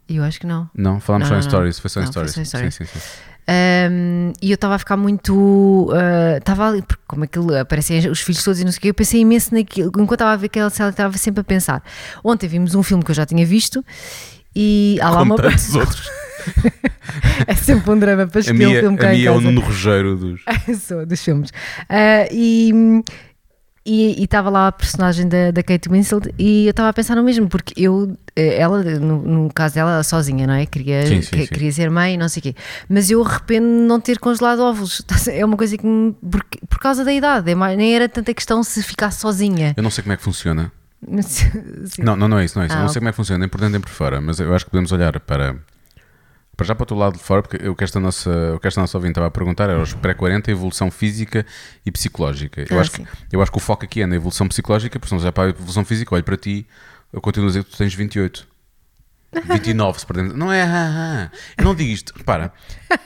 [0.09, 0.69] Eu acho que não.
[0.75, 1.49] Não, falámos Não, só em não, não.
[1.49, 1.79] stories.
[1.79, 2.49] Foi só em Não, foi stories.
[2.49, 2.99] só em Sim, sim, sim.
[3.49, 5.33] Um, e eu estava a ficar muito.
[5.33, 8.89] uh, Estava ali, porque como aquilo aparecem os filhos todos e não sei o quê,
[8.89, 9.89] eu pensei imenso naquilo.
[9.89, 11.83] Enquanto estava a ver aquela série, estava sempre a pensar.
[12.23, 13.83] Ontem vimos um filme que eu já tinha visto
[14.55, 15.35] e há lá uma.
[15.35, 16.09] outros.
[17.47, 19.41] é sempre um drama para escolher o minha, filme a em minha é o.
[19.41, 20.41] Nuno Rogeiro dos.
[20.81, 21.51] Sou, dos filmes.
[21.89, 22.71] Ah, e
[23.85, 27.23] e estava lá a personagem da, da Kate Winslet e eu estava a pensar no
[27.23, 30.65] mesmo, porque eu, eh, ela, no, no caso dela, ela sozinha, não é?
[30.65, 31.47] Queria, Sim, sim, que- sim.
[31.47, 32.55] queria ser mãe e não sei o quê.
[32.87, 35.01] Mas eu arrependo de não ter congelado óvulos.
[35.31, 38.33] É uma coisa que, me- por, por causa da idade, é mais- nem era tanta
[38.33, 39.73] questão se ficasse sozinha.
[39.75, 40.71] Eu não sei como é que funciona.
[41.97, 42.75] Não, não, não é isso, não é isso.
[42.75, 42.93] eu Ah, não ok.
[42.93, 44.71] sei como é que funciona, nem por dentro nem por fora, mas eu acho que
[44.71, 45.55] podemos olhar para.
[46.55, 48.67] Para já para o teu lado de fora, porque o que esta nossa, o que
[48.67, 51.45] esta nossa ouvinte estava a perguntar era os pré-40, a evolução física
[51.85, 52.65] e psicológica.
[52.69, 55.09] Eu, Ah, acho que, eu acho que o foco aqui é na evolução psicológica, porque
[55.09, 56.67] se não já para a evolução física, olho para ti,
[57.11, 58.47] eu continuo a dizer que tu tens 28.
[59.33, 60.35] 29, se perdemos.
[60.35, 61.37] Não é, ah, ah.
[61.57, 62.13] eu não digo isto.
[62.15, 62.53] Repara,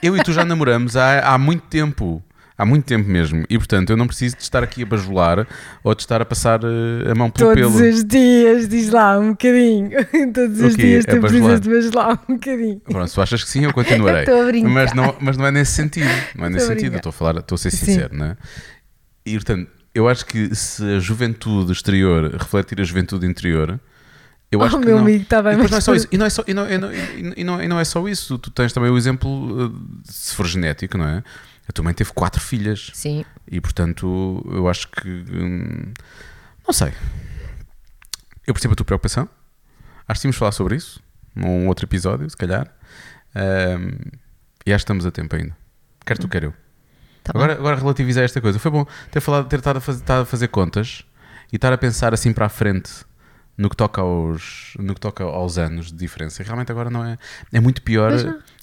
[0.02, 2.22] eu e tu já namoramos há, há muito tempo.
[2.58, 3.44] Há muito tempo mesmo.
[3.50, 5.46] E portanto, eu não preciso de estar aqui a bajular
[5.84, 7.90] ou de estar a passar eh, a mão pelo Todos pelo.
[7.90, 9.90] os dias, diz lá um bocadinho.
[10.34, 11.60] Todos os dias É tu bajular?
[11.60, 12.80] precisas de bajular um bocadinho.
[12.80, 14.22] Pronto, se tu achas que sim, eu continuarei.
[14.24, 14.70] Estou a brincar.
[14.70, 16.08] mas, não, mas não é nesse sentido.
[16.34, 16.96] Não é nesse Estou sentido.
[16.96, 17.86] estou a falar, estou a ser Sim.
[17.88, 18.38] sincero, não é?
[19.26, 23.80] E portanto, eu acho que se a juventude exterior refletir a juventude interior,
[24.52, 25.02] Eu Oh, acho que meu não.
[25.04, 26.08] amigo, está bem, E mas não é só isso.
[26.12, 28.38] E não é só, e não, e não, e- não, e não é só isso.
[28.38, 29.74] Tu tens também o exemplo, uh,
[30.06, 31.24] se for genético, não é?
[31.68, 32.92] A tua mãe teve quatro filhas.
[32.94, 35.08] Sim, E portanto, eu acho que.
[35.10, 35.94] hum,
[36.66, 36.94] não sei.
[38.46, 39.28] Eu percebo a tua preocupação.
[40.08, 41.02] Acho que tínhamos de falar sobre isso.
[41.36, 42.72] Num outro episódio, se calhar.
[43.36, 43.98] Hum,
[44.66, 45.56] e acho que estamos a tempo ainda.
[46.06, 46.54] Quer tu, quer eu.
[47.24, 47.40] tá bom.
[47.40, 48.60] Agora, agora relativizar esta coisa.
[48.60, 51.04] Foi bom ter, falado, ter estado a fazer, estado a fazer contas
[51.52, 52.92] e estar a pensar assim para a frente
[53.58, 56.42] no que toca aos, no que toca aos anos de diferença.
[56.42, 57.18] E realmente agora não é.
[57.54, 58.12] É muito pior.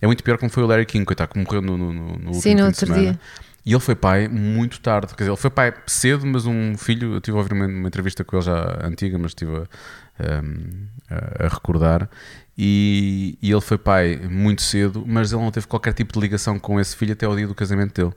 [0.01, 2.35] É muito pior como foi o Larry King, coitado, que morreu no, no, no, no
[2.35, 3.01] Sim, no outro semana.
[3.01, 3.21] dia.
[3.65, 5.09] E ele foi pai muito tarde.
[5.15, 7.13] Quer dizer, ele foi pai cedo, mas um filho.
[7.13, 9.63] Eu estive a ouvir uma, uma entrevista com ele já antiga, mas estive a,
[10.43, 12.09] um, a- a recordar.
[12.59, 16.59] E, e ele foi pai muito cedo, mas ele não teve qualquer tipo de ligação
[16.59, 18.15] com esse filho até ao dia do casamento dele.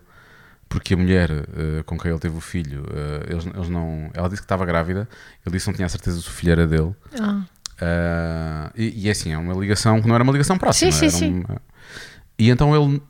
[0.67, 4.09] Porque a mulher eh, com quem ele teve o filho, eh, eles, eles não.
[4.13, 5.07] Ela disse que estava grávida,
[5.45, 6.93] ele disse que não tinha a certeza se o filho era dele.
[7.19, 7.43] Ah,
[7.81, 10.91] Ah, e, e é assim, é uma ligação que não era uma ligação próxima.
[10.91, 11.43] Sim, sim, sim.
[11.47, 11.61] uma-
[12.39, 13.01] E então ele,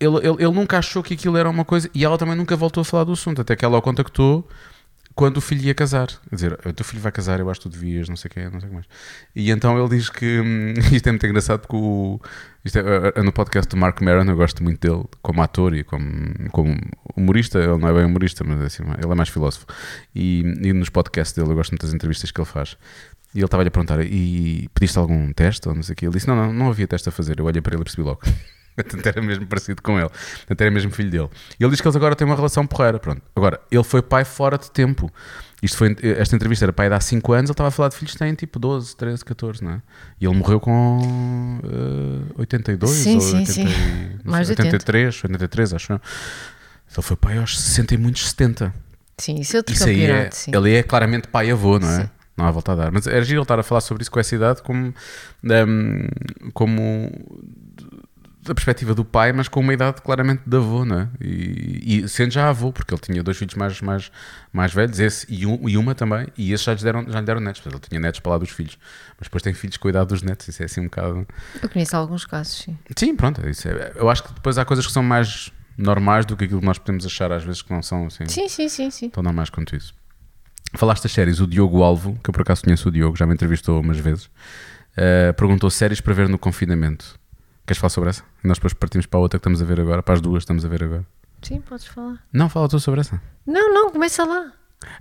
[0.00, 2.80] ele, ele, ele nunca achou que aquilo era uma coisa e ela também nunca voltou
[2.80, 4.48] a falar do assunto, até que ela o contactou
[5.18, 6.06] quando o filho ia casar.
[6.32, 8.44] Dizer, o teu filho vai casar, eu acho que tu devias, não sei o que,
[8.44, 8.86] não sei o que mais.
[9.34, 12.20] E então ele diz que hum, isto é muito engraçado porque o,
[12.64, 16.08] é, é no podcast do Mark Maron, eu gosto muito dele como ator e como,
[16.52, 16.78] como
[17.16, 17.58] humorista.
[17.58, 19.66] Ele não é bem humorista, mas assim, ele é mais filósofo.
[20.14, 22.76] E, e nos podcasts dele eu gosto muito das entrevistas que ele faz.
[23.34, 26.06] E ele estava-lhe a perguntar: e pediste algum teste ou não sei o que?
[26.06, 27.40] Ele disse: não, não, não havia teste a fazer.
[27.40, 28.20] Eu olhei para ele e percebi logo.
[28.84, 30.08] Portanto, era mesmo parecido com ele.
[30.08, 31.28] Portanto, era mesmo filho dele.
[31.58, 32.98] E ele diz que eles agora têm uma relação porreira.
[32.98, 33.22] Pronto.
[33.34, 35.10] Agora, ele foi pai fora de tempo.
[35.62, 37.48] Isto foi, esta entrevista era pai de há 5 anos.
[37.50, 39.82] Ele estava a falar de filhos que têm tipo 12, 13, 14, não é?
[40.20, 43.64] E ele morreu com eh, 82 Sim, ou sim, 80, sim.
[44.24, 44.76] e- Mais sei, de 80.
[44.76, 46.00] 83, 83, acho eu.
[46.96, 48.72] Ele foi pai aos 60 e muitos 70.
[49.18, 50.52] sim, isso é outro Isso aí é, sim.
[50.54, 52.02] ele é claramente pai-avô, não é?
[52.02, 52.10] Sim.
[52.36, 52.92] Não há volta a dar.
[52.92, 54.94] Mas era giro ele estar a falar sobre isso com essa idade como,
[55.44, 56.06] hum,
[56.54, 57.10] como
[58.48, 61.08] da perspectiva do pai, mas com uma idade claramente de avô, não é?
[61.20, 64.10] E, e sendo já avô, porque ele tinha dois filhos mais, mais,
[64.52, 67.26] mais velhos, esse e, um- e uma também, e esses já lhe deram, já lhe
[67.26, 68.78] deram netos, ele tinha netos para lá dos filhos,
[69.18, 71.26] mas depois tem filhos com a idade dos netos, isso é assim um bocado.
[71.62, 72.76] Eu conheço alguns casos, sim.
[72.96, 76.36] Sim, pronto, isso é- eu acho que depois há coisas que são mais normais do
[76.36, 78.90] que aquilo que nós podemos achar às vezes que não são assim Sim, sim, sim,
[78.90, 79.10] sim.
[79.10, 79.94] tão normais quanto isso.
[80.74, 83.32] Falaste das séries, o Diogo Alvo, que eu por acaso conheço o Diogo, já me
[83.34, 84.28] entrevistou umas vezes,
[84.96, 87.18] eh, perguntou séries para ver no confinamento.
[87.68, 88.22] Queres falar sobre essa?
[88.42, 90.44] Nós depois partimos para a outra que estamos a ver agora, para as duas que
[90.44, 91.04] estamos a ver agora.
[91.42, 92.18] Sim, podes falar.
[92.32, 93.20] Não, fala tu sobre essa.
[93.46, 94.52] Não, não, começa lá.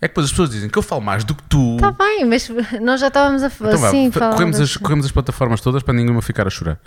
[0.02, 1.76] É que depois as pessoas dizem que eu falo mais do que tu.
[1.76, 2.52] Está bem, mas
[2.82, 4.12] nós já estávamos a falar Então vá, assim.
[4.12, 6.78] falar corremos, as, corremos as plataformas todas para nenhuma ficar a chorar.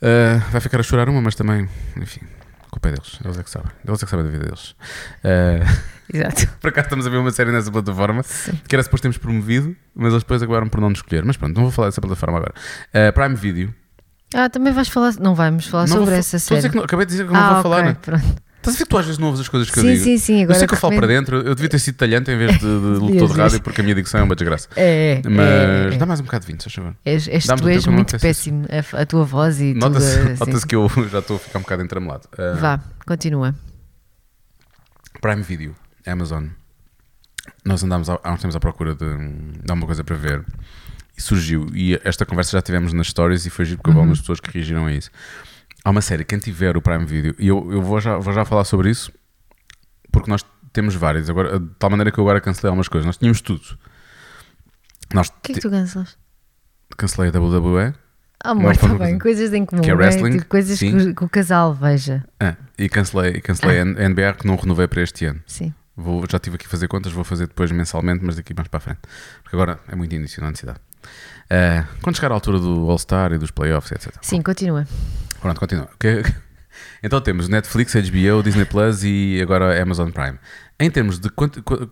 [0.00, 2.20] Eh, vai ficar a chorar uma, mas também, enfim,
[2.70, 3.18] culpa é deles.
[3.24, 3.72] Eles é que sabem.
[3.84, 4.76] Eles é que sabem da vida deles.
[5.24, 5.62] Eh,
[6.14, 6.46] Exato.
[6.62, 8.22] Por acaso estamos a ver uma série nessa plataforma
[8.68, 11.24] que era suposto termos promovido, mas eles depois acabaram por não nos escolher.
[11.24, 12.54] Mas pronto, não vou falar dessa plataforma agora.
[12.94, 13.74] Uh, Prime Video.
[14.34, 15.14] Ah, também vais falar.
[15.20, 16.68] Não vamos falar Não sobre essa série.
[16.74, 17.78] não- acabei de dizer que eu não ah, vou falar.
[17.80, 17.96] ok, né?
[18.00, 18.42] pronto.
[18.62, 20.04] Estás a ver que tu às vezes não ouves as coisas que eu Sim, digo?
[20.04, 20.36] sim, sim.
[20.36, 22.52] Eu Agora sei que eu falo para dentro, eu devia ter sido talhante em vez
[22.52, 22.66] de, de
[23.00, 24.68] locutor de rádio, porque a minha dicção é uma desgraça.
[24.76, 26.06] É, é, Mas é, dá é.
[26.06, 26.94] mais um bocado de vinho, se favor.
[27.04, 28.64] És, és, tu és eu muito péssimo.
[28.70, 30.30] A, a tua voz e Nota-se tudo.
[30.30, 30.52] assim.
[30.52, 32.28] nota que eu já estou a ficar um bocado entramelado.
[32.34, 33.52] Uh, Vá, continua.
[35.20, 35.74] Prime Video,
[36.06, 36.46] Amazon.
[37.64, 40.44] Nós andámos há, há uns tempos à procura de, de alguma coisa para ver
[41.16, 41.66] e surgiu.
[41.74, 44.50] E esta conversa já tivemos nas stories e foi giro porque houve algumas pessoas que
[44.50, 45.10] reagiram a isso.
[45.84, 48.44] Há uma série, quem tiver o Prime Video, e eu, eu vou, já, vou já
[48.44, 49.12] falar sobre isso
[50.12, 51.28] porque nós temos várias.
[51.28, 53.04] Agora, de tal maneira que eu agora cancelei algumas coisas.
[53.06, 53.62] Nós tínhamos tudo.
[55.12, 56.16] Nós O que é que tu cancelas?
[56.96, 57.94] cancelei a WWE
[58.44, 59.82] Amor, está bem, coisa- coisas em comum.
[59.82, 59.96] que é é?
[59.96, 62.24] wrestling, Tipo, coisas que, que o casal veja.
[62.40, 65.40] ah, e cancelei, cancelei a NBA que não renovei para este ano.
[65.46, 65.72] Sim.
[65.96, 68.78] Vou, já estive aqui a fazer contas, vou fazer depois mensalmente, mas daqui mais para
[68.78, 68.98] a frente.
[69.42, 70.80] Porque agora é muito início, não há necessidade.
[71.50, 74.14] Ah, quando chegar à altura do All-Star e dos playoffs, etc.
[74.22, 74.86] Sim, continua.
[75.40, 75.88] Pronto, continua.
[75.94, 76.22] Ok?
[77.02, 80.38] Então temos Netflix, HBO, Disney Plus e agora Amazon Prime.
[80.80, 81.28] Em termos de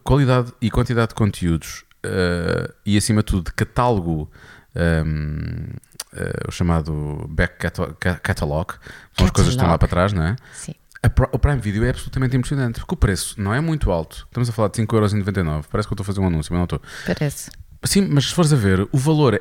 [0.02, 4.30] qualidade e quantidade de conteúdos ah, e acima de tudo de catálogo,
[4.74, 5.74] ahm,
[6.14, 8.72] ah, o chamado back cata- ca- catalog,
[9.16, 9.78] são as coisas que estão lá Catalog.
[9.78, 10.36] para trás, não é?
[10.54, 10.74] Sim.
[11.14, 14.26] Pro- o Prime Video é absolutamente impressionante, porque o preço não é muito alto.
[14.28, 15.64] Estamos a falar de 5,99€.
[15.70, 16.82] Parece que eu estou a fazer um anúncio, mas não estou.
[17.06, 17.50] Parece.
[17.84, 19.40] Sim, mas se fores a ver, o valor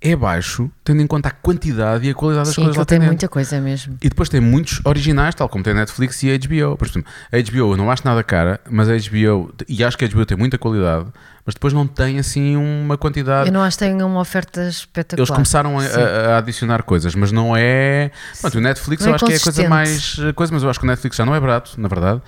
[0.00, 2.98] é- baixo, tendo em conta a quantidade e a qualidade das Sim, coisas lá tem
[2.98, 3.12] dentro.
[3.12, 3.96] muita coisa mesmo.
[4.02, 6.76] E depois tem muitos originais, tal como tem a Netflix e a HBO.
[6.76, 10.04] Por exemplo, a HBO eu não acho nada cara, mas a HBO, e acho que
[10.04, 11.06] a HBO tem muita qualidade,
[11.46, 13.48] mas depois não tem assim uma quantidade.
[13.48, 15.20] Eu não acho que tenha uma oferta espetacular.
[15.26, 18.10] Eles começaram a, a- a adicionar coisas, mas não é.
[18.40, 20.16] Pronto, o Netflix Não eu é acho que é a coisa mais.
[20.20, 22.22] eh, coisa, mas eu acho que o Netflix já não é barato, na verdade.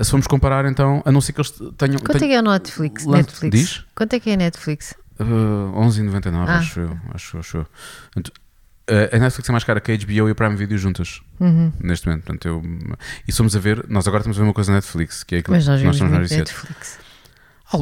[0.00, 1.98] Uh, se formos comparar, então, a não ser que eles tenham.
[1.98, 3.04] Quanto é tenham- que é o Netflix?
[3.04, 3.58] Lan- Netflix?
[3.58, 3.84] diz?
[3.94, 4.94] Quanto é que é a Netflix?
[5.18, 6.58] Uh, 11,99, Ah.
[6.58, 6.96] acho eu.
[7.14, 7.66] Acho, acho eu.
[8.88, 11.20] Uh, a Netflix é mais cara que a HBO e a Prime Video juntas.
[11.40, 11.72] Uhum.
[11.80, 12.22] Neste momento.
[12.24, 12.62] Portanto, eu,
[13.26, 15.38] e somos a ver, nós agora estamos a ver uma coisa na Netflix, que é
[15.38, 16.52] aquilo nós que vimos estamos mais viciados.
[16.52, 16.98] Netflix.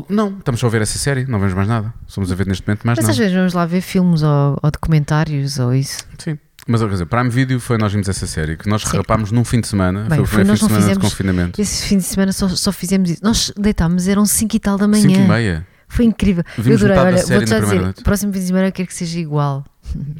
[0.08, 1.92] Não, estamos só a ver essa série, não vemos mais nada.
[2.06, 3.12] Somos a ver neste momento mais Mas nada.
[3.12, 6.04] às vezes vamos lá ver filmes ou, ou documentários ou isso.
[6.18, 6.38] Sim.
[6.66, 8.96] Mas quer dizer, Prime Video foi nós vimos essa série, que nós Sim.
[8.96, 10.06] rapámos num fim de semana.
[10.08, 11.60] Bem, foi o primeiro fim de semana de confinamento.
[11.60, 13.20] Esse fim de semana só, só fizemos isso.
[13.22, 15.02] Nós deitámos, eram 5 e tal da manhã.
[15.02, 15.66] 5 e meia.
[15.86, 16.42] Foi incrível.
[16.56, 16.98] Vimos eu adorei.
[17.14, 18.02] Olha, vou-te já dizer, noite.
[18.02, 19.62] próximo fim de semana eu quero que seja igual.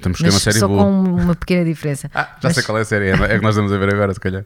[0.03, 0.85] Temos que ter uma Mas série só boa.
[0.85, 2.11] com uma pequena diferença.
[2.15, 3.95] Ah, já sei Mas- qual é a série, é é que nós estamos a ver
[3.95, 4.45] agora, se calhar.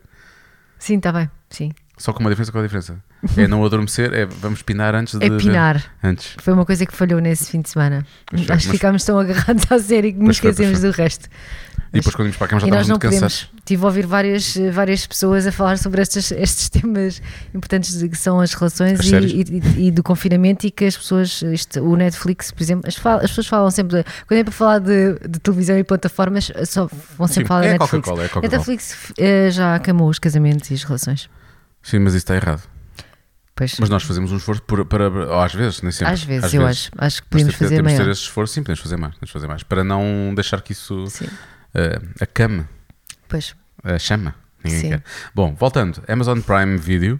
[0.78, 1.28] Sim, está bem.
[1.50, 1.72] Sim.
[1.98, 2.96] Só com uma diferença, qual é a diferença?
[3.36, 5.26] É não adormecer, é vamos pinar antes de.
[5.26, 5.82] É pinar.
[6.02, 6.34] Antes.
[6.40, 8.06] Foi uma coisa que falhou nesse fim de semana.
[8.30, 11.28] Foi, Acho que ficámos tão agarrados à série que nos esquecemos do resto.
[11.90, 13.44] E depois quando vimos para a cama já estávamos muito cansados.
[13.44, 13.62] podemos.
[13.64, 17.22] Tive a ouvir várias, várias pessoas a falar sobre estes, estes temas
[17.54, 19.40] importantes que são as relações As e,
[19.78, 23.16] e- e do confinamento e que as pessoas, isto, o Netflix, por exemplo, as, fal-
[23.16, 26.88] as pessoas falam sempre, de- quando é para falar de, de televisão e plataformas, só
[27.16, 28.04] vão sempre Sim, falar é da Netflix.
[28.04, 28.52] Coca-Cola, é a A Coca-Cola.
[28.58, 31.30] Netflix eh, já acamou os casamentos e as relações.
[31.88, 32.62] Sim, mas isso está errado.
[33.54, 35.08] Pois, Mas nós fazemos um esforço por- para.
[35.08, 36.14] Ou às vezes, nem sempre.
[36.14, 38.12] às vezes, eu acho, acho que podemos fazer temos de ter maior.
[38.12, 39.14] esse esforço, sim, podemos fazer mais.
[39.14, 39.62] Podemos fazer mais.
[39.64, 41.04] Para não deixar que isso.
[41.74, 42.68] Eh, a cama,
[43.28, 43.56] pois.
[43.82, 44.34] a chama.
[44.62, 44.88] Ninguém Sim.
[44.90, 45.02] quer.
[45.34, 46.02] Bom, voltando.
[46.08, 47.18] Amazon Prime Video.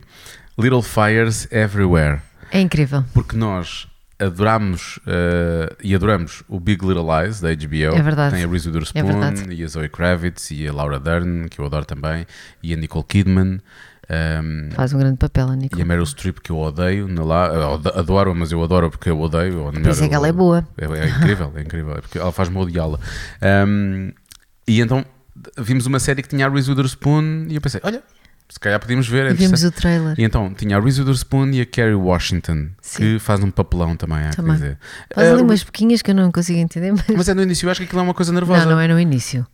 [0.57, 2.21] Little Fires Everywhere.
[2.53, 3.05] É incrível.
[3.15, 3.87] Porque nós
[4.21, 7.97] adoramos eh, e adoramos o Big Little Lies da HBO.
[7.97, 8.35] É verdade.
[8.37, 9.53] Tem a Reese Witherspoon verdade.
[9.55, 12.27] e a Zoe Kravitz e a Laura Dern, que eu adoro também,
[12.63, 13.61] e a Nicole Kidman.
[14.09, 15.79] Ehm, Faz um grande papel, a Nico.
[15.79, 17.47] e a Meryl Streep, que eu odeio, na lá,
[17.95, 19.65] adoro, mas eu adoro porque eu odeio.
[19.65, 20.67] ou Por isso é que ela é boa.
[20.77, 22.99] é, é incrível, é incrível, é porque ela faz-me odiá-la.
[23.43, 24.11] Ahm,
[24.67, 25.05] e então
[25.57, 28.03] vimos uma série que tinha a Reese Witherspoon e eu pensei, olha,
[28.49, 29.27] se calhar podíamos ver.
[29.27, 30.15] é vimos o trailer.
[30.19, 32.97] E então tinha a Reese Witherspoon e a Kerry Washington, Sim.
[32.99, 34.55] que faz um papelão também, há que Também.
[34.55, 34.79] dizer.
[35.15, 37.05] Faz ali Ah, umas boquinhas que eu não consigo entender, mas.
[37.15, 38.65] Mas é no início, eu acho que aquilo é uma coisa nervosa.
[38.65, 39.47] Não, não é no início.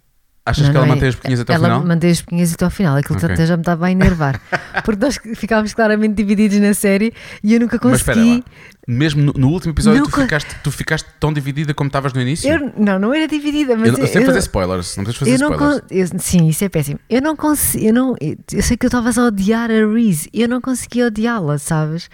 [0.47, 0.89] Achas Não, que ela é.
[0.91, 1.87] mantém as boquinhas até ao ela final?
[1.87, 2.97] mantém as boquinhas até ao final.
[2.99, 3.31] Aquilo Ok.
[3.33, 4.39] até já me estava a enervar.
[4.85, 8.45] Porque nós ficámos claramente divididos na série e eu nunca consegui.
[8.87, 12.21] mesmo no, no último episódio tu Nunca- ficaste, tu ficaste tão dividida como estavas no
[12.21, 12.51] início?
[12.53, 15.31] Eu, não, não era dividida, mas eu, eu sei eu- fazer spoilers, não de fazer
[15.33, 15.81] eu não spoilers.
[15.81, 17.01] con- eu- sim, isso é péssimo.
[17.09, 20.47] Eu não consigo, eu não, eu, sei que eu estava a odiar a Reese, eu
[20.47, 22.11] não conseguia odiá-la, sabes?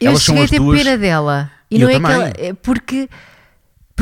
[0.00, 2.48] Eu Elas cheguei a ter duas- pena dela e, não eu é que ela, também.
[2.48, 3.08] é porque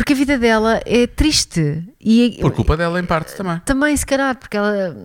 [0.00, 3.60] porque a vida dela é triste e Por culpa dela, em parte também.
[3.66, 4.96] também se calhar porque ela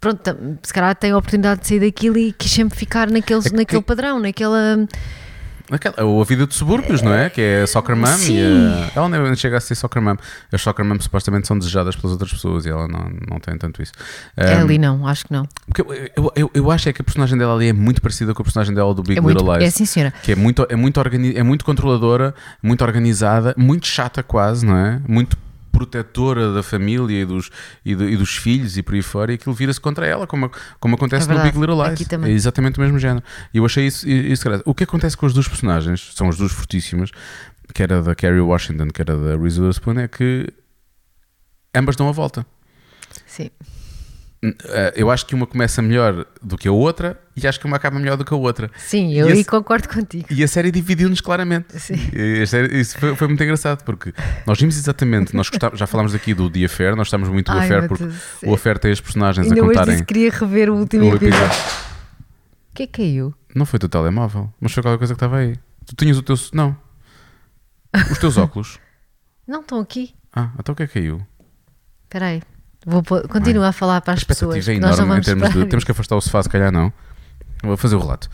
[0.00, 0.22] pronto,
[0.62, 3.56] se calhar tem a oportunidade de sair daquilo e quis sempre ficar naquele, É que-
[3.56, 4.86] naquele padrão, naquela
[5.70, 7.28] Aquela, ou a vida de subúrbios, não é?
[7.28, 8.36] Que é a soccer mom Sim.
[8.38, 10.16] e a, ela nem chega a ser soccer mom.
[10.52, 13.82] As soccer mom supostamente são desejadas pelas outras pessoas e ela não, não tem tanto
[13.82, 13.92] isso.
[14.36, 15.48] é Um, ali não, acho que não.
[15.66, 18.32] porque eu, eu, eu, eu acho é que a personagem dela ali é muito parecida
[18.32, 19.74] com a personagem dela do Big É muito, Little é Lies.
[19.74, 20.12] sim senhora.
[20.22, 24.76] Que é muito, é, muito organi é muito controladora, muito organizada, muito chata quase, não
[24.76, 25.00] é?
[25.08, 25.36] Muito
[25.76, 27.50] protetora da família e dos,
[27.84, 30.50] e, do- e dos filhos e por aí fora, e aquilo vira-se contra ela, como,
[30.80, 31.42] como acontece É no.
[31.42, 32.00] Big Little Lies.
[32.10, 33.24] É exatamente o mesmo género.
[33.52, 34.62] E eu achei isso, isso graça.
[34.64, 37.10] O que acontece com as duas personagens, são as duas fortíssimas,
[37.74, 40.48] que era da Kerry Washington, que era da Reese Witherspoon, é que
[41.74, 42.46] ambas dão a volta.
[43.26, 43.50] Sim.
[44.64, 47.76] Eh, Eu acho que uma começa melhor do que a outra e acho que uma
[47.76, 48.70] acaba melhor do que a outra.
[48.78, 50.26] Sim, eu E esse- concordo contigo.
[50.30, 51.78] E a série dividiu-nos claramente.
[51.78, 51.94] Sim.
[52.42, 54.12] A série- isso foi, foi muito engraçado porque
[54.46, 57.64] nós vimos exatamente, nós já falámos aqui do The Affair, nós estamos muito do Ai,
[57.66, 58.04] Affair porque
[58.44, 59.98] o Affair tem as personagens Ainda a contarem.
[59.98, 61.46] que queria rever o último o episódio.
[62.72, 63.34] O que é que caiu?
[63.54, 65.56] Não foi o teu telemóvel, mas foi qualquer coisa que estava aí.
[65.86, 66.36] Tu tinhas o teu.
[66.52, 66.76] Não.
[68.10, 68.78] Os teus óculos.
[69.46, 70.14] Não estão aqui.
[70.34, 71.26] Ah, então o que é que caiu?
[72.04, 72.42] Espera aí.
[72.86, 74.56] Vou pôr- continua a falar para A as pessoas.
[74.56, 75.68] expectativa é que nós não enorme em vamos termos de.
[75.70, 76.92] Temos que afastar o sofá, se calhar não.
[77.62, 78.30] Vou fazer o relato.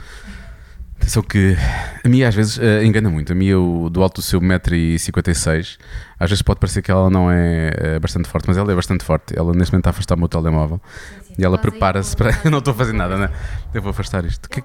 [0.96, 1.56] Atenção que
[2.04, 3.32] a minha às vezes eh, engana muito.
[3.32, 5.78] A minha, o- do alto do seu 1,56m,
[6.20, 9.04] às vezes pode parecer que ela não é eh, bastante forte, mas ela é bastante
[9.04, 9.36] forte.
[9.36, 10.80] Ela neste momento está a afastar o meu telemóvel
[11.36, 12.30] e ela prepara-se para.
[12.44, 13.30] Eu não estou a fazer nada, né?
[13.74, 14.48] Eu vou afastar isto.
[14.48, 14.62] Que-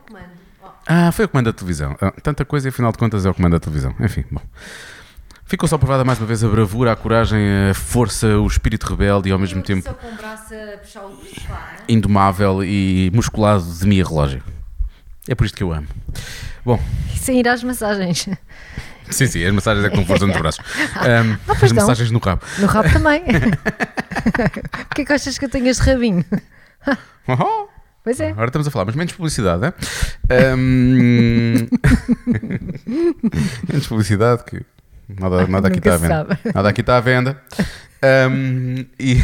[0.85, 1.95] Ah, foi o comando da televisão.
[1.99, 3.95] Ah, tanta coisa e afinal de contas é o comando da televisão.
[3.99, 4.41] Enfim, bom.
[5.47, 7.39] Ficou só provada mais uma vez a bravura, a coragem,
[7.69, 11.15] a força, o espírito rebelde e ao mesmo tempo com o braço a puxar o
[11.23, 11.77] sofá.
[11.87, 14.43] indomável e musculado de minha relógio.
[15.27, 15.87] É por isto que eu amo.
[16.65, 16.79] Bom,
[17.15, 18.27] Sem ir às massagens.
[19.09, 20.61] sim, sim, as massagens é com força nos braços.
[20.99, 21.81] Ahm, Ah, as não.
[21.81, 22.41] massagens no rabo.
[22.59, 23.23] No rabo também.
[24.89, 26.25] Porquê que achas que eu tenho este rabinho?
[27.27, 27.67] Oh,
[28.03, 28.29] Pois é.
[28.31, 29.73] Agora estamos a falar, mas menos publicidade, é?
[30.53, 31.67] Ahm,
[33.67, 34.61] menos publicidade, que
[35.07, 36.15] nada, nada aqui está à venda.
[36.15, 36.39] sabe.
[36.53, 37.41] Nada aqui está à venda.
[38.01, 39.17] Ahm, e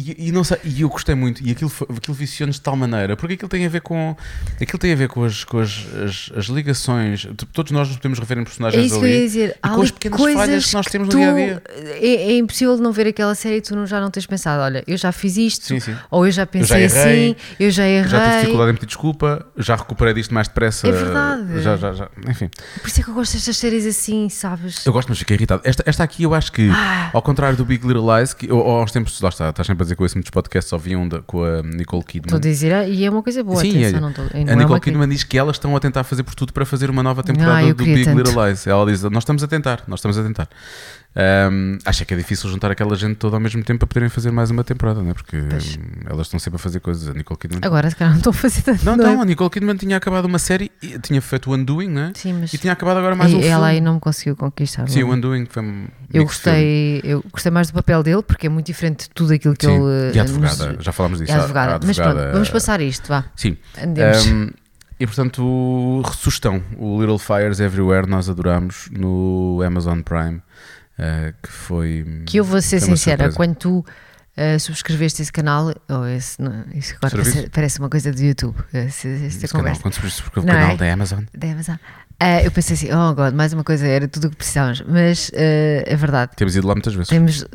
[0.00, 3.16] E, e não sei, e eu gostei muito, e aquilo, aquilo viciou-nos de tal maneira,
[3.16, 4.16] porque aquilo tem a ver com
[4.60, 7.24] aquilo tem a ver com as, com as, as, as ligações.
[7.36, 9.24] T- Todos nós nos podemos rever em É personagens isso que eu ia ali.
[9.26, 9.48] dizer.
[9.50, 11.62] E Há com ali as pequenas falhas que nós temos no tu- dia a dia.
[12.00, 14.82] É, é impossível não ver aquela série e tu não- já não tens pensado, olha,
[14.86, 15.94] eu já fiz isto, Sim, sim.
[16.10, 18.08] ou eu já pensei errei, assim, eu já errei.
[18.10, 20.88] Já tive dificuldade em pedir desculpa, já recuperei disto mais depressa.
[20.88, 21.60] É verdade.
[21.62, 22.08] Já, já, já.
[22.28, 22.48] Enfim,
[22.80, 24.86] Por isso é que eu gosto destas séries assim, sabes?
[24.86, 25.60] eu gosto, mas fiquei irritado.
[25.64, 27.10] Esta, esta aqui eu acho que, Ah.
[27.12, 29.82] ao contrário do Big Little Lies, que, ou, ou aos tempos, lá está, estás sempre
[29.82, 32.26] a dizer que eu ouço muitos podcasts, viam da- com a Nicole Kidman.
[32.26, 34.36] Estou a dizer, ah, e é uma coisa boa, Sim, atenção, é- não não a
[34.52, 36.88] é Nicole uma Kidman diz que elas estão a tentar fazer por tudo para fazer
[36.90, 38.16] uma nova temporada Ah, do Big tanto.
[38.18, 38.66] Little Lies.
[38.66, 40.48] Ela diz: Nós estamos a tentar, nós estamos a tentar.
[41.14, 44.30] Ahm, acho que é difícil juntar aquela gente toda ao mesmo tempo para poderem fazer
[44.30, 45.14] mais uma temporada, não é?
[45.14, 45.48] Porque hum,
[46.08, 47.08] elas estão sempre a fazer coisas.
[47.08, 47.60] A Nicole Kidman.
[47.64, 48.84] Agora, se calhar, não estou a fazer tanto.
[48.84, 49.14] Não, não é?
[49.14, 52.12] não, a Nicole Kidman tinha acabado uma série, e tinha feito o Undoing, não é?
[52.14, 54.88] Sim, mas E tinha acabado agora mais um e ela aí não me conseguiu conquistar.
[54.88, 55.16] Sim, o é?
[55.16, 56.24] Undoing foi um eu filme.
[56.26, 59.66] gostei, eu gostei mais do papel dele porque é muito diferente de tudo aquilo que
[59.66, 59.72] Sim.
[59.74, 60.14] ele.
[60.14, 60.30] E a eh, nos-
[60.60, 61.32] advogada, já falámos disso.
[61.32, 61.74] A- advogada.
[61.74, 63.24] a Mas pronto, advogada- vamos passar isto, vá.
[63.34, 63.56] Sim.
[63.82, 64.26] Andemos.
[64.28, 64.48] Um,
[65.00, 70.40] e portanto, sugestão: o Little Fires Everywhere, nós adoramos no Amazon Prime.
[71.00, 72.22] Uh, que foi.
[72.26, 73.36] que eu vou ser sincera, surpresa.
[73.36, 73.84] quando tu
[74.36, 78.56] eh, subscreveste esse canal, ou esse, não, isso agora parece, parece uma coisa do YouTube,
[78.72, 79.82] essa, esta Esse canal, conversa.
[79.82, 80.76] quando se subscreve o Não canal é?
[80.76, 81.24] da Amazon.
[81.36, 81.76] Da Amazon.
[82.20, 84.82] Eh, eu pensei assim, oh God, mais uma coisa, era tudo o que precisávamos.
[84.86, 87.08] Mas eh, é verdade, Temos ido lá muitas vezes.
[87.08, 87.44] temos.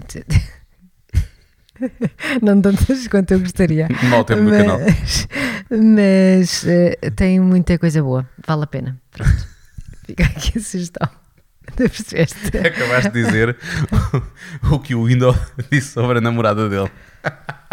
[2.41, 3.87] não tantas quanto eu gostaria.
[4.09, 4.79] Mau tempo no canal.
[4.79, 5.27] mas
[5.69, 8.97] mas eh, tem muita coisa boa, vale a pena.
[9.11, 9.47] Pronto.
[10.05, 11.09] Fica aqui a sugestão.
[12.65, 13.57] Acabaste de dizer
[14.71, 15.37] o que o Windows
[15.71, 16.89] disse sobre a namorada dele.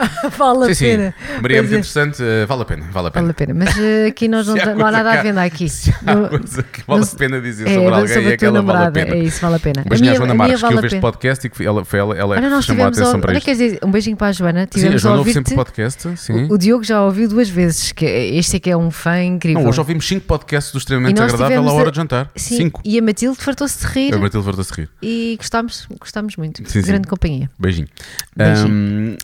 [0.38, 0.84] vale a sim, sim.
[0.86, 1.14] pena.
[1.42, 2.22] Maria é muito interessante.
[2.22, 3.22] uh, vale a pena, vale a pena.
[3.22, 5.68] Vale a pena, mas eh, aqui nós não, não há nada que há- venda aqui.
[5.70, 8.36] Se há Não- coisa que vale a pena dizer é, sobre alguém sobre é a
[8.36, 9.14] que ela vale a pena.
[9.14, 9.84] é isso, vale a pena.
[9.88, 11.84] Beijinho à Joana a minha Marques, que vale ouve a este podcast e que ela,
[11.84, 12.98] foi ela, ela Olha, que nós chamou a tivemos.
[12.98, 13.50] atenção Ao, para olha, isto.
[13.50, 14.60] dizer, um beijinho para a Joana.
[14.60, 16.08] Sim, a Tivemos a Joana ouve sempre podcast.
[16.16, 16.44] Sim.
[16.44, 19.62] O, o Diogo já ouviu duas vezes, que este é que é um fã incrível.
[19.62, 22.30] Não, hoje ouvimos 5 podcasts do extremamente E agradável à tivemos hora a- de jantar.
[22.36, 22.80] Sim, 5.
[22.84, 24.88] e a Matilde fartou-se de rir A Matilde voltou-se a rir.
[25.02, 26.58] e gostámos, gostámos muito.
[26.70, 26.86] Sim, sim.
[26.88, 27.50] Grande companhia.
[27.58, 27.88] Beijinho.
[28.36, 29.16] Beijinho.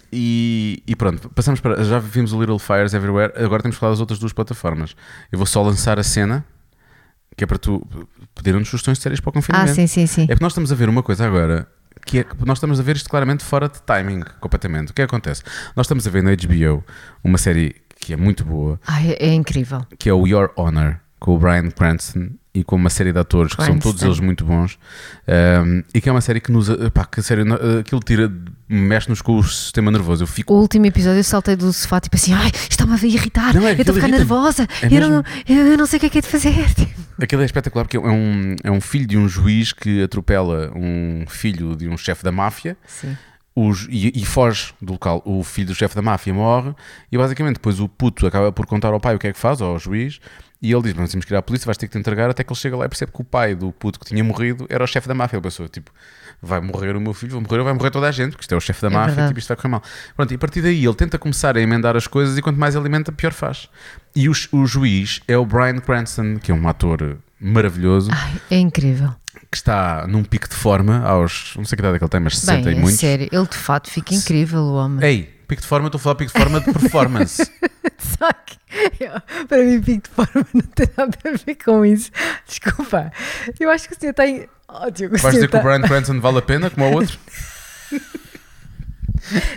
[0.66, 1.82] E, e pronto, passamos para.
[1.84, 4.96] Já vimos o Little Fires Everywhere, agora temos que falar das outras duas plataformas.
[5.30, 6.44] Eu vou só lançar a cena,
[7.36, 7.86] que é para tu
[8.34, 9.74] pedir-nos sugestões de séries para o Ah, confinamento.
[9.74, 10.22] sim, sim, sim.
[10.24, 11.68] É porque nós estamos a ver uma coisa agora,
[12.04, 14.90] que é que nós estamos a ver isto claramente fora de timing, completamente.
[14.90, 15.42] O que é que acontece?
[15.76, 16.84] Nós estamos a ver na HBO
[17.22, 19.84] uma série que é muito boa, Ai, é, é incrível.
[19.98, 23.52] que é o Your Honor, com o Brian Cranston e com uma série de atores
[23.54, 23.90] que são Cranston.
[23.90, 24.78] todos eles muito bons
[25.28, 27.42] um, e que é uma série que nos pá, que a série,
[27.80, 28.32] aquilo tira
[28.68, 32.16] mexe-nos com o sistema nervoso eu fico O último episódio eu saltei do sofá, tipo
[32.16, 35.24] assim, ai, está-me a irritar, Não, é eu estou a ficar nervosa, É eu, não,
[35.48, 36.54] eu não sei o que é que é de fazer.
[37.20, 41.24] aquilo é espetacular porque é um, é um filho de um juiz que atropela um
[41.28, 43.16] filho de um chefe da máfia Sim.
[43.54, 45.22] os- e, e foge do local.
[45.24, 46.74] O filho do chefe da máfia morre
[47.10, 49.60] e basicamente depois o puto acaba por contar ao pai o que é que faz,
[49.60, 50.18] ou ao juiz,
[50.62, 52.30] e ele diz: Mas temos que ir à polícia, vais ter que te entregar.
[52.30, 54.66] Até que ele chega lá e percebe que o pai do puto que tinha morrido
[54.68, 55.36] era o chefe da máfia.
[55.36, 55.90] Ele pensou: Tipo,
[56.42, 58.56] vai morrer o meu filho, vai morrer, vai morrer toda a gente, porque isto é
[58.56, 59.28] o chefe da É máfia, verdade.
[59.28, 59.82] tipo, isto vai correr mal.
[60.16, 62.74] Pronto, e a partir daí ele tenta começar a emendar as coisas e quanto mais
[62.76, 63.68] alimenta, pior faz.
[64.14, 68.58] E o, o juiz é o Brian Cranston, que é um ator maravilhoso, Ai, é
[68.58, 69.10] incrível.
[69.50, 71.52] que está num pico de forma aos.
[71.56, 72.98] Não sei que idade é que ele tem, mas 60 Bem, e é muitos.
[73.00, 75.06] sério, ele de fato fica incrível, o homem.
[75.06, 77.42] Ei, pico de forma, estou a falar pico de forma de performance.
[77.98, 78.58] Só que
[79.04, 82.10] eu- para mim, pico de forma não tem nada a ver com isso.
[82.46, 83.12] Desculpa,
[83.58, 84.48] eu acho que o senhor tem.
[84.68, 87.18] Oh, Diogo, Vais dizer que o tá- Brian Cranston vale a pena, como o outro?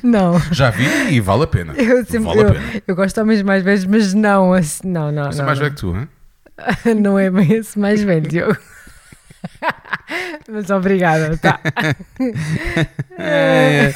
[0.01, 0.39] Não.
[0.51, 1.73] Já vi e vale a pena.
[1.73, 2.83] Eu, sempre, Vale a eu, pena.
[2.87, 5.31] eu gosto de homens mais velhos, mas não, assim, não, não.
[5.31, 6.07] Sou não, mais velho que tu, hein?
[6.99, 8.57] Não é bem esse mais velho, Diogo.
[10.49, 11.59] Mas obrigada, tá.
[13.21, 13.93] É.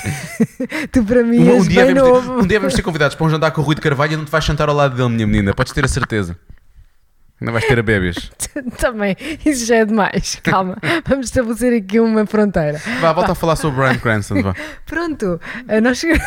[0.92, 2.42] Tu para mim Um, és um dia bem vamos novo.
[2.42, 4.26] um dia vamos ser convidados para um jantar com o Rui de Carvalho e não
[4.26, 5.54] te vais sentar ao lado dele, minha menina.
[5.54, 6.38] Podes ter a certeza.
[7.42, 8.32] Ainda vais ter a bebês.
[8.80, 9.16] Também,
[9.46, 10.40] isso já é demais.
[10.44, 10.78] Calma,
[11.08, 12.80] vamos estabelecer aqui uma fronteira.
[13.02, 14.42] Vá, volta a falar sobre o Brian Cranston.
[14.42, 14.56] Vá.
[14.86, 16.24] Pronto, eh, nós chegamos.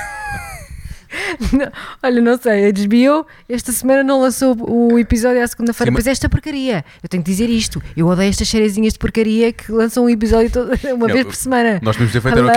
[1.52, 1.70] Não,
[2.02, 6.06] olha, não sei, a HBO esta semana não lançou o episódio à segunda-feira, mas- pois
[6.06, 6.84] é esta porcaria.
[7.02, 7.82] Eu tenho que dizer isto.
[7.96, 11.34] Eu odeio estas sériezinhas de porcaria que lançam um episódio todo- uma Não, vez por
[11.34, 11.80] semana.
[11.82, 12.52] Nós de ter feito era o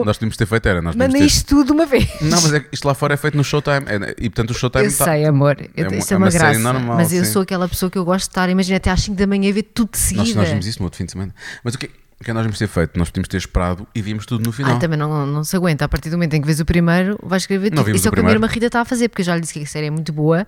[0.00, 0.04] quê?
[0.06, 0.82] Nós de ter feito era.
[0.82, 1.24] Nós de ter...
[1.24, 2.08] isto tudo uma vez.
[2.20, 3.84] Não, mas é, isto lá fora é feito no Showtime.
[3.86, 5.04] É, e portanto o Showtime Eu está.
[5.06, 5.56] sei, amor.
[5.76, 6.58] Eu- é uma- Isto é é uma, uma graça.
[6.58, 7.32] normal, mas eu sim.
[7.32, 9.62] sou aquela pessoa que eu gosto de estar, imagina, até às 5 da manhã ver
[9.62, 10.26] tudo de seguida.
[10.26, 11.34] Nós, nós vimos isso no outro fim de semana.
[11.64, 11.90] Mas o que,
[12.20, 12.98] o que nós devíamos ter feito?
[12.98, 14.76] Nós podíamos ter esperado e vimos tudo no final.
[14.76, 15.84] Ah, também não, não se aguenta.
[15.86, 17.90] A partir do momento em que vês o primeiro, vais escrever tudo.
[17.90, 19.40] Isso é o que a minha irmã Rita está a fazer, porque eu já lhe
[19.40, 20.46] disse que a série é muito boa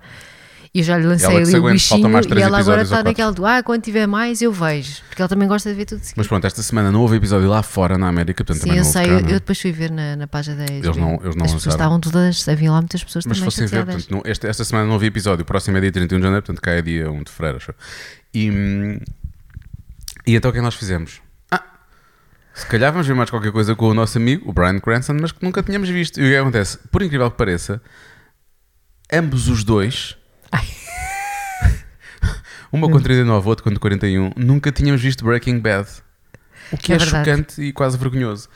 [0.71, 3.43] E eu já lhe lancei ali o bichinho mais e ela agora está naquela do
[3.45, 5.01] ah, quando tiver mais eu vejo.
[5.07, 6.19] Porque ela também gosta de ver tudo de seguida.
[6.19, 8.83] Mas pronto, esta semana não houve episódio lá fora na América, portanto Sim, também eu
[8.83, 9.31] não houve sei, eu, não é?
[9.33, 11.99] eu depois fui ver na, na página da Eles não- eles não As pessoas estavam
[11.99, 14.95] todas, havia lá muitas pessoas Mas também fossem ver, portanto, não- esta, esta semana não
[14.95, 17.31] havia episódio, o próximo é dia 31 de janeiro, portanto cá é dia 1 de
[17.31, 17.71] fevereiro, acho.
[17.71, 17.75] eu.
[18.33, 18.99] E, hum,
[20.25, 21.21] e então o que é que nós fizemos?
[22.53, 25.17] Ah, se calhar vamos ver mais qualquer coisa com o nosso amigo, o Brian Cranston,
[25.19, 26.19] mas que nunca tínhamos visto.
[26.19, 26.77] E o que acontece?
[26.91, 27.81] Por incrível que pareça,
[29.11, 30.15] ambos os dois,
[30.51, 30.65] Ai.
[32.71, 35.87] uma com 39, outro com 41, nunca tínhamos visto Breaking Bad.
[36.71, 38.47] O que é, É chocante e quase vergonhoso.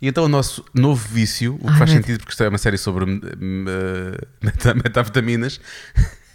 [0.00, 2.58] E então o nosso novo vício, o que Ai, faz sentido porque isto é uma
[2.58, 5.60] série sobre eh, meta- metafetaminas,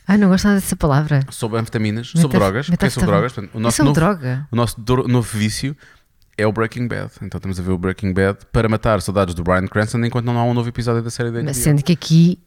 [0.06, 1.22] Ai, não gosto nada dessa palavra.
[1.30, 3.32] sobre anfetaminas, Metaf- sobre drogas, porque é sobre drogas.
[3.32, 4.48] Portanto, o É nosso, sobre novo, droga.
[4.52, 5.78] o nosso novo vício
[6.38, 7.12] é o Breaking Bad.
[7.22, 10.38] Então estamos a ver o Breaking Bad para matar saudades do Brian Cranston enquanto não
[10.38, 11.46] há um novo episódio da série dele.
[11.46, 12.40] Mas sendo que aqui,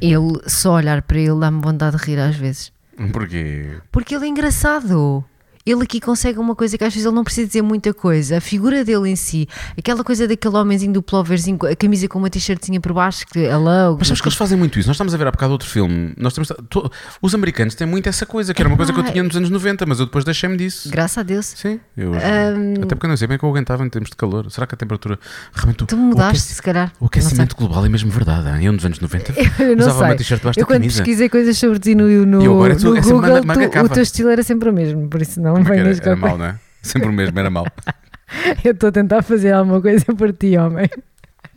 [0.00, 2.72] ele, só olhar para ele dá-me vontade de rir às vezes.
[3.12, 3.78] Porquê?
[3.90, 5.24] Porque ele é engraçado.
[5.64, 8.38] Ele aqui consegue uma coisa que às vezes ele não precisa dizer muita coisa.
[8.38, 9.48] A figura dele em si,
[9.78, 13.56] aquela coisa daquele homenzinho do ploverzinho, a camisa com uma t-shirtzinha por baixo, que é
[13.56, 13.98] logo.
[13.98, 14.88] Mas sabes que eles fazem muito isso?
[14.88, 16.12] Nós estamos a ver há bocado outro filme.
[16.16, 16.90] Nós temos, to-
[17.20, 19.36] os americanos têm muito essa coisa, que era uma coisa que eu Epá, tinha nos
[19.36, 20.90] anos 90, mas eu depois deixei-me disso.
[20.90, 21.46] Graças a Deus.
[21.46, 22.74] Sim, eu, Hum.
[22.82, 24.50] até porque eu não sei bem que eu aguentava em termos de calor.
[24.50, 25.16] Será que a temperatura
[25.54, 26.92] realmente Tu mudaste, se calhar.
[26.98, 28.48] O aquecimento global é mesmo verdade.
[28.48, 28.66] hein?
[28.66, 29.32] Eu nos anos 90
[29.62, 30.16] Eu não usava uma sei.
[30.16, 30.96] t-shirt debaixo Eu da quando camisa.
[31.02, 33.40] pesquisei coisas sobre ti no, no, E agora tu- no é Google,
[33.70, 36.10] tu- o teu estilo era sempre o mesmo, por isso não Como é venhas era,
[36.10, 36.58] era com a mau, não é?
[36.82, 37.66] Sempre o mesmo, era mau.
[38.64, 40.88] Eu estou a tentar fazer alguma coisa por ti, homem.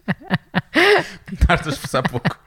[1.31, 2.37] Estás a esforçar pouco.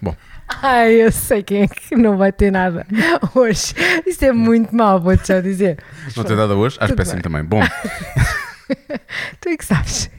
[0.00, 0.14] Bom,
[0.62, 2.86] Ai, eu sei quem é que não vai ter nada
[3.34, 3.74] hoje.
[4.06, 5.78] Isto é muito mau, vou-te já dizer.
[6.16, 6.78] não tem nada hoje?
[6.80, 7.44] Acho péssimo também.
[7.44, 7.60] Bom,
[9.40, 10.10] Tu é que sabes.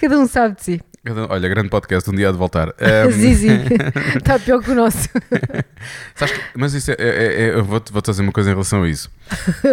[0.00, 0.80] Cada um sabe de si.
[1.28, 2.68] Olha, grande podcast, um dia há de voltar.
[2.80, 3.48] Ahm, Zizi,
[4.16, 5.08] está pior que o nosso.
[6.14, 8.82] sabes que- mas isso é, é- é- eu vou-te vou fazer uma coisa em relação
[8.82, 9.10] a isso.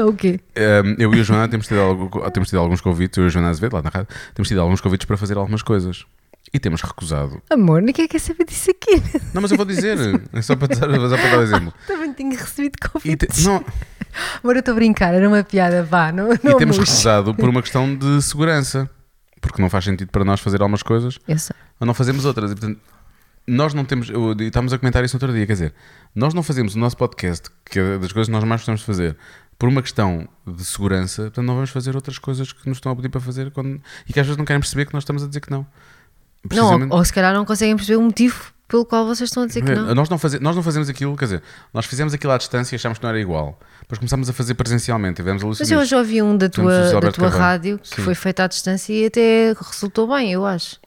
[0.07, 0.39] o quê?
[0.57, 3.29] Um, eu e a Joana temos tido, algo- temos tido alguns convites, eu e a
[3.29, 6.05] Joana Azevedo, lá na rádio, temos tido alguns convites para fazer algumas coisas.
[6.53, 7.41] E temos recusado.
[7.49, 9.01] Amor, ninguém quer saber disso aqui.
[9.33, 9.97] Não, mas eu vou dizer,
[10.33, 11.73] é só para, dar- só para dar um exemplo.
[11.87, 13.45] Também tenho recebido E, te- convites.
[13.45, 13.55] não,
[14.43, 16.11] Amor, eu estou a brincar, era uma piada, vá.
[16.11, 16.91] Não, não e temos murche.
[16.91, 18.87] recusado por uma questão de segurança.
[19.43, 21.55] Porque não faz sentido para nós fazer algumas coisas Eu sei.
[21.79, 22.51] ou não fazemos outras.
[22.51, 22.79] E, portanto,
[23.45, 24.09] nós não temos.
[24.09, 25.45] eu- estávamos a comentar isso no outro dia.
[25.45, 25.73] Quer dizer,
[26.15, 28.87] nós não fazemos o nosso podcast, que é das coisas que nós mais gostamos de
[28.87, 29.17] fazer,
[29.59, 31.23] por uma questão de segurança.
[31.23, 34.13] Portanto, não vamos fazer outras coisas que nos estão a pedir para fazer quando, e
[34.13, 35.59] que às vezes não querem perceber que nós estamos a dizer que não.
[35.59, 39.43] Não, Precisamente- ou, ou se calhar não conseguem perceber o motivo pelo qual vocês estão
[39.43, 39.93] a dizer que não.
[39.93, 42.75] Nós, não faze- nós não fazemos aquilo, quer dizer, nós fizemos aquilo à distância e
[42.77, 43.59] achámos que não era igual.
[43.81, 45.17] Depois começámos a fazer presencialmente.
[45.17, 48.01] Tivemos a Mas eu já ouvi um da tua, da tua rádio que Sim.
[48.01, 50.77] foi feito à distância e até resultou bem, eu acho.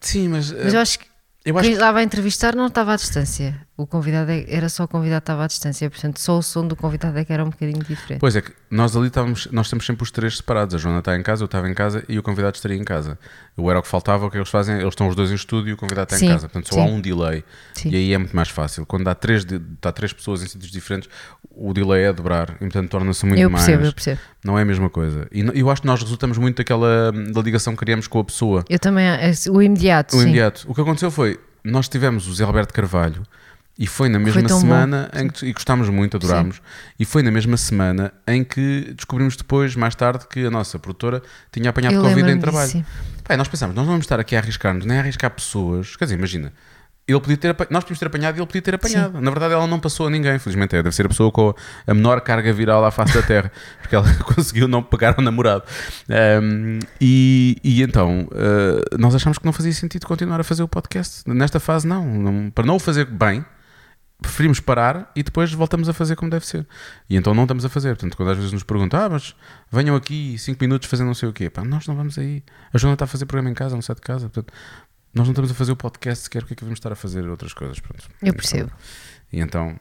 [0.00, 1.06] Sim, mas, Mas eh, eu acho que
[1.44, 3.64] eu acho quem que estava a entrevistar não estava à distância.
[3.80, 6.66] O convidado é- era só o convidado que estava à distância, portanto só o som
[6.66, 8.20] do convidado é que era um bocadinho diferente.
[8.20, 10.74] Pois é que nós ali estávamos, nós temos sempre os três separados.
[10.74, 13.18] A Joana está em casa, eu estava em casa e o convidado estaria em casa.
[13.56, 14.74] O era o que faltava, o que eles fazem?
[14.76, 16.48] Eles estão os dois em estúdio e o convidado está Sim, em casa.
[16.48, 16.80] Portanto, só sim.
[16.82, 17.42] há um delay.
[17.72, 17.88] Sim.
[17.90, 18.84] E aí é muito mais fácil.
[18.84, 21.08] Quando há três, está três pessoas em sítios diferentes,
[21.50, 23.64] o delay é a dobrar e portanto torna-se muito eu mais.
[23.64, 24.20] percebo, eu percebo.
[24.44, 25.26] Não é a mesma coisa.
[25.32, 28.62] E eu acho que nós resultamos muito daquela da ligação que criamos com a pessoa.
[28.68, 30.66] Eu também, é, o imediato, O imediato.
[30.68, 33.22] O que aconteceu foi, nós tivemos o Zé Roberto Carvalho
[33.80, 34.60] e foi na mesma bom.
[34.60, 36.60] semana em que e gostámos muito, adorámos,
[36.98, 41.22] e foi na mesma semana em que descobrimos depois, mais tarde, que a nossa produtora
[41.50, 42.70] tinha apanhado Eu Covid em trabalho.
[42.70, 42.84] sim.
[43.28, 45.96] E nós pensámos, nós não vamos estar aqui a arriscar-nos, nem a arriscar pessoas.
[45.96, 46.52] Quer dizer, imagina,
[47.08, 49.18] ele podia ter, nós podíamos ter apanhado e ele podia ter apanhado.
[49.20, 50.76] Na verdade, ela não passou a ninguém, felizmente.
[50.76, 51.54] é, Deve ser a pessoa com
[51.86, 53.50] a menor carga viral à face da Terra,
[53.80, 55.62] porque ela conseguiu não pegar o namorado.
[56.08, 60.68] Ahm, e, e então, ah, nós achámos que não fazia sentido continuar a fazer o
[60.68, 61.22] podcast.
[61.26, 62.04] Nesta fase, não.
[62.04, 63.44] Não- para não o fazer bem,
[64.20, 66.66] preferimos parar e depois voltamos a fazer como deve ser.
[67.08, 67.90] E então não estamos a fazer.
[67.90, 69.34] Portanto, quando às vezes nos perguntam, ah, mas
[69.70, 72.42] venham aqui 5 minutos fazer não sei o quê, pá, nós não vamos aí.
[72.72, 74.28] A Joana está a fazer programa em casa, não sai de casa.
[74.28, 74.52] Portanto,
[75.14, 76.96] nós não estamos a fazer o podcast sequer, o que é que vamos estar a
[76.96, 77.80] fazer outras coisas?
[77.80, 78.08] Pronto.
[78.22, 78.70] Eu percebo.
[79.32, 79.78] E então,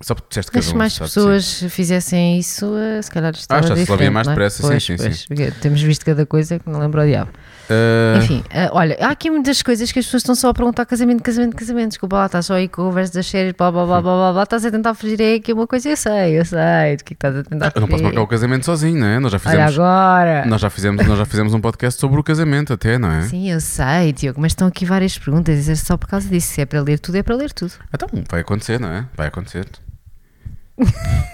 [0.00, 3.76] só porque disseste que Mas se mais pessoas fizessem isso, eh, se calhar estava já
[3.76, 4.30] se mais é?
[4.30, 5.24] depressa, sim, Pois, sim, sim.
[5.28, 7.30] porque Temos visto cada coisa que não lembro o diabo.
[7.70, 10.84] Ah, Enfim, eh, olha, há aqui muitas coisas que as pessoas estão só a perguntar
[10.84, 11.88] casamento, casamento, casamento.
[11.90, 14.32] Desculpa lá, estás só aí com o conversa das séries, blá blá blá blá blá
[14.32, 14.42] blá.
[14.42, 16.96] Estás a tentar fugir aí aqui uma coisa, eu sei, eu sei.
[16.96, 18.04] Do que é que estás a tentar eu não posso fugir.
[18.04, 19.18] marcar o casamento sozinho, não é?
[19.20, 20.46] Nós já Olha fizemos, agora.
[20.46, 23.22] nós já fizemos, nós já fizemos um podcast sobre o casamento, até, não é?
[23.22, 25.68] Sim, eu sei, Diogo, mas estão aqui várias perguntas.
[25.68, 26.48] É só por causa disso.
[26.52, 27.72] Se é para ler tudo, é para ler tudo.
[27.94, 29.06] Então, vai acontecer, não é?
[29.16, 29.66] Vai acontecer.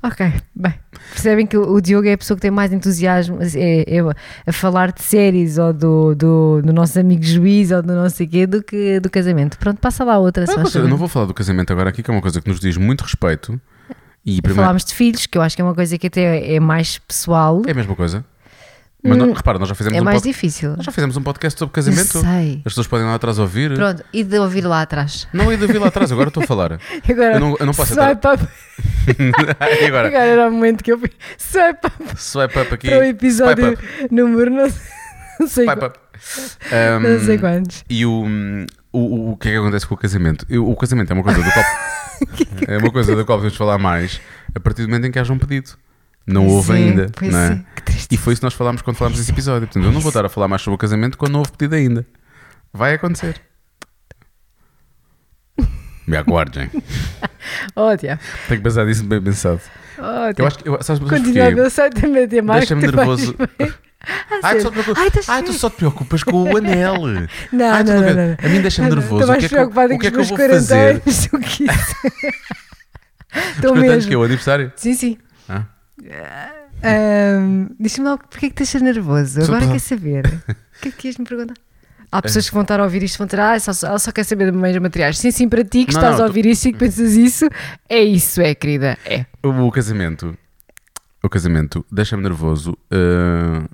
[0.00, 0.74] Ok, bem,
[1.10, 4.00] percebem que o Diogo é a pessoa que tem mais entusiasmo é, é
[4.46, 8.28] a falar de séries ou do, do, do nosso amigo juiz ou do não sei
[8.28, 9.58] quê do que do casamento.
[9.58, 10.46] Pronto, passa lá outra.
[10.46, 12.48] Só mas eu não vou falar do casamento agora aqui, que é uma coisa que
[12.48, 13.60] nos diz muito respeito.
[14.24, 16.60] E primeiro, Falámos de filhos, que eu acho que é uma coisa que até é
[16.60, 18.24] mais pessoal, é a mesma coisa.
[19.02, 20.76] Mas não- repara, nós já fizemos é um mais pod- difícível.
[20.76, 22.20] nós já fizemos um podcast sobre Eu casamento.
[22.20, 22.56] sei.
[22.58, 23.72] As pessoas podem lá atrás ouvir.
[23.74, 25.28] Pronto, e de ouvir lá atrás.
[25.32, 26.80] Não, e de ouvir lá atrás, agora estou a falar.
[27.08, 28.48] Agora, Eu não- eu não posso swipe up.
[29.80, 30.08] e agora?
[30.08, 32.88] Agora era o momento que eu fui swipe up Swipe up aqui.
[32.88, 33.82] para o episódio up.
[34.10, 34.68] número não,
[35.40, 35.98] não sei, Swipe up.
[36.72, 37.84] Um, não sei quantos.
[37.88, 38.24] E o,
[38.92, 40.44] o, o, que é que acontece com o casamento?
[40.50, 41.64] Eu- o casamento é uma coisa do qual
[42.66, 44.20] é uma coisa da qual podemos falar mais
[44.54, 45.70] a partir do momento em que haja um pedido.
[46.28, 47.52] Não Pois houve é, ainda, não é?
[47.52, 47.92] é.
[48.10, 49.66] E foi isso que nós falámos quando falámos desse episódio.
[49.66, 51.74] Portanto, eu não vou estar a falar mais sobre o casamento quando não houve pedido
[51.74, 52.06] ainda.
[52.72, 53.40] Vai acontecer.
[56.06, 56.70] Me aguardem.
[57.74, 58.20] Oh, Tiago.
[58.46, 59.60] Tenho que pensar nisso bem pensado.
[59.98, 60.02] Oh,
[60.36, 60.68] Eu acho que.
[60.68, 62.60] Eu, sabes, Continua, eu sei também ter mais.
[62.60, 63.34] Deixa-me nervoso.
[63.58, 63.72] bem.
[64.42, 66.96] Ai, tu só te preocupas, Ai, Ai, tu só te preocupas com o anel.
[67.50, 68.36] Não, Ai, não, não, não.
[68.42, 69.22] A mim deixa-me nervoso.
[69.22, 70.90] Estou O mais que é que preocupada o que é com os meus 40 fazer?
[70.90, 71.96] anos do que isso.
[73.56, 74.08] Estou 40 anos mesmo.
[74.08, 74.72] que é o aniversário?
[74.76, 75.18] Sim, sim.
[75.48, 75.64] Ah.
[76.82, 79.42] Ahm, Diz-me lá porquê é que estás nervoso?
[79.42, 80.24] Agora quer saber.
[80.78, 81.54] O que é que queres me perguntar?
[82.12, 84.12] Há pessoas que vão estar a ouvir isto e vão dizer, ah, só, ela só
[84.12, 85.18] quer saber de meios materiais.
[85.18, 87.14] Sim, sim, para ti que Não, estás não, a tu- ouvir isso e que pensas
[87.16, 87.48] isso,
[87.88, 88.96] é isso, é, querida.
[89.04, 89.26] É.
[89.42, 90.38] O, o casamento.
[91.20, 92.78] O casamento deixa-me nervoso.
[92.92, 93.68] ah,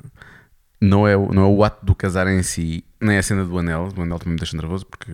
[0.80, 3.44] não, é, o- não é o ato do casar em si, nem é a cena
[3.44, 3.90] do anel.
[3.94, 5.12] O anel também me deixa nervoso porque.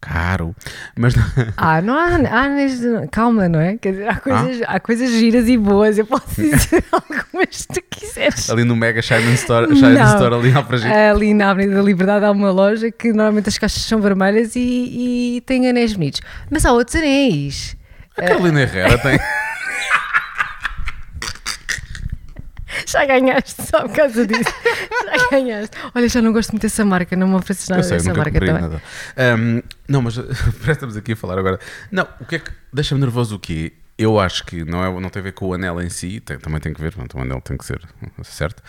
[0.00, 0.54] Caro.
[0.96, 1.14] Mas
[1.56, 3.76] Ah, não há, há calma, não é?
[3.76, 5.98] Quer dizer, há coisas, há coisas giras e boas.
[5.98, 8.48] Eu posso dizer algumas se tu quiseres.
[8.48, 10.14] ali no Mega Shine Store, Shine Não.
[10.14, 10.92] Store ali ao Fragito.
[10.92, 15.36] Ali na Avenida da Liberdade há uma loja que normalmente as caixas são vermelhas e,
[15.36, 16.20] e tem anéis bonitos.
[16.50, 17.76] Mas há outros anéis.
[18.16, 19.18] A Carolina Herrera tem.
[22.90, 24.50] Já ganhaste só por causa disso.
[25.18, 25.76] Já ganhaste.
[25.94, 28.38] Olha, já não gosto muito dessa marca, não me ofereces nada Eu sei, dessa marca
[28.40, 28.52] também.
[28.54, 28.82] nada.
[29.16, 31.58] Ahm, não, mas parece que estamos aqui a falar agora.
[31.92, 33.72] Não, o que é que deixa-me nervoso o quê?
[33.98, 36.38] Eu acho que não, é, não tem a ver com o anel em si, tem-
[36.38, 37.80] também tem que ver, pronto, o anel tem que ser
[38.22, 38.62] certo,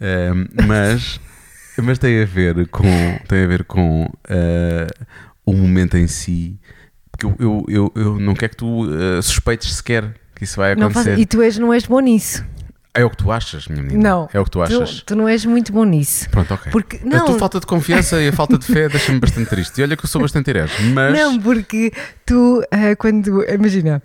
[0.00, 1.20] Ahm, mas,
[1.76, 2.82] mas tem a ver com,
[3.28, 4.86] tem a ver com ah,
[5.44, 6.58] o momento em si,
[7.12, 8.86] porque eu, eu, eu, eu não quero que tu
[9.18, 11.20] ah, suspeites sequer que isso vai Não faz- acontecer.
[11.22, 12.42] E tu és, não és bom nisso.
[12.92, 14.02] É o que tu achas, minha menina?
[14.02, 14.28] Não.
[14.32, 14.96] É o que tu achas?
[15.00, 16.28] Tu, tu não és muito bom nisso.
[16.28, 16.72] Pronto, ok.
[16.72, 19.80] Porque, a não, tua falta de confiança e a falta de fé deixa-me bastante triste.
[19.80, 21.16] E olha que eu sou bastante herege, mas.
[21.16, 21.92] Não, porque
[22.26, 23.44] tu, ah, quando.
[23.48, 24.02] Imagina.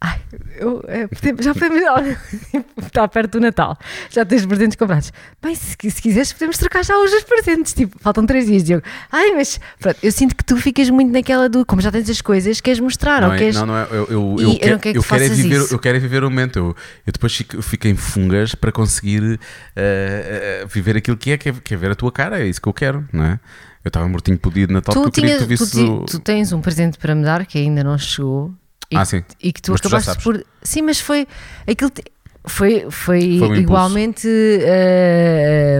[0.00, 0.20] Ai,
[0.56, 1.82] eu, podemos- já podemos.
[2.86, 3.76] Está perto do Natal.
[4.10, 5.12] Já tens presentes comprados.
[5.42, 7.72] Bem, se, se quiseres, podemos trocar já hoje os presentes.
[7.72, 8.84] Tipo, faltam três dias, Diogo.
[9.10, 9.58] Ai, mas.
[9.80, 11.66] Pronto, eu sinto que tu ficas muito naquela do.
[11.66, 13.56] Como já tens as coisas, queres mostrar Não, ou é, queres.
[13.56, 13.88] não, não é.
[13.90, 15.74] Eu, eu, eu, eu quero, não quero que eu quero é viver, isso.
[15.74, 16.58] eu quero é viver o momento.
[16.58, 19.40] Eu, eu depois fico, fico em fungas para conseguir
[19.74, 22.40] eh, eh, viver aquilo que é, que é, que é ver a tua cara.
[22.40, 23.40] É isso que eu quero, não é?
[23.84, 26.20] Eu estava mortinho dia de Natal Tu, porque eu queria tinhas, que tu tu, tu
[26.20, 28.54] tens um presente para me dar que ainda não chegou.
[28.90, 29.22] E, Ah, sim.
[29.42, 30.24] E que tu Mas tu acabaste sabes.
[30.24, 30.44] por.
[30.62, 31.26] Sim, mas foi.
[31.66, 32.04] Aquilo te-
[32.46, 34.26] foi, foi, Foi um igualmente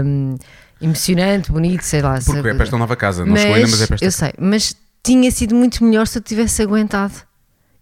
[0.04, 0.36] hum,
[0.80, 2.14] emocionante, bonito, sei lá.
[2.14, 2.48] Porque sabe?
[2.50, 3.24] é para esta nova casa.
[3.24, 6.18] Não chegou ainda, mas é para esta Eu sei, mas tinha sido muito melhor se
[6.18, 7.14] eu tivesse aguentado.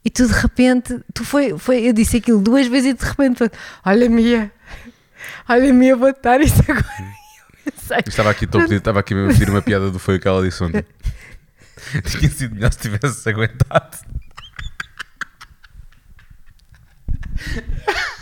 [0.04, 3.50] E tu de repente, tu foi, foi, eu disse aquilo duas vezes e de repente,
[3.84, 4.52] olha Mia,
[5.48, 6.86] olha Mia, vou-te dar isso agora.
[7.90, 7.98] Eu.
[8.06, 10.28] Estava aqui, estou a pedir, estava aqui a pedir uma piada do foi o que
[10.28, 10.84] ela disse ontem.
[12.06, 13.98] Tinha sido melhor se tivesse aguentado.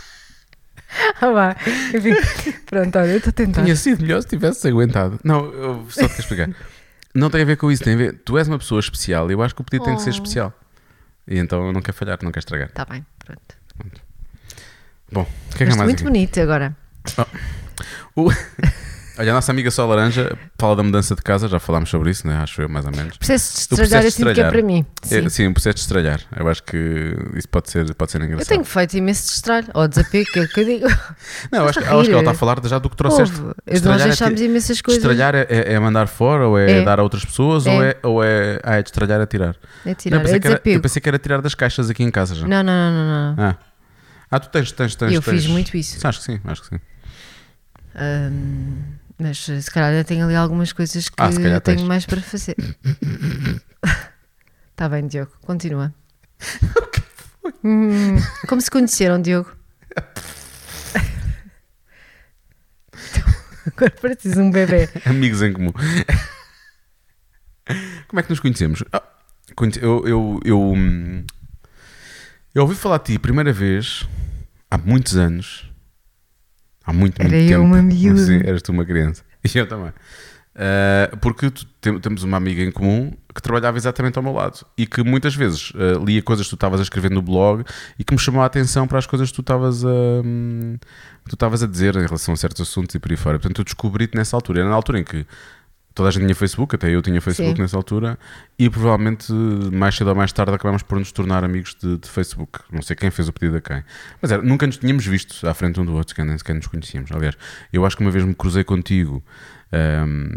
[1.19, 1.55] Ah, vá.
[1.93, 2.13] Enfim,
[2.65, 3.63] pronto, olha, eu estou a tentar.
[3.63, 5.19] Tinha sido melhor se tivesse aguentado.
[5.25, 6.49] Não, eu só te explicar.
[7.13, 8.13] Não tem a ver com isso, tem a ver.
[8.23, 10.13] Tu és uma pessoa especial e eu acho que o pedido tem que ser Oh.
[10.13, 10.53] especial.
[11.27, 12.67] E então eu não quero falhar, não quero estragar.
[12.69, 13.41] Está bem, pronto.
[15.11, 16.03] Bom, o que é que há Mas mais muito aqui?
[16.05, 16.75] bonito agora.
[18.15, 18.31] O-
[19.17, 22.27] Olha, a nossa amiga Sol Laranja fala da mudança de casa, já falámos sobre isso,
[22.27, 22.35] né?
[22.37, 23.15] acho eu, mais ou menos.
[23.17, 24.85] Processo de estralhar, processo eu de sinto que é para mim.
[25.03, 25.29] É, Sim.
[25.29, 26.19] Sim, o processo de estralhar.
[26.35, 28.41] Eu acho que isso pode ser, pode ser engraçado.
[28.41, 29.67] Eu tenho feito imenso de estralho.
[29.73, 30.87] Ou desapego, que é o que eu digo.
[31.49, 33.35] Não, eu acho, que- acho que ela está a falar já do que trouxeste.
[33.65, 35.01] Estralhar Nós é deixámos ti- imensas coisas.
[35.01, 36.83] Estralhar é, é- é mandar fora ou é, É.
[36.83, 37.71] dar a outras pessoas É.
[37.73, 38.59] ou é, ou é.
[38.63, 39.55] Ah, é de estralhar a tirar.
[39.85, 41.89] É Não, tirar, eu, pensei é que era, eu pensei que era tirar das caixas
[41.89, 42.45] aqui em casa já.
[42.45, 43.35] Não, não, não, não.
[43.37, 43.43] não.
[43.45, 43.55] Ah.
[44.29, 45.13] ah, tu tens, tens, tens.
[45.13, 45.33] Eu tens.
[45.43, 46.05] fiz muito isso.
[46.05, 46.81] Acho que sim, acho que sim.
[47.97, 48.81] Ahm,
[49.17, 51.87] mas se calhar ainda tenho ali algumas coisas que Ah, se calhar tenho tens.
[51.87, 52.55] mais para fazer.
[54.71, 55.93] Está bem, Diogo, continua.
[57.63, 58.15] Hum,
[58.47, 59.51] como se conheceram, Diogo?
[63.67, 64.89] Agora pareces um bebê.
[65.05, 65.71] Amigos em comum.
[68.07, 68.83] Como é que nos conhecemos?
[68.93, 69.01] Ah,
[69.81, 71.25] eu, eu, eu, hum,
[72.53, 74.07] eu ouvi falar de ti a primeira vez
[74.69, 75.64] há muitos anos,
[76.85, 77.63] há muito, muito Era eu tempo.
[77.63, 78.21] uma miúda.
[78.25, 79.23] Sim, eras tu uma criança.
[79.43, 79.91] E eu também.
[80.55, 81.51] Uh, porque
[82.01, 85.71] temos uma amiga em comum que trabalhava exatamente ao meu lado e que muitas vezes
[85.71, 87.65] uh, lia coisas que tu estavas a escrever no blog
[87.99, 90.77] e que me chamou a atenção para as coisas que tu estavas a, hum,
[91.25, 93.37] que tu estavas a dizer em relação a certos assuntos e por aí fora.
[93.37, 94.61] Portanto, eu descobri-te nessa altura.
[94.61, 95.25] Era na altura em que
[95.95, 97.61] toda a gente tinha Facebook, até eu tinha Facebook Sim.
[97.61, 98.19] nessa altura,
[98.59, 102.59] e provavelmente mais cedo ou mais tarde acabámos por nos tornar amigos de, de Facebook.
[102.69, 103.81] Não sei quem fez o pedido a quem.
[104.21, 107.09] Mas era, nunca nos tínhamos visto à frente um do outro, sequer, sequer nos conhecíamos.
[107.13, 107.35] Aliás,
[107.71, 109.23] eu acho que uma vez me cruzei contigo.
[110.05, 110.27] hum,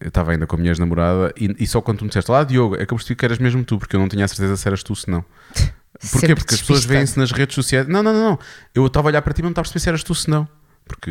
[0.00, 2.44] eu estava ainda com a minha ex-namorada e, e só quando tu me disseste lá,
[2.44, 4.54] Diogo, é que eu percebi que eras mesmo tu, porque eu não tinha a certeza
[4.54, 5.24] se eras tu, se não.
[6.12, 6.34] Porquê?
[6.34, 7.88] Porque as pessoas veem-se nas redes sociais.
[7.88, 8.38] Não, não, não, não.
[8.74, 10.28] Eu estava a olhar para ti, mas não estava a perceber se eras tu, se
[10.28, 10.46] não.
[10.86, 11.10] Porque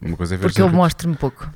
[0.00, 1.50] uma coisa é ver Porque eu mostro-me pouco.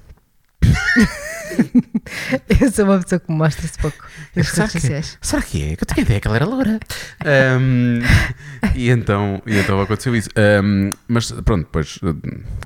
[2.61, 3.97] eu sou uma pessoa que me mostra-se pouco
[4.35, 5.19] nas Será redes que- sociais.
[5.21, 5.73] Será que é?
[5.73, 6.81] Eu tinha ideia que ela era loura.
[7.25, 8.01] Ahm,
[8.75, 10.29] e, então, e então aconteceu isso.
[10.37, 12.15] Ahm, mas pronto, depois eh,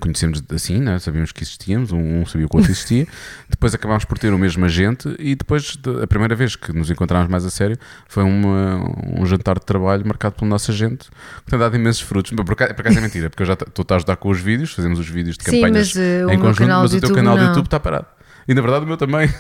[0.01, 0.99] conhecemos assim, né?
[0.99, 3.07] sabíamos que existíamos, um, um sabia que o outro existia.
[3.49, 6.91] depois acabámos por ter o mesmo agente e depois de- a primeira vez que nos
[6.91, 7.77] encontrámos mais a sério
[8.09, 8.79] foi uma-
[9.19, 11.09] um jantar de trabalho marcado pelo nosso agente
[11.45, 12.31] que tem dado imensos frutos.
[12.33, 14.73] Por acaso, por acaso é mentira, porque eu já estou a ajudar com os vídeos,
[14.73, 17.15] fazemos os vídeos de Sim, campanhas mas, eh, em conjunto, mas do o teu YouTube
[17.17, 17.49] canal do não.
[17.51, 18.07] YouTube está parado.
[18.47, 19.33] E na verdade o meu também.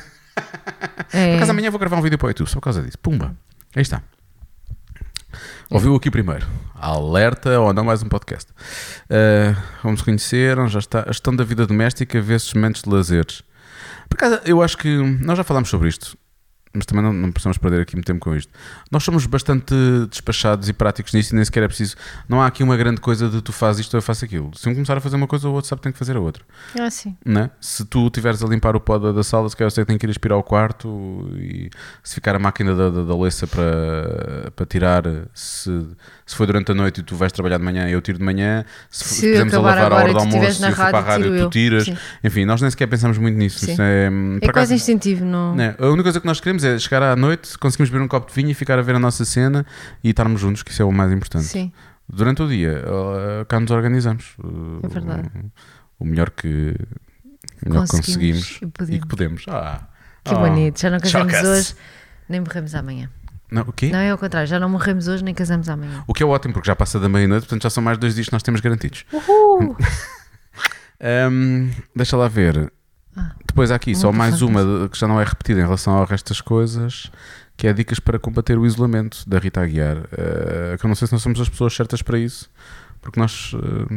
[1.12, 1.30] É.
[1.30, 2.99] Por acaso amanhã vou gravar um vídeo para o YouTube só por causa disso.
[2.99, 3.34] Pumba.
[3.74, 4.03] Aí está.
[5.70, 6.46] Ouviu aqui primeiro.
[6.74, 8.51] Alerta ou não mais um podcast.
[9.05, 11.03] Uh, como se conheceram, já está.
[11.03, 13.42] A gestão da vida doméstica versus momentos de lazeres.
[14.09, 16.16] Por acaso, eu acho que nós já falámos sobre isto,
[16.74, 18.52] mas também não, não precisamos perder aqui muito tempo com isto.
[18.90, 19.74] Nós somos bastante
[20.10, 21.96] despachados e práticos nisso e nem sequer é preciso.
[22.28, 24.50] Não há aqui uma grande coisa de tu fazes isto ou eu faço aquilo.
[24.56, 26.20] Se um começar a fazer uma coisa, o outro sabe que tem que fazer a
[26.20, 26.42] outra
[26.78, 27.16] Ah, sim.
[27.24, 27.50] né?
[27.60, 29.88] Se tu estiveres a limpar o pó da, da sala, se calhar eu sei que
[29.88, 31.70] tenho que ir aspirar o quarto e
[32.02, 35.02] se ficar a máquina da, da, da louça para, para tirar,
[35.34, 35.86] se,
[36.26, 38.64] se foi durante a noite e tu vais trabalhar de manhã, eu tiro de manhã.
[38.90, 41.00] Se, Se fizermos a lavar a hora do almoço na e eu for para a
[41.00, 41.84] rádio, tu tiras.
[41.84, 41.96] Sim.
[42.22, 43.58] Enfim, nós nem sequer pensamos muito nisso.
[43.64, 43.72] Sim.
[43.72, 44.10] Isso é, É
[44.40, 45.54] quase acaso, instintivo, não.
[45.54, 48.28] né, A única coisa que nós queremos é chegar à noite, conseguimos beber um copo
[48.28, 49.64] de vinho e ficar a ver a nossa cena
[50.02, 51.44] e estarmos juntos, que isso é o mais importante.
[51.44, 51.72] Sim,
[52.11, 54.34] Durante o dia, uh, cá nos organizamos.
[54.82, 55.30] É verdade.
[55.98, 56.74] O, o melhor que,
[57.64, 59.44] o melhor que Conseguimos conseguimos e que podemos.
[59.46, 59.86] Ah,
[60.24, 60.38] que ah.
[60.38, 60.80] bonito.
[60.80, 61.74] Já não casamos hoje,
[62.28, 63.11] nem morremos amanhã.
[63.50, 63.90] Não, o quê?
[63.90, 66.02] Não é ao contrário, já não morremos hoje, nem casamos amanhã.
[66.06, 68.26] O que é ótimo, porque já passa da meia-noite, portanto já são mais dois dias
[68.26, 69.04] que nós temos garantidos.
[69.12, 69.76] Uhul!
[71.00, 72.72] Ahm, deixa lá ver.
[73.18, 76.04] Ah, Depois há aqui só mais uma que já não é repetida em relação ao
[76.04, 77.10] resto das coisas,
[77.56, 79.98] que é dicas para combater o isolamento da Rita Aguiar.
[80.12, 82.48] Ah, que eu não sei se nós somos as pessoas certas para isso,
[83.00, 83.94] porque nós, ah,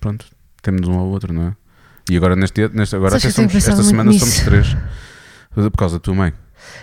[0.00, 0.26] pronto,
[0.62, 1.56] temos um ao outro, não é?
[2.10, 4.76] E agora neste neste, agora somos, esta semana somos três.
[5.54, 6.32] Por causa da tua mãe.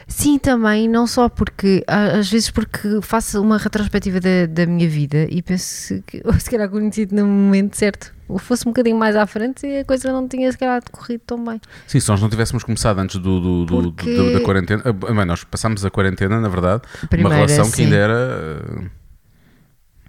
[0.08, 5.28] Sim, também, não só porque, às vezes porque faço uma retrospectiva da, da minha vida
[5.30, 8.14] e penso que eu se calhar conheci-te no momento certo.
[8.28, 11.22] Ou fosse um bocadinho mais à frente e a coisa não tinha se calhar decorrido
[11.28, 11.60] tão bem.
[11.86, 14.82] Sim, se nós não tivéssemos começado antes do, do- do- do- Porque- da, da quarentena.
[14.86, 17.84] ah, bem, nós passámos a quarentena, na verdade, Primeira, uma relação que sim.
[17.84, 18.84] ainda era ah,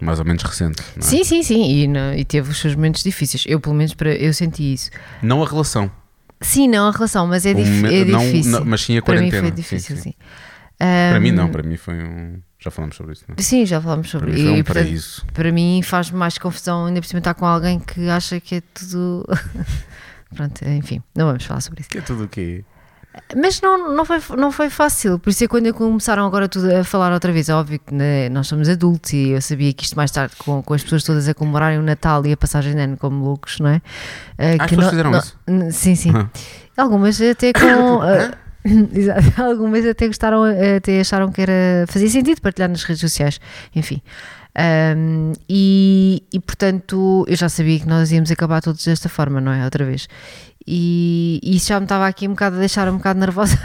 [0.01, 0.81] mais ou menos recente.
[0.97, 1.01] É?
[1.01, 3.43] Sim, sim, sim, e, não- e teve os seus momentos difíceis.
[3.47, 4.89] Eu, pelo menos, para, eu senti isso.
[5.21, 5.91] não a relação,
[6.43, 8.51] Sim, não a relação, mas é, dif me- é não- difícil.
[8.51, 9.41] não, mas sim a para mim quarentena.
[9.43, 10.09] foi difícil, sim, sim.
[10.11, 10.15] sim.
[10.77, 12.41] Para mim não, para mim foi um.
[12.59, 13.41] Já falamos sobre isso, não é?
[13.41, 17.01] Sim, já falámos Para sobre mim um e, portanto, para mim faz mais confusão ainda
[17.01, 19.25] por cima estar com alguém que acha que é tudo.
[20.35, 21.89] Pronto, enfim, não vamos falar sobre isso.
[21.89, 22.63] Que é tudo o quê?
[23.35, 26.83] Mas não, não, foi, não foi fácil, por isso é quando começaram agora tudo a
[26.83, 29.95] falar outra vez, é óbvio que né, nós somos adultos e eu sabia que isto
[29.95, 32.81] mais tarde, com, com as pessoas todas a comemorarem o Natal e a passagem de
[32.81, 33.81] ano como loucos, não é?
[34.37, 35.37] Ah, as que não- fizeram não- isso?
[35.71, 36.11] Sim, sim.
[36.15, 36.27] Ah.
[36.81, 37.59] Algumas até com.
[38.03, 38.31] eh,
[38.93, 40.43] exato, algumas até gostaram,
[40.77, 43.39] até acharam que era, fazia sentido partilhar nas redes sociais,
[43.75, 44.01] enfim.
[44.55, 49.51] Ahm, e, e portanto eu já sabia que nós íamos acabar todos desta forma, não
[49.51, 49.63] é?
[49.65, 50.07] Outra vez.
[50.65, 53.57] E, e isso já me estava aqui um bocado a deixar um bocado nervosa.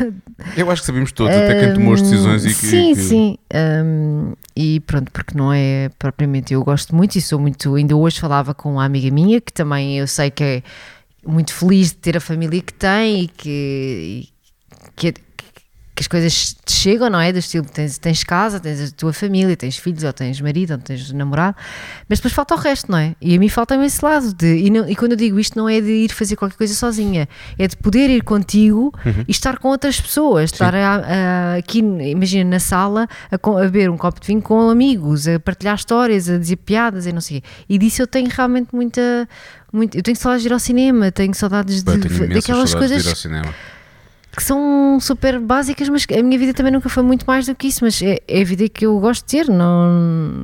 [0.57, 2.55] Eu acho que sabemos todos, até quem tomou as decisões e que.
[2.55, 3.39] Sim, que- sim.
[3.55, 6.53] Um, e pronto, porque não é propriamente.
[6.53, 7.75] Eu gosto muito e sou muito.
[7.77, 10.63] Ainda hoje falava com uma amiga minha que também eu sei que é
[11.25, 14.29] muito feliz de ter a família que tem e que, e
[14.97, 15.15] que,
[15.99, 17.33] que as coisas te chegam, não é?
[17.33, 20.79] Do estilo, tens, tens casa, tens a tua família, tens filhos, ou tens marido, ou
[20.79, 21.57] tens namorado,
[22.09, 23.17] mas depois falta o resto, não é?
[23.21, 24.33] E a mim falta-me esse lado.
[24.33, 26.73] De, e, não- e quando eu digo isto, não é de ir fazer qualquer coisa
[26.73, 27.29] sozinha,
[27.59, 28.93] é de poder ir contigo
[29.27, 33.91] e estar com outras pessoas, estar a- a- aqui, imagina, na sala, a, a beber
[33.91, 37.39] um copo de vinho com amigos, a partilhar histórias, a dizer piadas e não sei
[37.39, 37.49] o quê.
[37.71, 39.29] E disso eu tenho realmente muita.
[39.73, 42.77] Muito, eu tenho saudades de ir ao cinema, tenho saudades de, tenho daquelas saudades de
[42.79, 43.55] coisas ir ao cinema.
[44.39, 47.67] Que são super básicas, mas a minha vida também nunca foi muito mais do que
[47.67, 47.85] isso.
[47.85, 49.91] Mas é, é a vida que eu gosto de ter, não,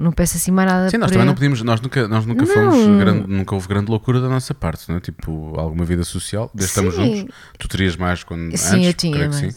[0.01, 0.90] não peço assim mais nada.
[0.90, 2.53] Sim, nós também não pedimos, nós nunca, nós nunca Não.
[2.53, 5.01] fomos, grande, nunca houve grande loucura da nossa parte, não é?
[5.01, 7.32] Tipo, alguma vida social, desde estamos juntos.
[7.57, 9.36] Tu terias mais quando Sim, antes, eu tinha mais.
[9.36, 9.51] sim.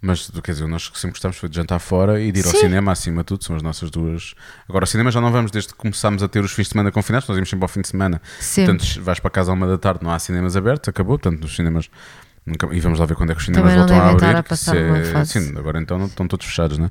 [0.00, 2.58] Mas, quer dizer, nós sempre gostamos foi de jantar fora e de ir ao Sim.
[2.58, 4.34] cinema acima de tudo, são as nossas duas.
[4.68, 6.92] Agora, ao cinema já não vamos desde que começámos a ter os fins de semana
[6.92, 8.20] confinados, nós íamos sempre ao fim de semana.
[8.38, 8.74] Sempre.
[8.76, 11.18] Portanto, vais para casa à uma da tarde, não há cinemas abertos, acabou.
[11.18, 11.88] Portanto, nos cinemas.
[12.46, 14.26] Nunca, e vamos lá ver quando é que os cinemas Também voltam a abrir.
[14.26, 15.32] estar a passar é- fase.
[15.40, 16.90] Sim, agora então não, estão todos fechados, não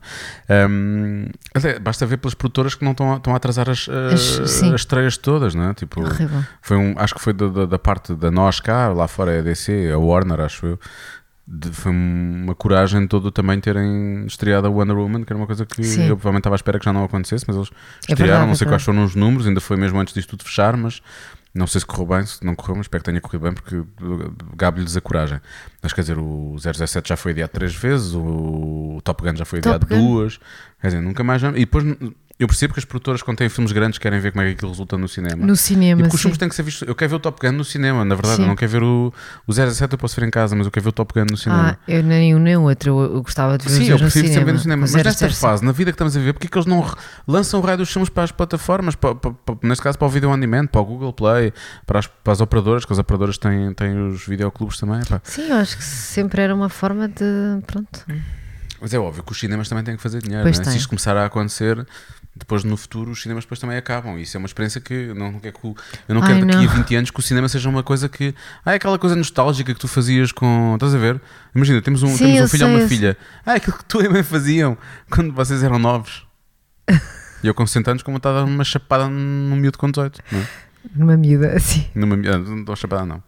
[0.49, 0.66] é?
[0.68, 4.39] Hum, até basta ver pelas produtoras que não estão a, estão a atrasar as, as,
[4.39, 4.74] As- sim.
[4.74, 5.74] as estreias todas, não é?
[5.76, 6.43] Tipo, Horrível.
[6.60, 9.39] foi um, acho que foi da, da, da parte da nós cá, lá fora é
[9.39, 10.80] a DC, a Warner, acho eu.
[11.45, 15.68] de- foi uma coragem toda também terem estreado a Wonder Woman, que era uma coisa
[15.68, 16.04] que Sim.
[16.08, 18.54] eu provavelmente estava à espera que já não acontecesse, mas eles É estrearam, verdade, não
[18.54, 18.86] é sei quais verdade.
[18.86, 20.99] foram os números, ainda foi mesmo antes disto tudo fechar, mas
[21.54, 23.84] não sei se correu bem, se não correu, mas espero que tenha corrido bem, porque
[24.56, 25.39] gabe-lhes a coragem.
[25.82, 29.62] Mas quer dizer, o 017 já foi adiado três vezes, o Top Gun já foi
[29.62, 30.16] Top adiado Gun.
[30.16, 30.39] duas,
[30.82, 31.43] quer dizer, nunca mais.
[31.43, 31.86] E depois
[32.39, 34.71] eu percebo que as produtoras, quando têm filmes grandes, querem ver como é que aquilo
[34.71, 35.45] resulta no cinema.
[35.45, 36.17] No E cinema, os sim.
[36.17, 36.88] filmes têm que ser vistos.
[36.88, 38.38] Eu quero ver o Top Gun no cinema, na verdade.
[38.38, 38.41] Sim.
[38.41, 39.13] Eu não quero ver o,
[39.47, 41.38] o 017, eu posso ver em casa, mas eu quero ver o Top Gun no
[41.38, 41.77] cinema.
[41.79, 43.97] Ah, eu nem um nem o outro, eu, eu gostava de ver Sim, os eu
[43.99, 44.53] prefiro no sempre ver cinema.
[44.53, 44.81] no cinema.
[44.81, 45.36] Mas nesta 007.
[45.39, 46.86] fase, na vida que estamos a viver, porque é que eles não
[47.27, 48.95] lançam o raio dos filmes para as plataformas?
[48.95, 51.53] Para, para- para- neste caso, para o Video On Demand, para o Google Play,
[51.86, 55.01] para as, para as operadoras, que as operadoras têm, têm os videoclubes também.
[55.05, 55.21] pá.
[55.23, 57.23] Sim, eu acho que sempre era uma forma de.
[57.67, 58.05] Pronto.
[58.81, 60.43] Mas é óbvio que os cinemas também têm que fazer dinheiro.
[60.43, 60.71] Pois não é?
[60.71, 61.88] Se isto começar a acontecer,
[62.36, 64.17] depois no futuro os cinemas depois também acabam.
[64.17, 65.75] Isso é uma experiência que eu não, quero que eu
[66.15, 66.71] não Ai, quero daqui não.
[66.71, 68.34] a 20 anos que o cinema seja uma coisa que.
[68.65, 70.73] Ah, é aquela coisa nostálgica que tu fazias com.
[70.73, 71.21] Estás a ver?
[71.53, 73.17] Imagina, temos um, Sim, temos um filho ou uma filha.
[73.45, 74.77] Ah, é aquilo que tu e a mãe faziam
[75.09, 76.25] quando vocês eram novos.
[77.43, 80.21] E eu com 60 anos, como estava a dar uma chapada num miúdo com 18.
[80.31, 80.47] Não é?
[80.95, 81.86] Numa miúda, assim.
[81.93, 83.21] Numa, ah, não dou chapada, não.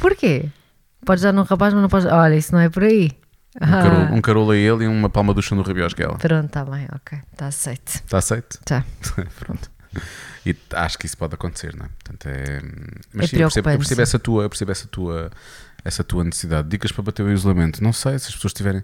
[0.00, 0.46] Porquê?
[1.04, 2.06] Podes dar num rapaz, mas não podes.
[2.10, 3.10] Olha, isso não é por aí.
[3.56, 6.16] Um, carolo, um carolo a ele e uma palma do chão do Rabiosquela.
[6.18, 7.18] Pronto, está bem, ok.
[7.32, 7.88] Está aceito.
[7.88, 8.58] Está aceito?
[8.64, 8.84] Tá.
[9.40, 9.70] Pronto.
[10.44, 11.88] E acho que isso pode acontecer, não é?
[11.88, 12.60] Portanto, é...
[13.12, 15.30] Mas É sim, eu percebo, eu percebo essa tua, eu percebo essa tua,
[15.84, 16.68] essa tua necessidade.
[16.68, 17.82] Dicas para bater o isolamento.
[17.82, 18.82] Não sei se as pessoas tiverem.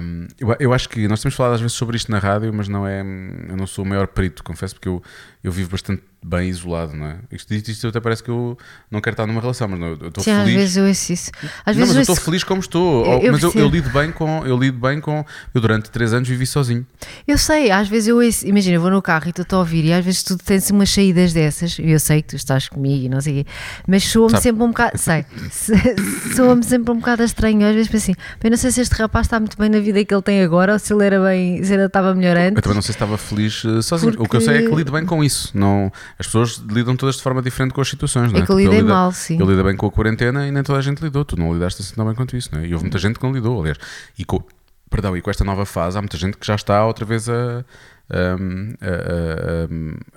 [0.00, 2.68] hum, eu, eu acho que nós temos falado às vezes sobre isto na rádio, mas
[2.68, 3.00] não é.
[3.00, 5.02] Eu não sou o maior perito, confesso, porque eu,
[5.42, 7.16] eu vivo bastante bem isolado, não é?
[7.30, 8.56] Isto, isto, isto até parece que eu
[8.90, 10.54] não quero estar numa relação, mas não, eu estou Sim, às feliz.
[10.56, 11.30] vezes eu ouço isso.
[11.66, 13.04] Às não, mas eu eu estou feliz como estou.
[13.04, 14.42] Eu- eu mas eu, eu lido bem com.
[14.46, 15.22] Eu lido bem com.
[15.54, 16.86] Eu durante 3 anos vivi sozinho.
[17.28, 19.84] Eu sei, às vezes eu ouço- imagina, eu vou no carro e estou a ouvir,
[19.84, 23.04] e às vezes tu tens umas saídas dessas, e eu sei que tu estás comigo
[23.04, 23.50] e não sei o quê,
[23.86, 27.66] mas soa-me sempre um bocado, sei, se- soa-me sempre um bocado estranho.
[27.66, 30.02] Às vezes penso assim, bem, não sei se este rapaz está muito bem na vida
[30.04, 32.62] que ele tem agora, ou se ele era bem, se ele estava melhor Eu antes.
[32.62, 34.14] também não sei se estava feliz eh, sozinho.
[34.18, 35.50] O que eu sei é que Porque- lido bem com isso.
[35.54, 38.42] Não, as pessoas lidam todas de forma diferente com as situações, não é?
[38.42, 39.38] É que eu lidei lida- mal, sim.
[39.40, 41.24] Eu lidei bem com a quarentena e nem toda a gente lidou.
[41.24, 42.66] Tu não lidaste assim tão bem quanto isso, não é?
[42.66, 43.78] E houve muita gente que não lidou, aliás.
[44.18, 44.42] E com,
[44.90, 47.64] perdão, e com esta nova fase há muita gente que já está outra vez a,
[48.10, 48.84] a-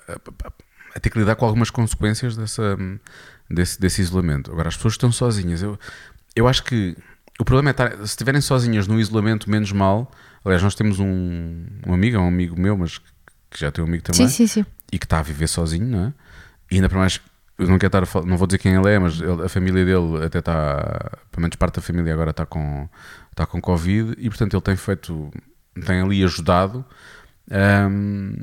[0.08, 0.12] a-
[0.46, 0.52] a-
[0.94, 2.76] a ter que lidar com algumas consequências dessa,
[3.50, 4.50] desse, desse isolamento.
[4.50, 5.62] Agora, as pessoas estão sozinhas.
[5.62, 5.78] Eu,
[6.34, 6.96] eu acho que
[7.38, 10.10] o problema é estar, se estiverem sozinhas no isolamento, menos mal.
[10.44, 12.98] Aliás, nós temos um, um amigo, é um amigo meu, mas
[13.50, 14.66] que já tem um amigo também Sim, sim, sim.
[14.92, 16.12] E que está a viver sozinho, não é?
[16.70, 17.20] E ainda para mais,
[17.58, 20.24] não quero estar falar, não vou dizer quem ele é, mas ele- a família dele
[20.24, 22.88] até está, pelo menos parte da família agora está com,
[23.30, 25.30] está com Covid e portanto ele tem feito,
[25.86, 26.84] tem ali ajudado,
[27.50, 28.34] ahm,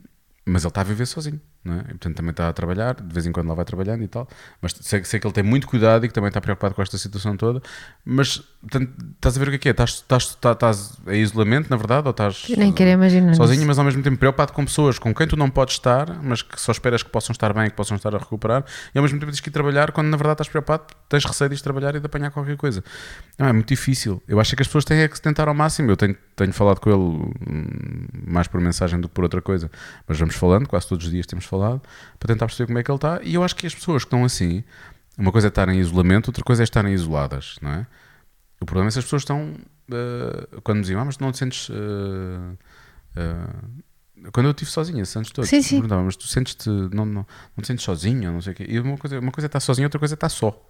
[0.45, 1.39] mas ele está a viver sozinho.
[1.67, 1.79] É?
[1.79, 4.27] E, portanto, também está a trabalhar, de vez em quando lá vai trabalhando e tal.
[4.61, 6.97] Mas sei, sei que ele tem muito cuidado e que também está preocupado com esta
[6.97, 7.61] situação toda.
[8.05, 9.71] Mas portanto, estás a ver o que é que é?
[9.71, 12.07] Estás, estás, estás, estás em isolamento, na verdade?
[12.07, 13.33] Ou estás Eu nem quero imaginar.
[13.35, 13.67] sozinho, isso.
[13.67, 16.59] mas ao mesmo tempo preocupado com pessoas com quem tu não podes estar, mas que
[16.59, 18.63] só esperas que possam estar bem, que possam estar a recuperar,
[18.93, 21.49] e ao mesmo tempo tens que ir trabalhar quando na verdade estás preocupado, tens receio
[21.49, 22.83] de ir trabalhar e de apanhar qualquer coisa.
[23.37, 24.21] Não, é muito difícil.
[24.27, 25.91] Eu acho que as pessoas têm é que se tentar ao máximo.
[25.91, 29.69] Eu tenho, tenho falado com ele hum, mais por mensagem do que por outra coisa,
[30.07, 31.54] mas vamos falando, quase todos os dias temos falado,
[32.19, 33.19] para tentar perceber como é que ele está.
[33.23, 34.63] E eu acho que as pessoas que estão assim,
[35.17, 37.87] uma coisa é estar em isolamento, outra coisa é estarem isoladas, não é?
[38.59, 39.53] O problema é se as pessoas estão.
[39.91, 41.69] eh, quando me diziam, ah, mas tu não te sentes.
[41.69, 42.55] eh,
[43.17, 45.81] eh, quando eu estive sozinha, antes todo, Sim, sim.
[45.81, 46.69] mas tu sentes-te.
[46.69, 47.25] Não, não,
[47.55, 48.65] não te sentes sozinho, não sei o quê.
[48.67, 50.67] E uma coisa, uma coisa é estar sozinho, outra coisa é estar só.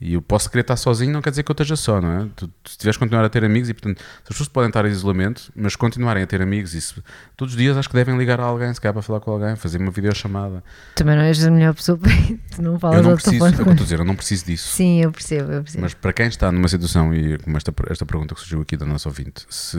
[0.00, 2.28] E eu posso querer estar sozinho, não quer dizer que eu esteja só, não é?
[2.36, 4.90] Tu, se tiveres que continuar a ter amigos, e portanto, as pessoas podem estar em
[4.90, 7.02] isolamento, mas continuarem a ter amigos, isso,
[7.36, 9.56] todos os dias acho que devem ligar a alguém, se calhar para falar com alguém,
[9.56, 10.62] fazer uma videochamada.
[10.94, 12.38] Também não és a melhor pessoa para isso.
[12.54, 14.14] Tu não falas eu não preciso, é o que eu estou a dizer, eu não
[14.14, 14.68] preciso disso.
[14.68, 15.82] Sim, eu percebo, eu percebo.
[15.82, 18.86] Mas para quem está numa situação, e como esta, esta pergunta que surgiu aqui da
[18.86, 19.78] nossa ouvinte, se.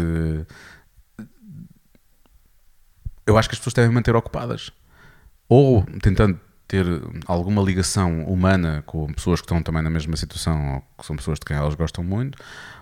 [3.26, 4.72] Eu acho que as pessoas devem manter ocupadas.
[5.48, 6.40] Ou tentando
[6.70, 6.86] ter
[7.26, 11.40] alguma ligação humana com pessoas que estão também na mesma situação ou que são pessoas
[11.40, 12.38] de quem elas gostam muito.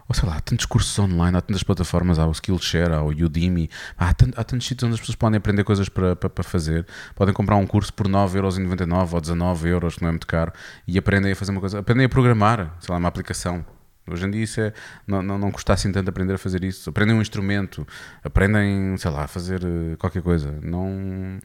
[0.09, 3.07] Ou sei lá, há tantos cursos online, há tantas plataformas, há o Skillshare, há o
[3.07, 6.43] Udemy, há, tant, há tantos sítios onde as pessoas podem aprender coisas para, para, para
[6.43, 6.85] fazer.
[7.15, 10.51] Podem comprar um curso por 9,99€ ou 19€, que não é muito caro,
[10.85, 13.65] e aprendem a fazer uma coisa, aprendem a programar, sei lá, uma aplicação.
[14.09, 14.73] Hoje em dia isso é,
[15.05, 16.89] não, não, não custa assim tanto aprender a fazer isso.
[16.89, 17.85] Aprendem um instrumento,
[18.23, 20.57] aprendem, sei lá, a fazer eh, qualquer coisa.
[20.61, 21.39] Não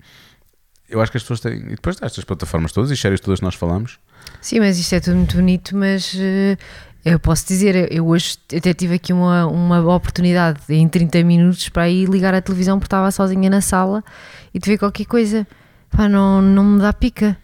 [0.93, 1.59] eu acho que as pessoas têm.
[1.59, 3.99] E depois destas plataformas todas e séries todas que nós falamos.
[4.41, 6.57] Sim, mas isto é tudo muito bonito, mas uh,
[7.05, 11.89] eu posso dizer, eu hoje até tive aqui uma, uma oportunidade em 30 minutos para
[11.89, 14.05] ir ligar a televisão porque estava sozinha na sala
[14.53, 15.47] e de ver qualquer coisa.
[15.91, 17.37] Pá, não, não me dá pica.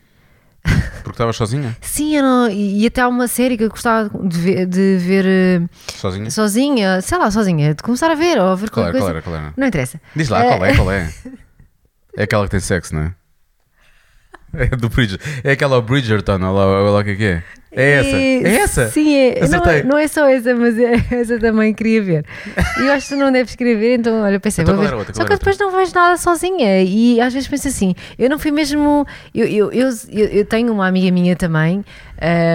[1.03, 1.77] Porque estavas sozinha?
[1.81, 4.67] Sim, não, e, até há uma série que eu gostava de ver.
[4.67, 5.25] De ver
[5.63, 6.31] uh, sozinha?
[6.31, 9.07] Sozinha, sei lá, sozinha, de começar a ver ou a ver qual é, coisa.
[9.07, 9.53] Qual é, qual é?
[9.57, 10.01] Não interessa.
[10.15, 11.13] Diz lá, qual é, qual é?
[12.17, 13.15] É aquela que tem sexo, não é?
[14.55, 15.21] É do Bridger.
[15.45, 17.43] É aquela Bridgerton, olha lá, olha lá o que é que é.
[17.71, 18.17] É essa?
[18.17, 18.89] É essa?
[18.89, 19.47] Sim, é.
[19.47, 22.25] Não, é- não, é só essa, mas é, essa também queria ver.
[22.79, 24.95] E eu acho que não deves querer ver, então olha, pensei, então, vou ver.
[24.95, 28.39] Outra, só que depois não vejo nada sozinha e às vezes penso assim, eu não
[28.39, 29.07] fui mesmo.
[29.35, 31.85] Eu, eu, eu, eu tenho uma amiga minha também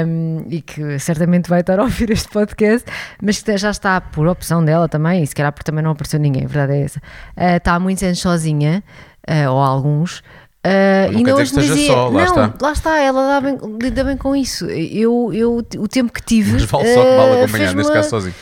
[0.07, 2.89] um, e que certamente vai estar a ouvir este podcast,
[3.21, 6.19] mas que já está por opção dela também, e se calhar porque também não apareceu
[6.19, 6.99] ninguém, a verdade é essa.
[7.37, 8.83] Uh, está há muitos anos sozinha,
[9.29, 10.23] uh, ou alguns.
[10.65, 12.53] Uh, não e não me dizia, só, lá não, está.
[12.61, 14.65] lá está, ela bem, lida bem com isso.
[14.65, 16.53] Eu, eu, o tempo que tive.
[16.53, 18.35] Mas vale só que mal uh, acompanhar, neste caso sozinho.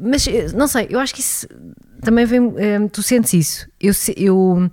[0.00, 1.48] Mas eh, não sei, eu acho que isso
[2.00, 2.40] também vem.
[2.40, 3.68] Um, eh, tu sentes isso.
[3.80, 4.70] Eu, eu,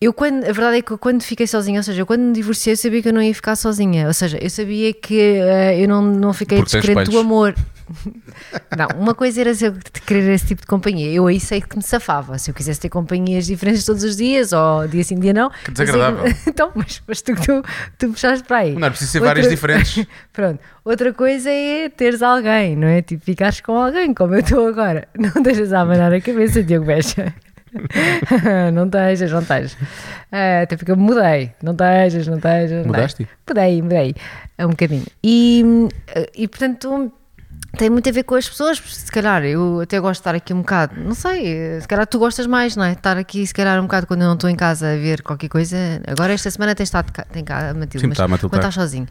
[0.00, 2.74] eu quando, a verdade é que quando fiquei sozinha, ou seja, eu quando me divorciei,
[2.74, 4.06] eu sabia que eu não ia ficar sozinha.
[4.06, 7.54] Ou seja, eu sabia que uh, eu não, não fiquei descrente do amor.
[8.76, 9.74] não, uma coisa era eu
[10.06, 11.10] querer esse tipo de companhia.
[11.10, 12.38] Eu aí sei que me safava.
[12.38, 15.50] Se eu quisesse ter companhias diferentes todos os dias, ou dia sim, dia não.
[15.64, 16.32] Que desagradável.
[16.46, 17.62] Então, mas, mas tu, tu,
[17.98, 18.74] tu puxaste para aí.
[18.74, 19.34] Não, é preciso ser Outra...
[19.34, 20.06] várias diferentes.
[20.32, 20.60] Pronto.
[20.84, 23.02] Outra coisa é teres alguém, não é?
[23.02, 25.08] Tipo, ficares com alguém, como eu estou agora.
[25.16, 27.34] Não deixas a abanar a cabeça, Diogo Becha.
[28.72, 29.72] não estejas, não estejas.
[29.72, 31.52] Uh, até porque eu mudei.
[31.62, 32.86] Não estejas, não estejas.
[32.86, 33.28] Mudaste?
[33.48, 34.14] Mudei, mudei.
[34.58, 35.06] Um bocadinho.
[35.22, 35.64] E,
[36.36, 37.12] e portanto
[37.76, 40.54] tem muito a ver com as pessoas, se calhar eu até gosto de estar aqui
[40.54, 42.92] um bocado, não sei, se calhar tu gostas mais, não é?
[42.92, 45.48] Estar aqui se calhar um bocado quando eu não estou em casa a ver qualquer
[45.48, 45.76] coisa.
[46.06, 48.68] Agora esta semana tens estado tem cá a Matilde, Sim, mas tá, Matilde quando tá.
[48.68, 49.06] estás sozinho.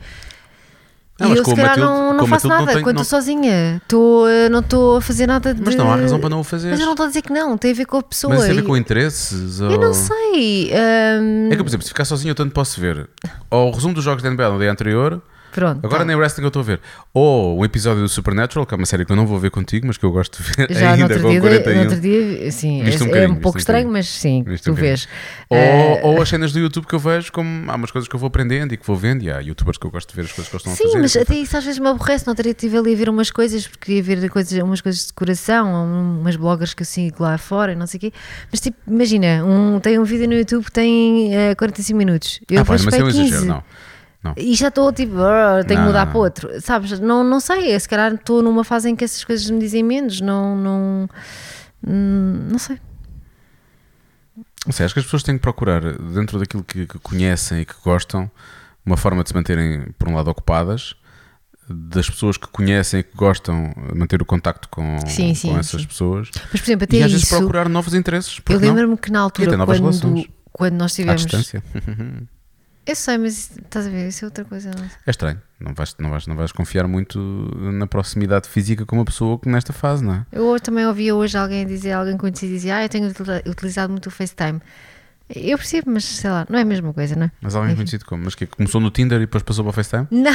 [1.20, 3.82] Não, e eu se calhar Matilde, não, não faço nada não tem, quando estou sozinha.
[3.88, 5.62] Tô, não estou a fazer nada de.
[5.64, 6.70] Mas não há razão para não o fazer.
[6.70, 8.34] Mas eu não estou a dizer que não, tem a ver com a pessoa.
[8.34, 9.60] Mas tem a ver com interesses?
[9.60, 10.72] Eu não sei.
[10.72, 11.48] Um...
[11.48, 13.10] É que, por exemplo, se ficar sozinho eu tanto posso ver
[13.50, 15.22] ou o resumo dos jogos da NBA no dia anterior
[15.58, 15.84] Pronto.
[15.84, 16.06] Agora tá.
[16.06, 16.80] nem wrestling eu estou a ver.
[17.12, 19.88] Ou o episódio do Supernatural, que é uma série que eu não vou ver contigo,
[19.88, 21.74] mas que eu gosto de ver Já ainda com dia, 41.
[21.74, 24.76] No outro dia, sim, é, um, é um pouco um estranho, mas sim, tu um
[24.76, 25.08] vês.
[25.50, 28.16] Ou, uh, ou as cenas do YouTube que eu vejo, como há umas coisas que
[28.16, 30.26] eu vou aprendendo e que vou vendo, e há youtubers que eu gosto de ver
[30.26, 31.10] as coisas que eles estão sim, a fazer.
[31.10, 32.28] Sim, mas até isso às vezes me aborrece.
[32.28, 35.08] Não teria estive ali a ver umas coisas, porque queria ver coisas, umas coisas de
[35.08, 35.74] decoração,
[36.22, 38.14] umas bloggers que eu sigo lá fora, não sei o quê.
[38.52, 42.42] Mas tipo, imagina, um, tem um vídeo no YouTube que tem uh, 45 minutos.
[42.48, 43.22] Eu ah, pá, mas é um 15.
[43.22, 43.64] exagero, não.
[44.28, 44.34] Não.
[44.38, 45.16] E já estou tipo,
[45.68, 46.62] tenho que mudar para outro.
[46.62, 47.00] Sabes?
[47.00, 50.22] Não, não sei, se calhar estou numa fase em que essas coisas me dizem menos.
[50.22, 51.10] Não, não,
[51.88, 52.80] hum, não sei.
[54.66, 57.66] Não sei, acho que as pessoas têm que procurar, dentro daquilo que, que conhecem e
[57.66, 58.30] que gostam,
[58.86, 60.94] uma forma de se manterem, por um lado, ocupadas,
[61.70, 65.82] das pessoas que conhecem e que gostam, manter o contacto com, sim, sim, com essas
[65.82, 65.88] sim.
[65.88, 66.30] pessoas.
[66.52, 68.42] Mas, por exemplo, até e às vezes isso, procurar novos interesses.
[68.50, 71.26] Eu lembro-me que na altura, quando, quando nós tivemos.
[72.88, 74.72] Eu sei, mas estás a ver, isso é outra coisa.
[74.72, 75.42] Não é estranho.
[75.60, 77.20] Não vais, não, vais, não vais confiar muito
[77.74, 80.26] na proximidade física com uma pessoa que nesta fase, não é?
[80.32, 83.12] Eu também ouvia hoje alguém dizer, alguém conhecido dizer, ah, eu tenho
[83.46, 84.62] utilizado muito o FaceTime.
[85.36, 87.32] Eu percebo, mas sei lá, não é a mesma coisa, não é?
[87.42, 88.24] Mas alguém conhecido como?
[88.24, 90.08] Mas que começou no Tinder e depois passou para o FaceTime?
[90.10, 90.32] Não,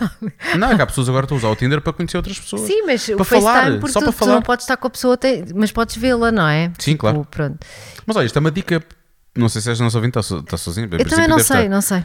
[0.00, 0.58] não.
[0.58, 2.38] Não, é que há pessoas agora que estão a usar o Tinder para conhecer outras
[2.38, 2.62] pessoas.
[2.62, 4.34] Sim, mas para o falar, FaceTime, porque só tu, para tu falar.
[4.34, 5.18] não podes estar com a pessoa,
[5.56, 6.66] mas podes vê-la, não é?
[6.78, 7.26] Sim, tipo, claro.
[7.28, 7.58] Pronto.
[8.06, 8.80] Mas olha, isto é uma dica.
[9.38, 10.88] Não sei se és nosso ouvinte, está, está sozinho.
[10.90, 11.68] Eu também não sei, estar.
[11.68, 12.04] não sei.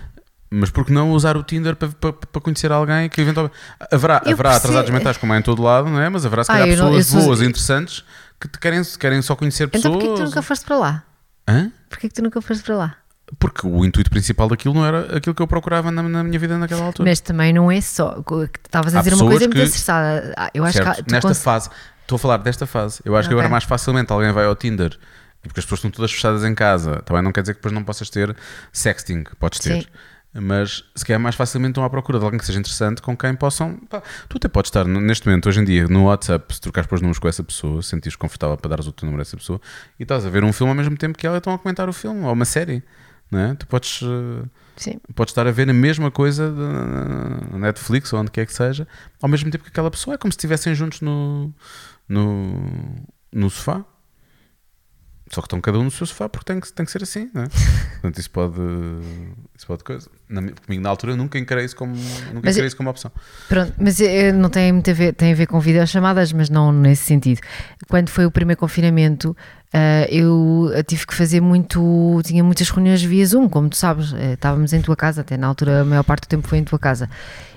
[0.52, 3.56] Mas por que não usar o Tinder para, para, para conhecer alguém que eventualmente.
[3.92, 4.52] Haverá, haverá percebo...
[4.52, 6.08] atrasados mentais, como é em todo lado, não é?
[6.10, 7.46] Mas haverá se calhar ah, pessoas não, boas sou...
[7.46, 8.04] e interessantes
[8.40, 9.96] que te querem, querem só conhecer pessoas.
[9.96, 11.04] Então porquê que tu nunca foste para lá?
[11.48, 11.72] Hã?
[11.90, 12.96] Porquê que tu nunca foste para lá?
[13.40, 16.56] Porque o intuito principal daquilo não era aquilo que eu procurava na, na minha vida
[16.56, 17.10] naquela altura.
[17.10, 18.24] Mas também não é só.
[18.64, 19.58] Estavas a dizer uma coisa que...
[19.58, 20.34] muito acertada.
[20.38, 21.04] Ah, eu acho certo.
[21.04, 21.42] que Nesta cons...
[21.42, 21.70] fase,
[22.02, 23.02] estou a falar desta fase.
[23.04, 23.30] Eu acho okay.
[23.30, 24.96] que agora mais facilmente alguém vai ao Tinder
[25.48, 27.02] porque as pessoas estão todas fechadas em casa.
[27.02, 28.36] Também não quer dizer que depois não possas ter
[28.72, 29.24] sexting.
[29.40, 29.82] Podes ter.
[29.84, 29.88] Sim.
[30.36, 33.36] Mas se calhar mais facilmente estão à procura de alguém que seja interessante com quem
[33.36, 33.78] possam.
[33.88, 37.02] Pá, tu até podes estar neste momento, hoje em dia, no WhatsApp, se trocares os
[37.02, 39.62] números com essa pessoa, sentires confortável para dares o teu número a essa pessoa
[40.00, 41.94] e estás a ver um filme ao mesmo tempo que ela estão a comentar o
[41.94, 42.82] filme ou uma série.
[43.30, 43.54] não é?
[43.54, 45.00] Tu podes, eh, Sim.
[45.14, 48.88] podes estar a ver a mesma coisa na Netflix ou onde quer que seja,
[49.22, 50.16] ao mesmo tempo que aquela pessoa.
[50.16, 51.54] É como se estivessem juntos no,
[52.10, 53.86] no, no sofá.
[55.34, 57.30] Só que estão cada um no seu sofá porque tem que, tem que ser assim,
[57.34, 57.48] não é?
[58.02, 58.60] Portanto, isso pode.
[59.58, 60.10] Isso pode coisa.
[60.30, 62.90] Na, mi- comigo, na altura, eu nunca encarei isso como, nunca Mas encarei isso como
[62.90, 63.12] opção.
[63.50, 63.98] Pronto, mas
[64.36, 67.40] não tem muito a ver, tem a ver com videochamadas, mas não nesse sentido.
[67.90, 69.36] Quando foi o primeiro confinamento,
[69.72, 74.34] eh, eu tive que fazer muito, tinha muitas reuniões via Zoom, como tu sabes, eh,
[74.34, 76.80] estávamos em tua casa, até na altura a maior parte do tempo foi em tua
[76.80, 77.10] casa.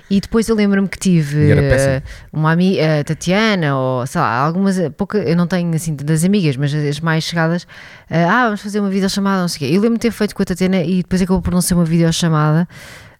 [0.08, 2.02] E depois eu lembro-me que tive eh,
[2.32, 6.56] uma amiga, Tatiana, ou sei lá, algumas, eh, pouca, eu não tenho assim das amigas,
[6.56, 7.66] mas as mais chegadas,
[8.08, 9.76] eh, ah, vamos fazer uma videochamada, não sei o quê.
[9.76, 11.84] Eu lembro-me de ter feito com a Tatiana e depois acabou por não ser uma
[11.84, 12.68] videochamada.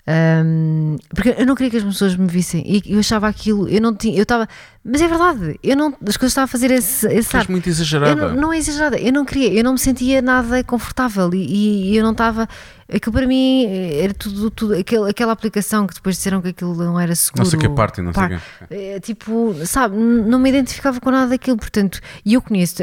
[0.09, 3.81] Ahm, porque eu não queria que as pessoas me vissem e eu achava aquilo, eu
[3.81, 4.47] não tinha, eu estava,
[4.85, 7.49] mas é verdade, eu não, as coisas que eu estava a fazer esse, esse ar.
[7.49, 8.15] muito exagerada.
[8.15, 11.97] não, não é exagerada, eu não queria, eu não me sentia nada confortável e, e
[11.97, 12.49] eu não estava.
[12.93, 13.67] Aquilo para mim
[14.01, 17.43] era tudo, tudo aquele, aquela aplicação que depois disseram que aquilo não era seguro.
[17.43, 18.39] Não sei que é parte, não sei o Par-
[18.69, 18.75] quê.
[18.75, 22.77] é, tipo, sabe, não me identificava com nada daquilo, portanto, e eu conheço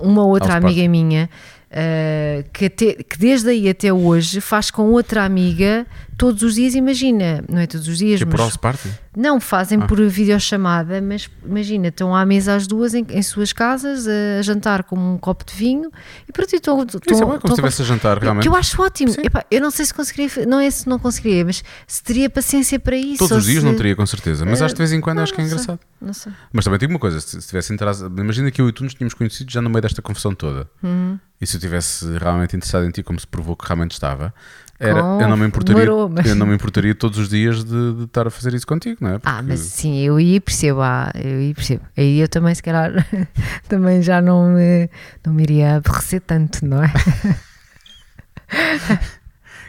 [0.00, 0.88] uma outra House amiga party.
[0.88, 1.28] minha
[1.70, 5.86] eh, que, até- que desde aí até hoje faz com outra amiga
[6.16, 8.88] todos os dias, imagina, não é todos os dias, Que é por mas house party?
[9.16, 9.86] Não, fazem Ah.
[9.86, 14.84] por videochamada, mas imagina, estão à mesa as duas em, em suas casas a jantar
[14.84, 15.90] com um copo de vinho
[16.28, 18.42] e pronto, estão, estão, Isso é bom, é como estão se estivesse a jantar, realmente.
[18.42, 19.12] que eu acho ótimo.
[19.24, 22.78] Epá, eu não sei se conseguiria, não é se não conseguiria, mas se teria paciência
[22.78, 23.18] para isso.
[23.26, 24.44] Todos os dias se- não teria, com certeza.
[24.44, 25.52] Mas Eh, acho que de vez em quando não, acho que é sei.
[25.52, 25.80] engraçado.
[26.00, 26.32] Não sei.
[26.52, 28.92] Mas também digo uma coisa: se se tivesse interessado, imagina que eu e tu nos
[28.92, 30.68] tínhamos conhecido já no meio desta confusão toda.
[30.82, 31.18] Uhum.
[31.40, 34.32] E se eu tivesse realmente interessado em ti, como se provou que realmente estava,
[34.78, 37.64] era, Com eu, não me importaria, demorou, mas- eu não me importaria todos os dias
[37.64, 39.14] de, de estar a fazer isso contigo, não é?
[39.24, 41.84] Ah, Porque- mas sim, eu aí percebo, ah, eu aí percebo.
[41.96, 42.92] Aí eu também, se calhar,
[43.68, 44.90] também já não me,
[45.24, 46.92] não me iria aborrecer tanto, não é?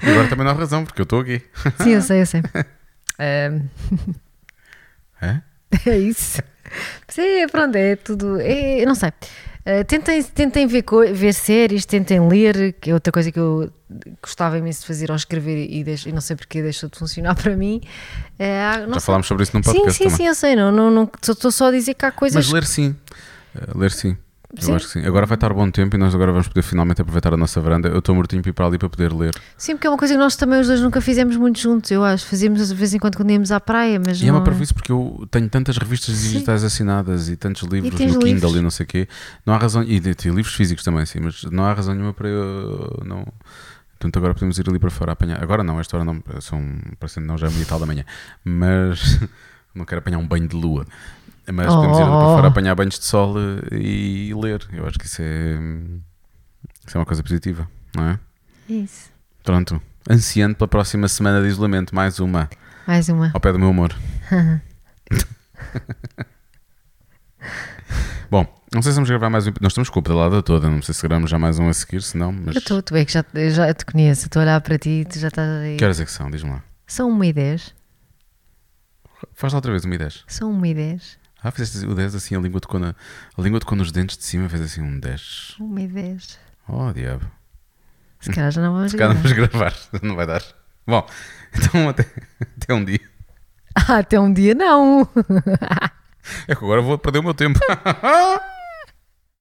[0.04, 1.42] E agora também não há razão, porque eu estou aqui.
[1.82, 2.42] Sim, eu sei, eu sei.
[3.18, 3.52] É?
[5.86, 6.40] É isso.
[7.08, 8.40] Sim, pronto, é tudo.
[8.40, 9.12] É, eu não sei.
[9.68, 13.69] Uh, tentem, tentem ver, ver séries, tentem ler, que é outra coisa que eu
[14.22, 17.35] gostava imenso de fazer ao escrever e, deixo, e não sei porque deixou de funcionar
[17.41, 17.81] para mim.
[18.39, 19.02] Não Já sei.
[19.02, 20.18] falámos sobre isso num Sim, podcast sim, também.
[20.18, 20.56] sim, eu sei.
[20.56, 22.45] Não, não, não, estou só a dizer que há coisas.
[22.45, 22.95] Mas ler sim.
[23.53, 24.15] Eh, ler sim.
[24.60, 24.72] Sim.
[24.72, 25.06] Eu acho que sim.
[25.06, 27.90] Agora vai estar bom tempo e nós agora vamos poder finalmente aproveitar a nossa varanda.
[27.90, 29.36] Eu estou mortinho para ir para ali para poder ler.
[29.58, 32.04] Sim, porque é uma coisa que nós também os dois nunca fizemos muito juntos, eu
[32.04, 32.26] acho.
[32.26, 34.22] Fazíamos de vez em quando quando íamos à praia, mas.
[34.22, 34.36] E é não...
[34.36, 36.34] uma parvoíce porque eu tenho tantas revistas Sim.
[36.34, 38.56] digitais assinadas e tantos livros tens no Kindle livros.
[38.56, 39.08] e não sei o quê.
[39.46, 39.84] Não há razão.
[39.84, 43.26] E de livros físicos também, sim, mas não há razão nenhuma para eu não.
[44.00, 45.42] Portanto, agora podemos ir ali para fora apanhar.
[45.42, 46.64] Agora não, esta hora não, são,
[47.00, 48.06] parecendo não já é meia tal da manhã,
[48.44, 49.20] mas
[49.74, 50.86] não quero apanhar um banho de lua.
[51.52, 52.36] Mas podemos ir ali para Oh.
[52.36, 54.68] fora apanhar banhos de sol eh, e, ler.
[54.74, 55.57] Eu acho que isso é,
[56.86, 58.19] isso é uma coisa positiva, não é?
[58.69, 59.10] É Isso.
[59.44, 59.82] Pronto.
[60.10, 62.49] Ansiando pela próxima semana de isolamento, mais uma,
[62.86, 63.32] Mais uma.
[63.34, 63.95] ao pé do meu humor.
[68.30, 69.52] Bom, não sei se vamos gravar mais um.
[69.61, 72.02] Nós estamos com a pedalada toda, não sei se gravamos já mais um a seguir,
[72.02, 72.56] se não, mas.
[72.56, 75.06] Eu estou, tu é que já, já te conheço, estou a olhar para ti e
[75.06, 75.78] tu já estás aí.
[75.78, 76.30] Que horas é que são?
[76.30, 76.64] Diz-me lá.
[76.86, 77.76] São 1 e 10.
[79.34, 80.24] Faz lá outra vez, uma e 10.
[80.28, 81.18] São 1 e 10.
[81.48, 82.94] Ah, fizeste o 10 assim, a língua tocou, na,
[83.38, 85.56] a língua tocou nos dentes de cima, fez assim um 10.
[85.60, 86.40] 1 e 10.
[86.68, 87.26] Oh, diabo.
[88.19, 89.32] Se calhar já não vamos Se calhar gravar.
[89.32, 90.44] vamos gravar, não vai dar.
[90.86, 91.07] Bom,
[91.53, 92.06] então até,
[92.61, 92.99] até um dia.
[93.76, 95.07] Ah, até um dia não.
[96.48, 97.60] É que agora vou perder o meu tempo.